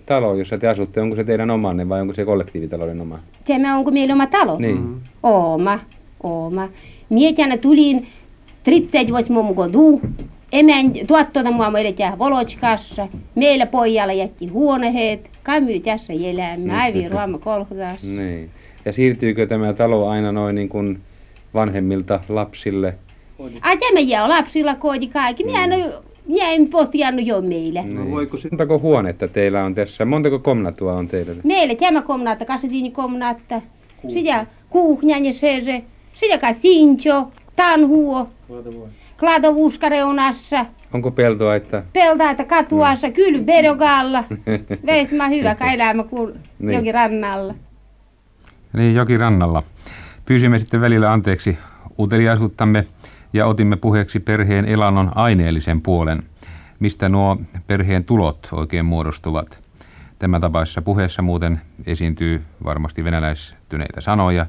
talo, 0.06 0.36
jossa 0.36 0.58
te 0.58 0.68
asutte, 0.68 1.02
onko 1.02 1.16
se 1.16 1.24
teidän 1.24 1.50
omanne 1.50 1.90
vai 1.90 2.02
onko 2.02 2.14
se 2.14 2.26
kollektiivitalouden 2.26 3.02
oma? 3.02 3.20
Tämä 3.48 3.78
onko 3.78 3.92
meillä 3.92 4.14
oma 4.14 4.28
talo? 4.28 4.60
Niin. 4.60 4.96
Oma, 5.24 5.80
oma. 6.24 6.70
Mie 7.10 7.34
tänne 7.34 7.58
tulin 7.58 8.08
38 8.66 9.54
godu. 9.56 10.02
Emän 10.54 10.92
tuottota 11.08 11.52
mua 11.52 11.80
edetään 11.80 12.20
Volotskassa. 12.20 13.08
Meillä 13.36 13.66
pojalla 13.66 14.14
jätti 14.14 14.48
huoneet. 14.48 15.30
Kai 15.44 15.80
tässä 15.84 16.14
elämme. 16.14 16.74
Aivi 16.74 17.10
ruomme 17.10 17.40
kolhosassa. 17.40 18.08
Niin. 18.08 18.50
Ja 18.86 18.94
siirtyykö 18.94 19.48
tämä 19.48 19.74
talo 19.74 20.08
aina 20.08 20.32
noin 20.32 20.56
niin 20.56 20.70
kuin 20.70 21.00
vanhemmilta 21.54 22.20
lapsille? 22.30 22.96
Ai 23.62 23.78
tämä 23.78 24.00
jää 24.00 24.30
lapsilla 24.30 24.76
koodi 24.76 25.08
kaikki. 25.08 25.44
Minä 25.44 25.64
en 25.64 25.94
jäin 26.28 26.68
postiannu 26.70 27.22
jo 27.22 27.42
meille. 27.42 27.84
No 27.84 28.12
voiko 28.12 28.38
Montako 28.52 28.80
huonetta 28.80 29.28
teillä 29.28 29.64
on 29.64 29.76
tässä? 29.76 30.06
Montako 30.06 30.40
komnatua 30.40 30.94
on 30.94 31.08
teillä? 31.08 31.36
Meillä 31.44 31.76
tämä 31.76 32.02
komnaatta, 32.02 32.46
kasetiini 32.46 32.92
komnaatta. 32.92 33.62
Sitä 34.10 34.46
kuuhnan 34.70 35.26
ja 35.26 35.34
se 35.34 35.62
se. 35.62 35.84
Sitä 36.14 36.38
kai 36.38 36.54
sincho, 36.54 37.32
tanhuo. 37.56 38.28
Kladovuuskareunassa. 39.24 40.66
Onko 40.94 41.12
peltoa, 41.12 41.56
että... 41.56 41.84
Peltaita 41.94 42.44
katuassa, 42.44 43.08
mm. 43.08 43.14
kyllä 43.14 43.44
bedogalla. 43.44 44.24
Veismä 44.86 45.30
hyvä 45.30 45.56
kai 45.56 45.74
elämä 45.74 46.04
kuin 46.04 46.34
Niin. 46.60 46.74
jokin 46.76 46.94
rannalla. 46.94 47.56
Niin, 48.74 48.96
joki 48.96 49.18
rannalla. 49.18 49.64
Pyysimme 50.26 50.60
sitten 50.60 50.82
välillä 50.82 51.12
anteeksi 51.12 51.58
uteliaisuuttamme 52.00 52.86
ja 53.34 53.46
otimme 53.46 53.76
puheeksi 53.76 54.20
perheen 54.20 54.66
elannon 54.66 55.12
aineellisen 55.16 55.82
puolen, 55.82 56.24
mistä 56.80 57.10
nuo 57.10 57.38
perheen 57.68 58.04
tulot 58.04 58.50
oikein 58.52 58.86
muodostuvat. 58.86 59.60
Tämä 60.20 60.40
tapaisessa 60.40 60.82
puheessa 60.82 61.22
muuten 61.22 61.62
esiintyy 61.86 62.42
varmasti 62.64 63.04
venäläistyneitä 63.04 64.02
sanoja. 64.02 64.46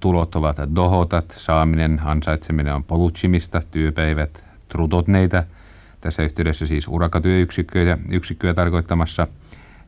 Tulot 0.00 0.36
ovat 0.36 0.56
dohotat, 0.74 1.24
saaminen, 1.36 2.00
ansaitseminen 2.04 2.74
on 2.74 2.84
polutsimista, 2.84 3.62
työpäivät, 3.70 4.44
trutotneita, 4.68 5.44
tässä 6.00 6.22
yhteydessä 6.22 6.66
siis 6.66 6.88
urakatyöyksikköjä 6.88 7.98
yksikköjä 8.10 8.54
tarkoittamassa 8.54 9.28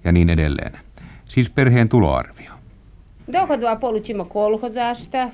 ja 0.05 0.13
niin 0.13 0.31
edelleen. 0.31 0.79
Siis 1.25 1.51
perheen 1.51 1.89
tuloarvio. 1.89 2.51
Dohodua 3.33 3.77
polutsima 3.77 4.25
kolhosasta. 4.25 5.31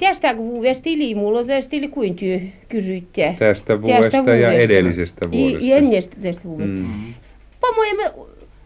Tästä 0.00 0.36
vuodesta 0.36 0.82
ili 0.84 1.14
mulla 1.14 1.44
tästä 1.44 1.76
ili 1.76 1.88
kuin 1.88 2.14
työ 2.14 2.40
kysytte. 2.68 3.36
Tästä 3.38 3.82
vuodesta 3.82 4.34
ja 4.34 4.52
edellisestä 4.52 5.30
vuodesta. 5.30 5.64
I, 5.64 5.72
ennestä 5.72 6.16
tästä 6.22 6.44
vuodesta. 6.44 6.74
Mm. 6.74 6.86
Mm. 6.86 7.14
Pomoimme 7.60 8.02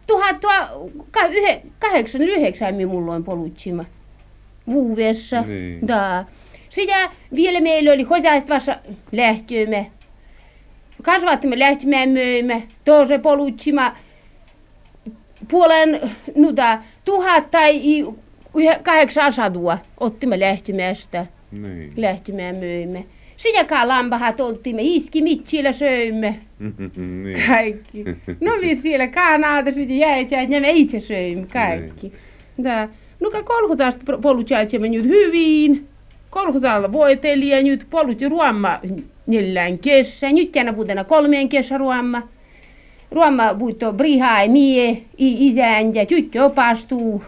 tuhat 0.07 0.39
tuha, 0.39 0.69
yhe, 1.29 1.61
kahdeksan 1.79 2.21
yhdeksän 2.21 2.75
mi 2.75 2.85
mulla 2.85 3.13
on 3.13 3.23
polutsima. 3.23 3.85
Vuudessa. 4.67 5.41
Niin. 5.41 5.87
Da. 5.87 6.25
Sitä 6.69 7.09
vielä 7.35 7.61
meillä 7.61 7.91
oli 7.91 8.03
hosaistavassa 8.03 8.75
lähtöömme. 9.11 9.91
Kasvattimme 11.01 11.59
lähtömään 11.59 12.09
möimme. 12.09 12.63
Toose 12.85 13.17
polutsima 13.19 13.95
puolen 15.47 15.99
nuta 16.35 16.79
tuhat 17.05 17.51
tai 17.51 17.77
i- 17.77 18.05
yhä- 18.55 18.79
kahdeksansataa 18.83 19.77
ottimme 19.99 20.39
lähtymästä. 20.39 21.25
Niin. 21.51 21.93
Lähtymään 21.97 22.55
möimme. 22.55 23.05
Sitäkään 23.37 23.87
lampahat 23.87 24.39
oltimme, 24.41 24.81
iskimit 24.85 25.47
siellä 25.47 25.71
söimme. 25.71 26.39
niin. 27.23 27.37
Kaikki. 27.47 28.03
No 28.41 28.51
vi 28.61 28.75
siellä 28.75 29.07
kanaata 29.07 29.71
sitten 29.71 29.97
jäi, 29.97 30.27
ja 30.49 30.61
me 30.61 30.71
itse 30.71 30.99
söimme 30.99 31.47
kaikki. 31.53 32.13
Da. 32.63 32.87
No 33.23 33.31
ka 33.31 33.43
kolhosasta 33.43 34.17
polutsaitsimme 34.21 34.89
nyt 34.89 35.05
hyvin. 35.05 35.87
Kolhosalla 36.29 36.91
voiteli 36.91 37.49
ja 37.49 37.63
nyt 37.63 37.87
polutsi 37.89 38.29
ruomma 38.29 38.79
neljän 39.27 39.77
kesä. 39.79 40.31
Nyt 40.31 40.51
tänä 40.51 40.75
vuotena 40.75 41.03
kolmeen 41.03 41.49
kesä 41.49 41.77
ruomma. 41.77 42.21
Ruomma 43.11 43.53
puitto 43.53 43.93
brihai 43.93 44.47
mie, 44.49 44.89
i- 45.19 45.47
isäntä, 45.47 46.05
tyttö 46.05 46.43
opastuu. 46.45 47.23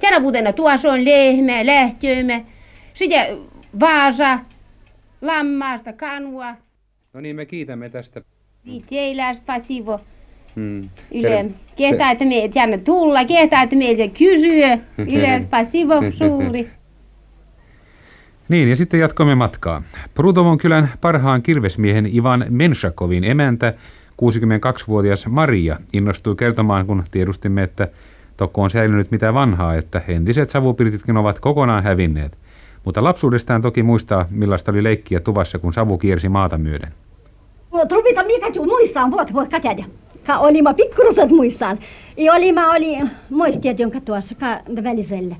Tänä 0.00 0.22
vuotena 0.22 0.52
tuossa 0.52 0.92
on 0.92 1.04
lehmä, 1.04 1.66
lähtöömme. 1.66 2.46
Sitten 2.94 3.38
vaasa, 3.80 4.38
lammaasta, 5.22 5.92
kanua. 5.92 6.54
No 7.12 7.20
niin, 7.20 7.36
me 7.36 7.46
kiitämme 7.46 7.90
tästä. 7.90 8.22
Teillä 8.90 9.34
spasivo. 9.34 10.00
Ylen. 11.14 11.54
Kehtaa, 11.76 12.10
että 12.10 12.24
meidät 12.24 12.50
tänne 12.54 12.78
tulla, 12.78 13.24
kehtaa, 13.24 13.62
että 13.62 13.76
meidät 13.76 14.12
kysyä. 14.18 14.78
Ylen 15.14 15.44
spasivo 15.44 15.94
suuri. 16.18 16.70
Niin, 18.48 18.68
ja 18.68 18.76
sitten 18.76 19.00
jatkoimme 19.00 19.34
matkaa. 19.34 19.82
Prutovon 20.14 20.58
kylän 20.58 20.92
parhaan 21.00 21.42
kirvesmiehen 21.42 22.16
Ivan 22.16 22.46
Menshakovin 22.48 23.24
emäntä, 23.24 23.74
62-vuotias 24.22 25.26
Maria, 25.26 25.76
innostui 25.92 26.36
kertomaan, 26.36 26.86
kun 26.86 27.04
tiedustimme, 27.10 27.62
että 27.62 27.88
tokko 28.36 28.62
on 28.62 28.70
säilynyt 28.70 29.10
mitä 29.10 29.34
vanhaa, 29.34 29.74
että 29.74 30.02
entiset 30.08 30.50
savupirtitkin 30.50 31.16
ovat 31.16 31.38
kokonaan 31.38 31.82
hävinneet. 31.82 32.38
Mutta 32.84 33.04
lapsuudestaan 33.04 33.62
toki 33.62 33.82
muistaa, 33.82 34.26
millaista 34.30 34.72
oli 34.72 34.84
leikkiä 34.84 35.20
tuvassa, 35.20 35.58
kun 35.58 35.72
savu 35.72 35.98
kiersi 35.98 36.28
maata 36.28 36.58
myöden. 36.58 36.92
Trupita 37.88 38.24
mikä 38.24 38.50
juu 38.54 38.64
muissaan 38.64 39.10
vuot 39.10 39.34
voi 39.34 39.46
käydä. 39.46 39.84
Ka 40.28 40.38
olimme 40.38 40.74
pikkuruset 40.74 41.30
muissaan. 41.30 41.78
Ja 42.16 42.32
oli, 42.32 42.52
mä 42.52 42.72
oli, 42.72 42.96
muistit, 43.30 43.78
jonka 43.78 44.00
tuossa 44.00 44.34
välisellä. 44.84 45.36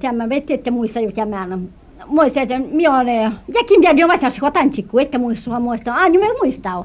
Tämä 0.00 0.28
vette, 0.28 0.54
että 0.54 0.70
muista 0.70 1.00
jo 1.00 1.12
tämän. 1.12 1.68
Muista, 2.06 2.40
että 2.40 2.58
minä 2.58 3.00
olen, 3.00 3.32
jäkin 3.54 3.80
tiedä 3.80 4.00
jo 4.00 4.08
vasta 4.08 4.30
skotantsikku, 4.30 4.98
että 4.98 5.18
muista 5.18 5.60
muista. 5.60 5.94
Ah, 5.94 6.10
niin 6.10 6.20
me 6.20 6.26
muistaa. 6.42 6.84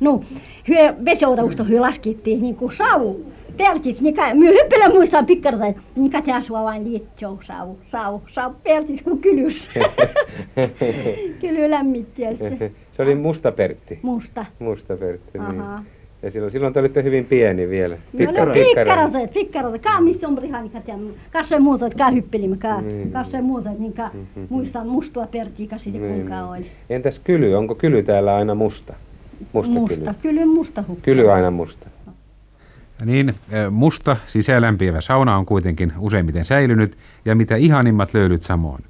No, 0.00 0.20
hyö 0.68 0.94
vesiotausta 1.04 1.64
hyö 1.64 1.80
laskettiin 1.80 2.42
niin 2.42 2.56
kuin 2.56 2.76
savu. 2.76 3.26
Peltis, 3.56 4.00
niin 4.00 4.14
ka, 4.14 4.34
myö 4.34 4.52
hyppelä 4.52 4.88
muistaa 4.88 5.22
pikkarta, 5.22 5.64
niin 5.96 6.10
ka 6.10 6.22
tää 6.22 6.42
sua 6.42 6.64
vain 6.64 6.84
liittyy 6.84 7.28
savu, 7.46 7.78
savu, 7.92 8.22
savu, 8.32 8.54
peltis 8.62 9.02
kuin 9.02 9.18
kylys. 9.18 9.70
Kyly 11.40 11.70
lämmittiä 11.70 12.36
se. 12.36 12.72
Se 12.92 13.02
oli 13.02 13.14
musta 13.14 13.52
Pertti. 13.52 13.98
Musta. 14.02 14.46
Musta 14.58 14.96
Pertti, 14.96 15.38
niin. 15.38 15.60
Aha. 15.60 15.82
Ja 16.22 16.30
silloin, 16.30 16.52
silloin 16.52 16.72
te 16.74 16.80
olitte 16.80 17.02
hyvin 17.02 17.24
pieni 17.24 17.68
vielä. 17.68 17.96
Pikkara, 18.18 18.44
no, 18.44 18.52
pikkaraset, 18.52 19.32
pikkaraset. 19.32 19.82
Kaa 19.82 20.00
missä 20.00 20.28
on 20.28 20.38
rihan, 20.38 20.70
tiedä. 20.70 20.98
Kassoin 21.32 21.62
muuta, 21.62 21.86
että 21.86 21.98
kaa 21.98 22.10
hyppelimme, 22.10 22.56
kaa. 22.56 22.80
Niin. 22.80 23.12
Kassoin 23.12 23.44
muuta, 23.44 23.70
niin 23.78 23.92
kaa 23.92 24.10
muistan 24.48 24.86
mustua 24.88 25.26
pertiä, 25.26 25.78
siitä 25.78 25.98
Niin, 25.98 26.12
kuinka 26.14 26.34
niin. 26.34 26.44
oli. 26.44 26.70
Entäs 26.90 27.18
kyly? 27.18 27.54
Onko 27.54 27.74
kyly 27.74 28.02
täällä 28.02 28.36
aina 28.36 28.54
musta? 28.54 28.94
Musta, 29.52 29.72
Musta, 29.72 29.96
kyly. 29.96 30.14
kyllä 30.22 30.46
musta 30.46 30.84
hukka. 30.88 31.02
Kyly 31.04 31.32
aina 31.32 31.50
musta. 31.50 31.86
Niin, 33.04 33.28
eh, 33.28 33.70
musta 33.70 34.16
sisälämpiävä 34.26 35.00
sauna 35.00 35.36
on 35.36 35.46
kuitenkin 35.46 35.92
useimmiten 35.98 36.44
säilynyt 36.44 36.96
ja 37.24 37.34
mitä 37.34 37.56
ihanimmat 37.56 38.14
löylyt 38.14 38.42
samoin. 38.42 38.84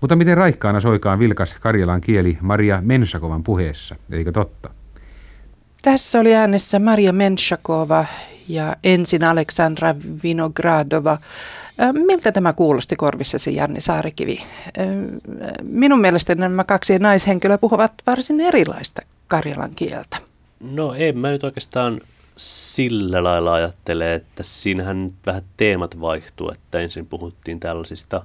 Mutta 0.00 0.16
miten 0.16 0.36
raikkaana 0.36 0.80
soikaan 0.80 1.18
vilkas 1.18 1.56
Karjalan 1.60 2.00
kieli 2.00 2.38
Maria 2.40 2.78
Mensakovan 2.82 3.42
puheessa, 3.44 3.96
eikö 4.12 4.32
totta? 4.32 4.70
Tässä 5.82 6.20
oli 6.20 6.34
äänessä 6.34 6.78
Maria 6.78 7.12
Menshakova 7.12 8.04
ja 8.48 8.76
ensin 8.84 9.24
Aleksandra 9.24 9.94
Vinogradova. 10.22 11.18
Miltä 11.92 12.32
tämä 12.32 12.52
kuulosti 12.52 12.96
korvissasi, 12.96 13.54
Janni 13.54 13.80
Saarikivi? 13.80 14.38
Minun 15.62 16.00
mielestäni 16.00 16.40
nämä 16.40 16.64
kaksi 16.64 16.98
naishenkilöä 16.98 17.58
puhuvat 17.58 17.92
varsin 18.06 18.40
erilaista 18.40 19.02
karjalan 19.28 19.70
kieltä. 19.76 20.16
No 20.60 20.94
en 20.94 21.18
mä 21.18 21.30
nyt 21.30 21.44
oikeastaan 21.44 22.00
sillä 22.36 23.24
lailla 23.24 23.54
ajattele, 23.54 24.14
että 24.14 24.42
siinähän 24.42 25.10
vähän 25.26 25.42
teemat 25.56 26.00
vaihtuu, 26.00 26.50
että 26.50 26.78
ensin 26.78 27.06
puhuttiin 27.06 27.60
tällaisista 27.60 28.24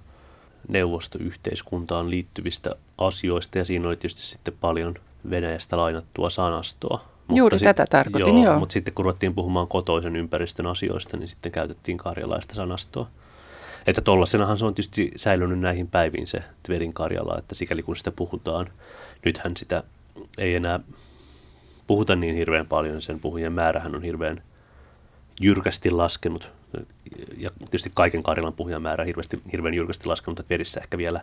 neuvostoyhteiskuntaan 0.68 2.10
liittyvistä 2.10 2.72
asioista 2.98 3.58
ja 3.58 3.66
siinä 3.66 3.88
oli 3.88 3.96
tietysti 3.96 4.22
sitten 4.22 4.54
paljon 4.62 4.96
Venäjästä 5.30 5.78
lainattua 5.78 6.30
sanastoa. 6.30 7.13
Juuri 7.30 7.60
sit- 7.60 7.66
tätä 7.66 7.86
tarkoitin, 7.90 8.44
joo. 8.44 8.60
Mutta 8.60 8.74
sitten 8.74 8.94
kun 8.94 9.06
ruvettiin 9.06 9.36
puhumaan 9.36 9.68
kotoisen 9.68 10.16
ympäristön 10.16 10.68
asioista, 10.68 11.18
niin 11.18 11.28
sitten 11.28 11.52
käytettiin 11.52 11.98
karjalaista 11.98 12.56
sanastoa. 12.56 13.08
Että 13.88 14.02
tollasenahan 14.02 14.58
se 14.58 14.66
on 14.66 14.76
tietysti 14.76 15.12
säilynyt 15.16 15.60
näihin 15.60 15.88
päiviin 15.88 16.28
se 16.28 16.44
Tverin 16.64 16.94
Karjala, 16.94 17.38
että 17.38 17.56
sikäli 17.56 17.84
kun 17.84 17.98
sitä 17.98 18.12
puhutaan, 18.12 18.68
nythän 19.26 19.58
sitä 19.58 19.84
ei 20.38 20.56
enää 20.56 20.80
puhuta 21.88 22.16
niin 22.16 22.36
hirveän 22.36 22.68
paljon, 22.68 23.02
sen 23.02 23.20
puhujien 23.20 23.54
määrähän 23.54 23.96
on 23.96 24.04
hirveän 24.04 24.44
jyrkästi 25.42 25.92
laskenut. 25.92 26.52
Ja 27.38 27.50
tietysti 27.60 27.92
kaiken 27.96 28.24
Karjalan 28.24 28.54
puhujan 28.54 28.82
määrä 28.82 29.04
hirveästi, 29.04 29.42
hirveän 29.52 29.74
jyrkästi 29.74 30.06
laskenut, 30.08 30.40
että 30.40 30.48
Tverissä 30.48 30.80
ehkä 30.80 30.98
vielä 30.98 31.22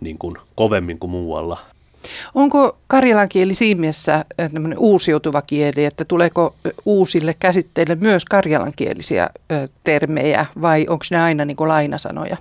niin 0.00 0.18
kuin 0.18 0.36
kovemmin 0.54 0.98
kuin 0.98 1.10
muualla. 1.10 1.58
Onko 2.34 2.78
karjalan 2.86 3.28
kieli 3.28 3.54
siinä 3.54 3.80
mielessä 3.80 4.24
ö, 4.40 4.48
tämmöinen 4.48 4.78
uusiutuva 4.78 5.42
kieli, 5.42 5.84
että 5.84 6.04
tuleeko 6.04 6.54
uusille 6.84 7.34
käsitteille 7.38 7.94
myös 7.94 8.24
karjalankielisiä 8.24 9.30
termejä 9.84 10.46
vai 10.62 10.86
onko 10.88 11.04
ne 11.10 11.20
aina 11.20 11.44
niin 11.44 11.56
kuin 11.56 11.68
lainasanoja? 11.68 12.36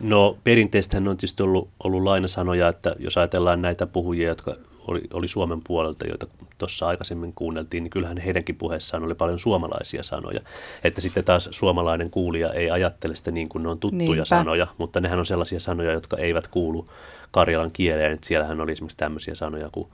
No 0.00 0.36
perinteistähän 0.44 1.08
on 1.08 1.16
tietysti 1.16 1.42
ollut, 1.42 1.68
ollut 1.84 2.02
lainasanoja, 2.02 2.68
että 2.68 2.94
jos 2.98 3.18
ajatellaan 3.18 3.62
näitä 3.62 3.86
puhujia, 3.86 4.28
jotka 4.28 4.56
oli, 4.88 5.00
oli 5.12 5.28
Suomen 5.28 5.60
puolelta, 5.66 6.06
joita 6.06 6.26
tuossa 6.58 6.86
aikaisemmin 6.86 7.32
kuunneltiin, 7.32 7.82
niin 7.82 7.90
kyllähän 7.90 8.18
heidänkin 8.18 8.56
puheessaan 8.56 9.04
oli 9.04 9.14
paljon 9.14 9.38
suomalaisia 9.38 10.02
sanoja. 10.02 10.40
Että 10.84 11.00
sitten 11.00 11.24
taas 11.24 11.48
suomalainen 11.52 12.10
kuulija 12.10 12.52
ei 12.52 12.70
ajattele 12.70 13.16
sitä 13.16 13.30
niin 13.30 13.48
kuin 13.48 13.62
ne 13.62 13.68
on 13.68 13.78
tuttuja 13.78 14.08
Niinpä. 14.08 14.24
sanoja, 14.24 14.66
mutta 14.78 15.00
nehän 15.00 15.18
on 15.18 15.26
sellaisia 15.26 15.60
sanoja, 15.60 15.92
jotka 15.92 16.16
eivät 16.16 16.48
kuulu 16.48 16.86
karjalan 17.30 17.70
kieleen. 17.70 18.12
Että 18.12 18.26
siellähän 18.26 18.60
oli 18.60 18.72
esimerkiksi 18.72 18.96
tämmöisiä 18.96 19.34
sanoja 19.34 19.68
kuin 19.72 19.88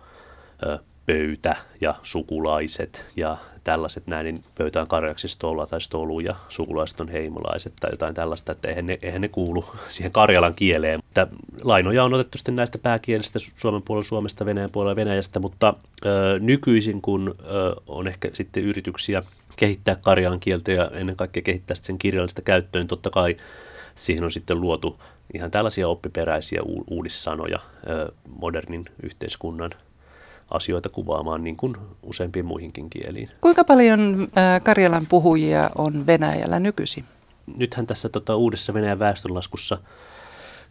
ö, 0.66 0.78
pöytä 1.06 1.56
ja 1.80 1.94
sukulaiset 2.02 3.04
ja 3.16 3.36
tällaiset 3.64 4.06
näin, 4.06 4.24
niin 4.24 4.44
pöytä 4.58 4.80
on 4.80 4.86
karjaksi 4.86 5.28
stolla 5.28 5.66
tai 5.66 5.80
stolu 5.80 6.20
ja 6.20 6.36
sukulaiset 6.48 7.00
on 7.00 7.08
heimolaiset 7.08 7.72
tai 7.80 7.90
jotain 7.90 8.14
tällaista, 8.14 8.52
että 8.52 8.68
eihän 8.68 8.86
ne, 8.86 8.98
eihän 9.02 9.20
ne 9.20 9.28
kuulu 9.28 9.64
siihen 9.88 10.12
karjalan 10.12 10.54
kieleen. 10.54 10.98
Että 10.98 11.26
lainoja 11.62 12.04
on 12.04 12.14
otettu 12.14 12.38
sitten 12.38 12.56
näistä 12.56 12.78
pääkielistä 12.78 13.38
Suomen 13.56 13.82
puolella 13.82 14.08
Suomesta, 14.08 14.46
Venäjän 14.46 14.70
puolella 14.72 14.96
Venäjästä, 14.96 15.40
mutta 15.40 15.74
ö, 16.06 16.38
nykyisin 16.40 17.02
kun 17.02 17.34
ö, 17.40 17.74
on 17.86 18.08
ehkä 18.08 18.30
sitten 18.32 18.62
yrityksiä 18.62 19.22
kehittää 19.56 19.96
karjalan 20.04 20.40
kieltä 20.40 20.72
ja 20.72 20.90
ennen 20.92 21.16
kaikkea 21.16 21.42
kehittää 21.42 21.76
sen 21.82 21.98
kirjallista 21.98 22.42
käyttöön, 22.42 22.80
niin 22.80 22.88
totta 22.88 23.10
kai 23.10 23.36
siihen 23.94 24.24
on 24.24 24.32
sitten 24.32 24.60
luotu 24.60 25.00
ihan 25.34 25.50
tällaisia 25.50 25.88
oppiperäisiä 25.88 26.62
u- 26.62 26.84
uudissanoja 26.90 27.58
ö, 27.88 28.12
modernin 28.28 28.84
yhteiskunnan 29.02 29.70
asioita 30.50 30.88
kuvaamaan 30.88 31.44
niin 31.44 31.56
kuin 31.56 31.76
useimpiin 32.02 32.46
muihinkin 32.46 32.90
kieliin. 32.90 33.30
Kuinka 33.40 33.64
paljon 33.64 34.20
ö, 34.20 34.60
karjalan 34.64 35.06
puhujia 35.08 35.70
on 35.78 36.06
Venäjällä 36.06 36.60
nykyisin? 36.60 37.04
Nythän 37.56 37.86
tässä 37.86 38.08
tota, 38.08 38.36
uudessa 38.36 38.74
Venäjän 38.74 38.98
väestönlaskussa 38.98 39.78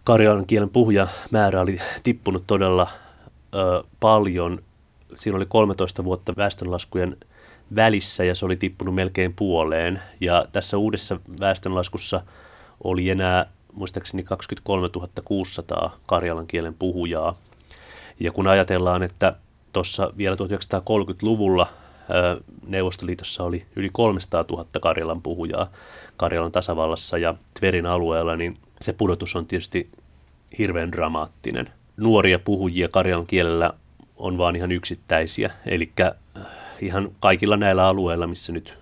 karjalan 0.04 0.46
kielen 0.46 0.70
puhujamäärä 0.70 1.62
oli 1.62 1.80
tippunut 2.04 2.44
todella 2.48 2.88
ö, 3.56 3.84
paljon. 4.00 4.64
Siinä 5.16 5.38
oli 5.38 5.46
13 5.46 6.04
vuotta 6.04 6.34
väestönlaskujen 6.38 7.18
välissä 7.76 8.24
ja 8.24 8.36
se 8.36 8.46
oli 8.46 8.56
tippunut 8.56 8.96
melkein 8.96 9.34
puoleen. 9.34 10.02
Ja 10.22 10.46
tässä 10.52 10.78
uudessa 10.78 11.20
väestönlaskussa 11.40 12.22
oli 12.84 13.10
enää 13.10 13.46
muistaakseni 13.76 14.24
23 14.24 14.90
600 15.26 15.98
karjalan 16.08 16.48
kielen 16.48 16.74
puhujaa. 16.74 17.36
Ja 18.20 18.32
kun 18.32 18.48
ajatellaan, 18.48 19.04
että 19.04 19.36
tuossa 19.74 20.14
vielä 20.18 20.36
1930-luvulla 20.36 21.68
ö, 22.10 22.42
Neuvostoliitossa 22.68 23.44
oli 23.44 23.66
yli 23.76 23.90
300 23.90 24.46
000 24.52 24.66
Karjalan 24.82 25.22
puhujaa 25.22 25.72
Karjalan 26.18 26.52
tasavallassa 26.52 27.18
ja 27.18 27.36
Tverin 27.60 27.86
alueella, 27.86 28.36
niin 28.36 28.58
se 28.82 28.94
pudotus 28.94 29.36
on 29.36 29.46
tietysti 29.46 29.90
hirveän 30.58 30.92
dramaattinen. 30.92 31.70
Nuoria 31.98 32.40
puhujia 32.40 32.88
Karjalan 32.88 33.28
kielellä 33.28 33.74
on 34.18 34.38
vaan 34.38 34.56
ihan 34.56 34.72
yksittäisiä, 34.72 35.52
eli 35.66 35.92
ihan 36.82 37.12
kaikilla 37.20 37.58
näillä 37.58 37.88
alueilla, 37.88 38.28
missä 38.28 38.52
nyt 38.52 38.78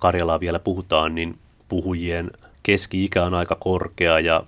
Karjalaa 0.00 0.40
vielä 0.40 0.58
puhutaan, 0.58 1.14
niin 1.14 1.38
puhujien 1.68 2.30
keski-ikä 2.64 3.24
on 3.24 3.34
aika 3.34 3.56
korkea 3.60 4.20
ja 4.20 4.44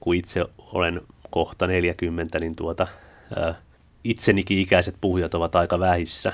kun 0.00 0.14
itse 0.14 0.44
olen 0.58 1.00
kohta 1.30 1.66
40, 1.66 2.38
niin 2.38 2.56
tuota, 2.56 2.86
itsenikin 4.04 4.58
ikäiset 4.58 4.94
puhujat 5.00 5.34
ovat 5.34 5.56
aika 5.56 5.78
vähissä. 5.78 6.32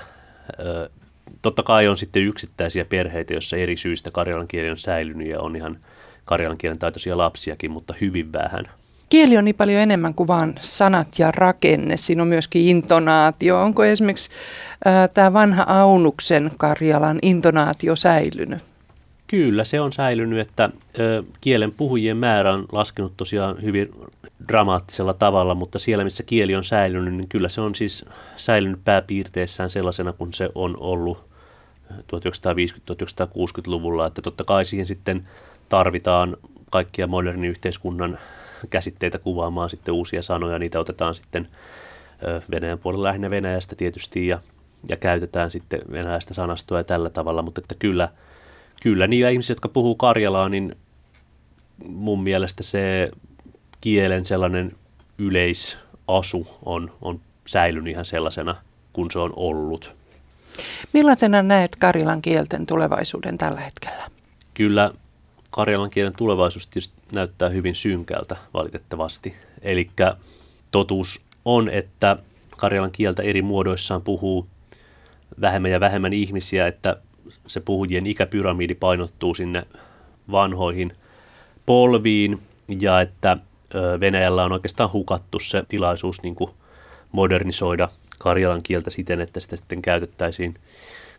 Totta 1.42 1.62
kai 1.62 1.88
on 1.88 1.96
sitten 1.96 2.22
yksittäisiä 2.22 2.84
perheitä, 2.84 3.34
joissa 3.34 3.56
eri 3.56 3.76
syistä 3.76 4.10
karjalan 4.10 4.48
kieli 4.48 4.70
on 4.70 4.76
säilynyt 4.76 5.28
ja 5.28 5.40
on 5.40 5.56
ihan 5.56 5.78
karjalan 6.24 6.58
kielen 6.58 6.78
taitoisia 6.78 7.18
lapsiakin, 7.18 7.70
mutta 7.70 7.94
hyvin 8.00 8.32
vähän. 8.32 8.64
Kieli 9.08 9.36
on 9.36 9.44
niin 9.44 9.54
paljon 9.54 9.82
enemmän 9.82 10.14
kuin 10.14 10.26
vain 10.26 10.54
sanat 10.60 11.18
ja 11.18 11.30
rakenne. 11.30 11.96
Siinä 11.96 12.22
on 12.22 12.28
myöskin 12.28 12.66
intonaatio. 12.66 13.62
Onko 13.62 13.84
esimerkiksi 13.84 14.30
ää, 14.84 15.08
tämä 15.08 15.32
vanha 15.32 15.62
Aunuksen 15.68 16.50
Karjalan 16.56 17.18
intonaatio 17.22 17.96
säilynyt? 17.96 18.62
Kyllä, 19.28 19.64
se 19.64 19.80
on 19.80 19.92
säilynyt, 19.92 20.38
että 20.38 20.70
kielen 21.40 21.74
puhujien 21.74 22.16
määrä 22.16 22.54
on 22.54 22.66
laskenut 22.72 23.12
tosiaan 23.16 23.62
hyvin 23.62 23.90
dramaattisella 24.48 25.14
tavalla, 25.14 25.54
mutta 25.54 25.78
siellä 25.78 26.04
missä 26.04 26.22
kieli 26.22 26.54
on 26.54 26.64
säilynyt, 26.64 27.14
niin 27.14 27.28
kyllä 27.28 27.48
se 27.48 27.60
on 27.60 27.74
siis 27.74 28.04
säilynyt 28.36 28.80
pääpiirteissään 28.84 29.70
sellaisena 29.70 30.12
kuin 30.12 30.32
se 30.32 30.48
on 30.54 30.76
ollut 30.80 31.28
1950-1960-luvulla, 31.92 34.06
että 34.06 34.22
totta 34.22 34.44
kai 34.44 34.64
siihen 34.64 34.86
sitten 34.86 35.28
tarvitaan 35.68 36.36
kaikkia 36.70 37.06
modernin 37.06 37.50
yhteiskunnan 37.50 38.18
käsitteitä 38.70 39.18
kuvaamaan 39.18 39.70
sitten 39.70 39.94
uusia 39.94 40.22
sanoja, 40.22 40.58
niitä 40.58 40.80
otetaan 40.80 41.14
sitten 41.14 41.48
Venäjän 42.50 42.78
puolella 42.78 43.08
lähinnä 43.08 43.30
Venäjästä 43.30 43.76
tietysti 43.76 44.26
ja, 44.26 44.38
ja 44.88 44.96
käytetään 44.96 45.50
sitten 45.50 45.80
venäläistä 45.92 46.34
sanastoa 46.34 46.78
ja 46.78 46.84
tällä 46.84 47.10
tavalla, 47.10 47.42
mutta 47.42 47.60
että 47.60 47.74
kyllä, 47.78 48.08
kyllä 48.82 49.06
niillä 49.06 49.30
ihmisillä, 49.30 49.56
jotka 49.56 49.68
puhuu 49.68 49.94
Karjalaa, 49.94 50.48
niin 50.48 50.76
mun 51.86 52.22
mielestä 52.22 52.62
se 52.62 53.10
kielen 53.80 54.24
sellainen 54.24 54.72
yleisasu 55.18 56.58
on, 56.64 56.92
on 57.02 57.20
säilynyt 57.46 57.92
ihan 57.92 58.04
sellaisena 58.04 58.54
kuin 58.92 59.10
se 59.10 59.18
on 59.18 59.32
ollut. 59.36 59.94
Millaisena 60.92 61.42
näet 61.42 61.76
Karjalan 61.76 62.22
kielten 62.22 62.66
tulevaisuuden 62.66 63.38
tällä 63.38 63.60
hetkellä? 63.60 64.06
Kyllä 64.54 64.92
karjalan 65.50 65.90
kielen 65.90 66.12
tulevaisuus 66.16 66.66
tietysti 66.66 66.94
näyttää 67.12 67.48
hyvin 67.48 67.74
synkältä 67.74 68.36
valitettavasti. 68.54 69.34
Eli 69.62 69.90
totuus 70.70 71.20
on, 71.44 71.68
että 71.68 72.16
karjalan 72.56 72.90
kieltä 72.90 73.22
eri 73.22 73.42
muodoissaan 73.42 74.02
puhuu 74.02 74.46
vähemmän 75.40 75.70
ja 75.70 75.80
vähemmän 75.80 76.12
ihmisiä, 76.12 76.66
että 76.66 76.96
se 77.46 77.60
puhujien 77.60 78.06
ikäpyramidi 78.06 78.74
painottuu 78.74 79.34
sinne 79.34 79.62
vanhoihin 80.30 80.92
polviin 81.66 82.42
ja 82.80 83.00
että 83.00 83.36
Venäjällä 84.00 84.44
on 84.44 84.52
oikeastaan 84.52 84.92
hukattu 84.92 85.38
se 85.38 85.64
tilaisuus 85.68 86.22
niin 86.22 86.34
kuin 86.34 86.50
modernisoida 87.12 87.88
karjalan 88.18 88.62
kieltä 88.62 88.90
siten, 88.90 89.20
että 89.20 89.40
sitä 89.40 89.56
sitten 89.56 89.82
käytettäisiin 89.82 90.54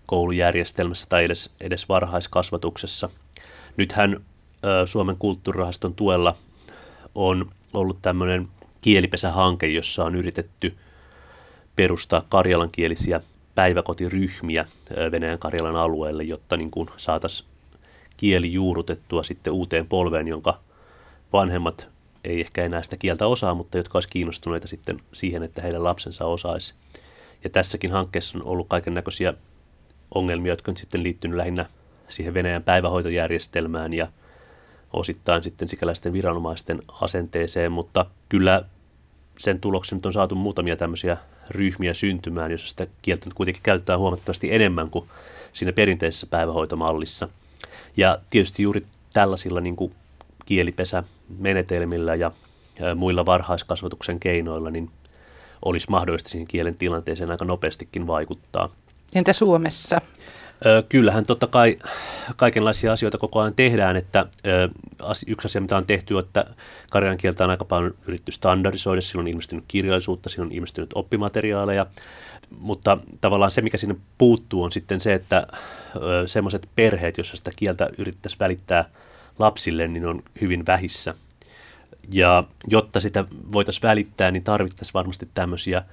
koulujärjestelmässä 0.05 1.07
tai 1.10 1.24
edes, 1.24 1.49
edes 1.62 1.89
varhaiskasvatuksessa. 1.89 3.10
Nythän 3.78 4.22
Suomen 4.86 5.18
kulttuurirahaston 5.18 5.93
tuella 5.93 6.36
on 7.16 7.51
ollut 7.74 7.97
tämmöinen 8.01 8.47
kielipesähanke, 8.82 9.68
jossa 9.68 10.05
on 10.05 10.16
yritetty 10.16 10.78
perustaa 11.76 12.26
karjalankielisiä 12.30 13.22
päiväkotiryhmiä 13.60 14.66
Venäjän 15.12 15.39
Karjalan 15.39 15.76
alueelle, 15.76 16.24
jotta 16.24 16.57
niin 16.57 16.72
kuin 16.72 16.89
saataisiin 16.97 17.49
kieli 18.18 18.53
juurutettua 18.53 19.24
sitten 19.24 19.53
uuteen 19.53 19.88
polveen, 19.88 20.28
jonka 20.28 20.60
vanhemmat 21.34 21.88
ei 22.24 22.41
ehkä 22.41 22.64
enää 22.64 22.84
sitä 22.84 22.97
kieltä 22.97 23.28
osaa, 23.28 23.53
mutta 23.53 23.78
jotka 23.78 23.95
olisi 23.97 24.10
kiinnostuneita 24.10 24.68
sitten 24.68 25.01
siihen, 25.14 25.43
että 25.43 25.62
heidän 25.62 25.84
lapsensa 25.84 26.26
osaisi. 26.26 26.74
Ja 27.43 27.49
tässäkin 27.49 27.91
hankkeessa 27.91 28.38
on 28.38 28.45
ollut 28.45 28.68
kaiken 28.70 28.93
näköisiä 28.93 29.34
ongelmia, 30.16 30.51
jotka 30.51 30.72
on 30.72 30.78
sitten 30.78 31.03
liittynyt 31.03 31.38
lähinnä 31.38 31.66
siihen 32.07 32.34
Venäjän 32.34 32.64
päivähoitojärjestelmään 32.64 33.93
ja 33.93 34.07
osittain 34.93 35.43
sitten 35.43 35.68
sikäläisten 35.68 36.14
viranomaisten 36.14 36.82
asenteeseen, 37.01 37.72
mutta 37.72 38.05
kyllä 38.30 38.66
sen 39.38 39.60
tuloksen 39.60 39.95
nyt 39.97 40.05
on 40.05 40.14
saatu 40.14 40.36
muutamia 40.36 40.76
tämmöisiä 40.76 41.18
ryhmiä 41.50 41.93
syntymään, 41.93 42.52
jossa 42.52 42.68
sitä 42.68 42.88
kieltä 43.02 43.26
nyt 43.26 43.34
kuitenkin 43.34 43.64
käyttää 43.64 43.97
huomattavasti 43.97 44.54
enemmän 44.54 44.89
kuin 44.89 45.10
siinä 45.54 45.74
perinteisessä 45.74 46.28
päivähoitomallissa. 46.28 47.30
Ja 47.97 48.18
tietysti 48.30 48.64
juuri 48.64 48.86
tällaisilla 49.14 49.62
niin 49.62 49.76
kuin 49.76 49.93
kielipesämenetelmillä 50.45 52.16
ja 52.16 52.32
muilla 52.95 53.26
varhaiskasvatuksen 53.26 54.20
keinoilla, 54.20 54.72
niin 54.72 54.91
olisi 55.66 55.89
mahdollista 55.89 56.30
siihen 56.30 56.47
kielen 56.47 56.76
tilanteeseen 56.76 57.32
aika 57.32 57.45
nopeastikin 57.45 58.08
vaikuttaa. 58.08 58.70
Entä 59.16 59.34
Suomessa? 59.34 60.02
Kyllähän 60.89 61.26
totta 61.26 61.47
kai 61.47 61.78
kaikenlaisia 62.36 62.93
asioita 62.93 63.18
koko 63.18 63.39
ajan 63.39 63.55
tehdään, 63.55 63.95
että 63.95 64.26
yksi 65.28 65.45
asia, 65.45 65.62
mitä 65.62 65.78
on 65.78 65.86
tehty, 65.86 66.14
on, 66.14 66.24
että 66.24 66.45
karjan 66.89 67.18
kieltä 67.18 67.43
on 67.43 67.49
aika 67.49 67.66
paljon 67.66 67.95
yritetty 68.07 68.32
standardisoida, 68.32 69.01
siinä 69.01 69.22
on 69.22 69.28
ilmestynyt 69.28 69.64
kirjallisuutta, 69.68 70.30
siinä 70.30 70.43
on 70.43 70.51
ilmestynyt 70.51 70.89
oppimateriaaleja, 70.95 71.86
mutta 72.60 72.97
tavallaan 73.22 73.51
se, 73.51 73.62
mikä 73.62 73.78
sinne 73.78 73.95
puuttuu, 74.18 74.64
on 74.64 74.72
sitten 74.72 74.99
se, 74.99 75.14
että 75.14 75.47
semmoiset 76.26 76.70
perheet, 76.76 77.18
joissa 77.18 77.38
sitä 77.38 77.51
kieltä 77.55 77.89
yrittäisiin 77.97 78.39
välittää 78.39 78.89
lapsille, 79.39 79.88
niin 79.88 80.05
on 80.05 80.24
hyvin 80.41 80.66
vähissä. 80.66 81.16
Ja 82.12 82.43
jotta 82.68 82.99
sitä 82.99 83.26
voitaisiin 83.51 83.84
välittää, 83.84 84.32
niin 84.32 84.43
tarvittaisiin 84.43 84.93
varmasti 84.93 85.30
tämmöisiä 85.34 85.84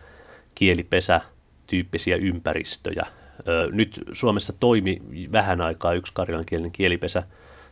kielipesätyyppisiä 0.54 2.16
ympäristöjä, 2.16 3.06
nyt 3.72 4.00
Suomessa 4.12 4.52
toimi 4.60 5.02
vähän 5.32 5.60
aikaa 5.60 5.92
yksi 5.92 6.12
karjalankielinen 6.12 6.72
kielipesä 6.72 7.22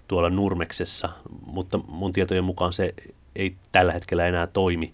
tuolla 0.09 0.31
Nurmeksessa, 0.31 1.09
mutta 1.47 1.79
mun 1.89 2.13
tietojen 2.13 2.45
mukaan 2.45 2.73
se 2.73 2.95
ei 3.37 3.55
tällä 3.73 3.93
hetkellä 3.93 4.27
enää 4.27 4.47
toimi. 4.47 4.93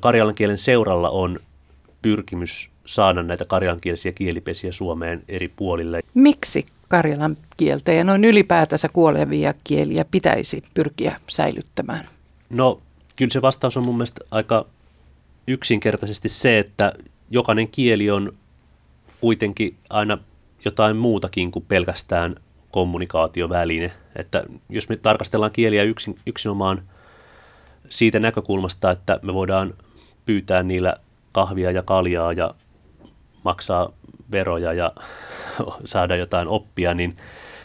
Karjalan 0.00 0.34
kielen 0.34 0.58
seuralla 0.58 1.10
on 1.10 1.38
pyrkimys 2.02 2.70
saada 2.86 3.22
näitä 3.22 3.44
karjalankielisiä 3.44 4.12
kielipesiä 4.12 4.72
Suomeen 4.72 5.22
eri 5.28 5.48
puolille. 5.56 6.00
Miksi 6.14 6.66
karjalan 6.88 7.36
kieltä 7.56 7.92
ja 7.92 8.04
noin 8.04 8.24
ylipäätänsä 8.24 8.88
kuolevia 8.88 9.54
kieliä 9.64 10.04
pitäisi 10.10 10.62
pyrkiä 10.74 11.16
säilyttämään? 11.26 12.08
No 12.50 12.80
kyllä 13.16 13.32
se 13.32 13.42
vastaus 13.42 13.76
on 13.76 13.84
mun 13.84 13.94
mielestä 13.94 14.24
aika 14.30 14.66
yksinkertaisesti 15.46 16.28
se, 16.28 16.58
että 16.58 16.92
jokainen 17.30 17.68
kieli 17.68 18.10
on 18.10 18.32
kuitenkin 19.20 19.76
aina 19.90 20.18
jotain 20.64 20.96
muutakin 20.96 21.50
kuin 21.50 21.64
pelkästään 21.68 22.36
kommunikaatioväline. 22.72 23.92
Että 24.16 24.44
jos 24.68 24.88
me 24.88 24.96
tarkastellaan 24.96 25.52
kieliä 25.52 25.82
yksin, 25.82 26.18
yksinomaan 26.26 26.82
siitä 27.88 28.20
näkökulmasta, 28.20 28.90
että 28.90 29.20
me 29.22 29.34
voidaan 29.34 29.74
pyytää 30.26 30.62
niillä 30.62 30.96
kahvia 31.32 31.70
ja 31.70 31.82
kaljaa 31.82 32.32
ja 32.32 32.50
maksaa 33.44 33.92
veroja 34.30 34.72
ja 34.72 34.92
saada 35.84 36.16
jotain 36.16 36.48
oppia, 36.48 36.94
niin 36.94 37.16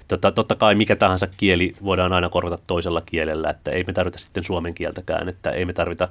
tota, 0.08 0.32
totta 0.32 0.56
kai 0.56 0.76
mikä 0.76 0.96
tahansa 0.96 1.28
kieli 1.38 1.76
voidaan 1.84 2.14
aina 2.14 2.30
korvata 2.30 2.64
toisella 2.68 3.02
kielellä, 3.02 3.50
että 3.50 3.72
ei 3.72 3.84
me 3.84 3.94
tarvita 3.94 4.20
sitten 4.20 4.44
suomen 4.44 4.74
kieltäkään, 4.74 5.30
että 5.30 5.50
ei 5.50 5.66
me 5.66 5.74
tarvita 5.74 6.08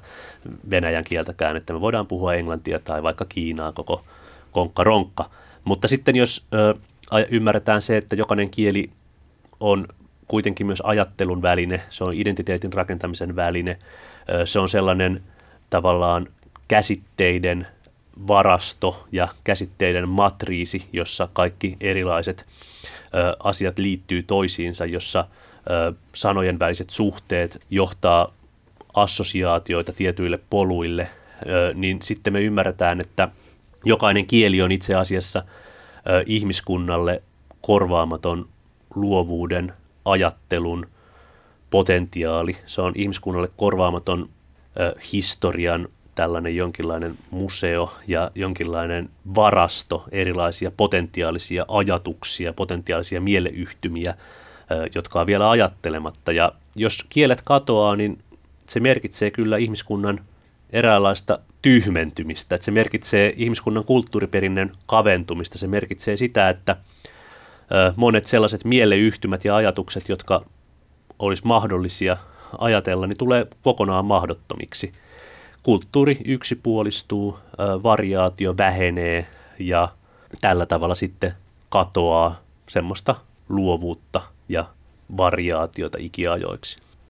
venäjän 0.69 1.03
kieltäkään, 1.03 1.57
että 1.57 1.73
me 1.73 1.81
voidaan 1.81 2.07
puhua 2.07 2.33
englantia 2.33 2.79
tai 2.79 3.03
vaikka 3.03 3.25
kiinaa 3.25 3.71
koko 3.71 4.03
konkka-ronkka. 4.51 5.29
Mutta 5.63 5.87
sitten 5.87 6.15
jos 6.15 6.45
ö, 6.53 6.75
ymmärretään 7.29 7.81
se, 7.81 7.97
että 7.97 8.15
jokainen 8.15 8.49
kieli 8.49 8.89
on 9.59 9.87
kuitenkin 10.27 10.67
myös 10.67 10.81
ajattelun 10.85 11.41
väline, 11.41 11.81
se 11.89 12.03
on 12.03 12.13
identiteetin 12.13 12.73
rakentamisen 12.73 13.35
väline, 13.35 13.79
ö, 14.29 14.45
se 14.45 14.59
on 14.59 14.69
sellainen 14.69 15.23
tavallaan 15.69 16.27
käsitteiden 16.67 17.67
varasto 18.27 19.07
ja 19.11 19.27
käsitteiden 19.43 20.09
matriisi, 20.09 20.85
jossa 20.93 21.29
kaikki 21.33 21.77
erilaiset 21.81 22.45
ö, 23.15 23.35
asiat 23.43 23.79
liittyy 23.79 24.23
toisiinsa, 24.23 24.85
jossa 24.85 25.25
ö, 25.69 25.93
sanojen 26.13 26.59
väliset 26.59 26.89
suhteet 26.89 27.61
johtaa 27.69 28.33
assosiaatioita 28.93 29.93
tietyille 29.93 30.39
poluille, 30.49 31.07
ö, 31.47 31.73
niin 31.73 32.01
sitten 32.01 32.33
me 32.33 32.41
ymmärretään, 32.41 33.01
että 33.01 33.29
jokainen 33.85 34.25
kieli 34.25 34.61
on 34.61 34.71
itse 34.71 34.95
asiassa 34.95 35.43
ö, 36.09 36.23
ihmiskunnalle 36.25 37.23
korvaamaton 37.61 38.49
luovuuden, 38.95 39.73
ajattelun 40.05 40.87
potentiaali. 41.69 42.57
Se 42.65 42.81
on 42.81 42.93
ihmiskunnalle 42.95 43.49
korvaamaton 43.57 44.29
ö, 44.79 44.95
historian 45.13 45.87
tällainen 46.15 46.55
jonkinlainen 46.55 47.15
museo 47.31 47.93
ja 48.07 48.31
jonkinlainen 48.35 49.09
varasto 49.35 50.03
erilaisia 50.11 50.71
potentiaalisia 50.77 51.65
ajatuksia, 51.67 52.53
potentiaalisia 52.53 53.21
mieleyhtymiä, 53.21 54.15
jotka 54.95 55.21
on 55.21 55.27
vielä 55.27 55.49
ajattelematta. 55.49 56.31
Ja 56.31 56.51
jos 56.75 57.05
kielet 57.09 57.41
katoaa, 57.41 57.95
niin 57.95 58.19
se 58.67 58.79
merkitsee 58.79 59.31
kyllä 59.31 59.57
ihmiskunnan 59.57 60.19
eräänlaista 60.69 61.39
tyhmentymistä. 61.61 62.55
Että 62.55 62.65
se 62.65 62.71
merkitsee 62.71 63.33
ihmiskunnan 63.35 63.83
kulttuuriperinnön 63.83 64.71
kaventumista. 64.85 65.57
Se 65.57 65.67
merkitsee 65.67 66.17
sitä, 66.17 66.49
että 66.49 66.77
monet 67.95 68.25
sellaiset 68.25 68.65
mieleyhtymät 68.65 69.45
ja 69.45 69.55
ajatukset, 69.55 70.09
jotka 70.09 70.45
olisi 71.19 71.45
mahdollisia 71.45 72.17
ajatella, 72.57 73.07
niin 73.07 73.17
tulee 73.17 73.47
kokonaan 73.61 74.05
mahdottomiksi. 74.05 74.91
Kulttuuri 75.63 76.17
yksipuolistuu, 76.25 77.39
variaatio 77.83 78.53
vähenee 78.57 79.27
ja 79.59 79.89
tällä 80.41 80.65
tavalla 80.65 80.95
sitten 80.95 81.33
katoaa 81.69 82.41
semmoista 82.69 83.15
luovuutta 83.49 84.21
ja 84.49 84.65
variaatiota 85.17 85.97
ikiajoiksi. 86.01 86.77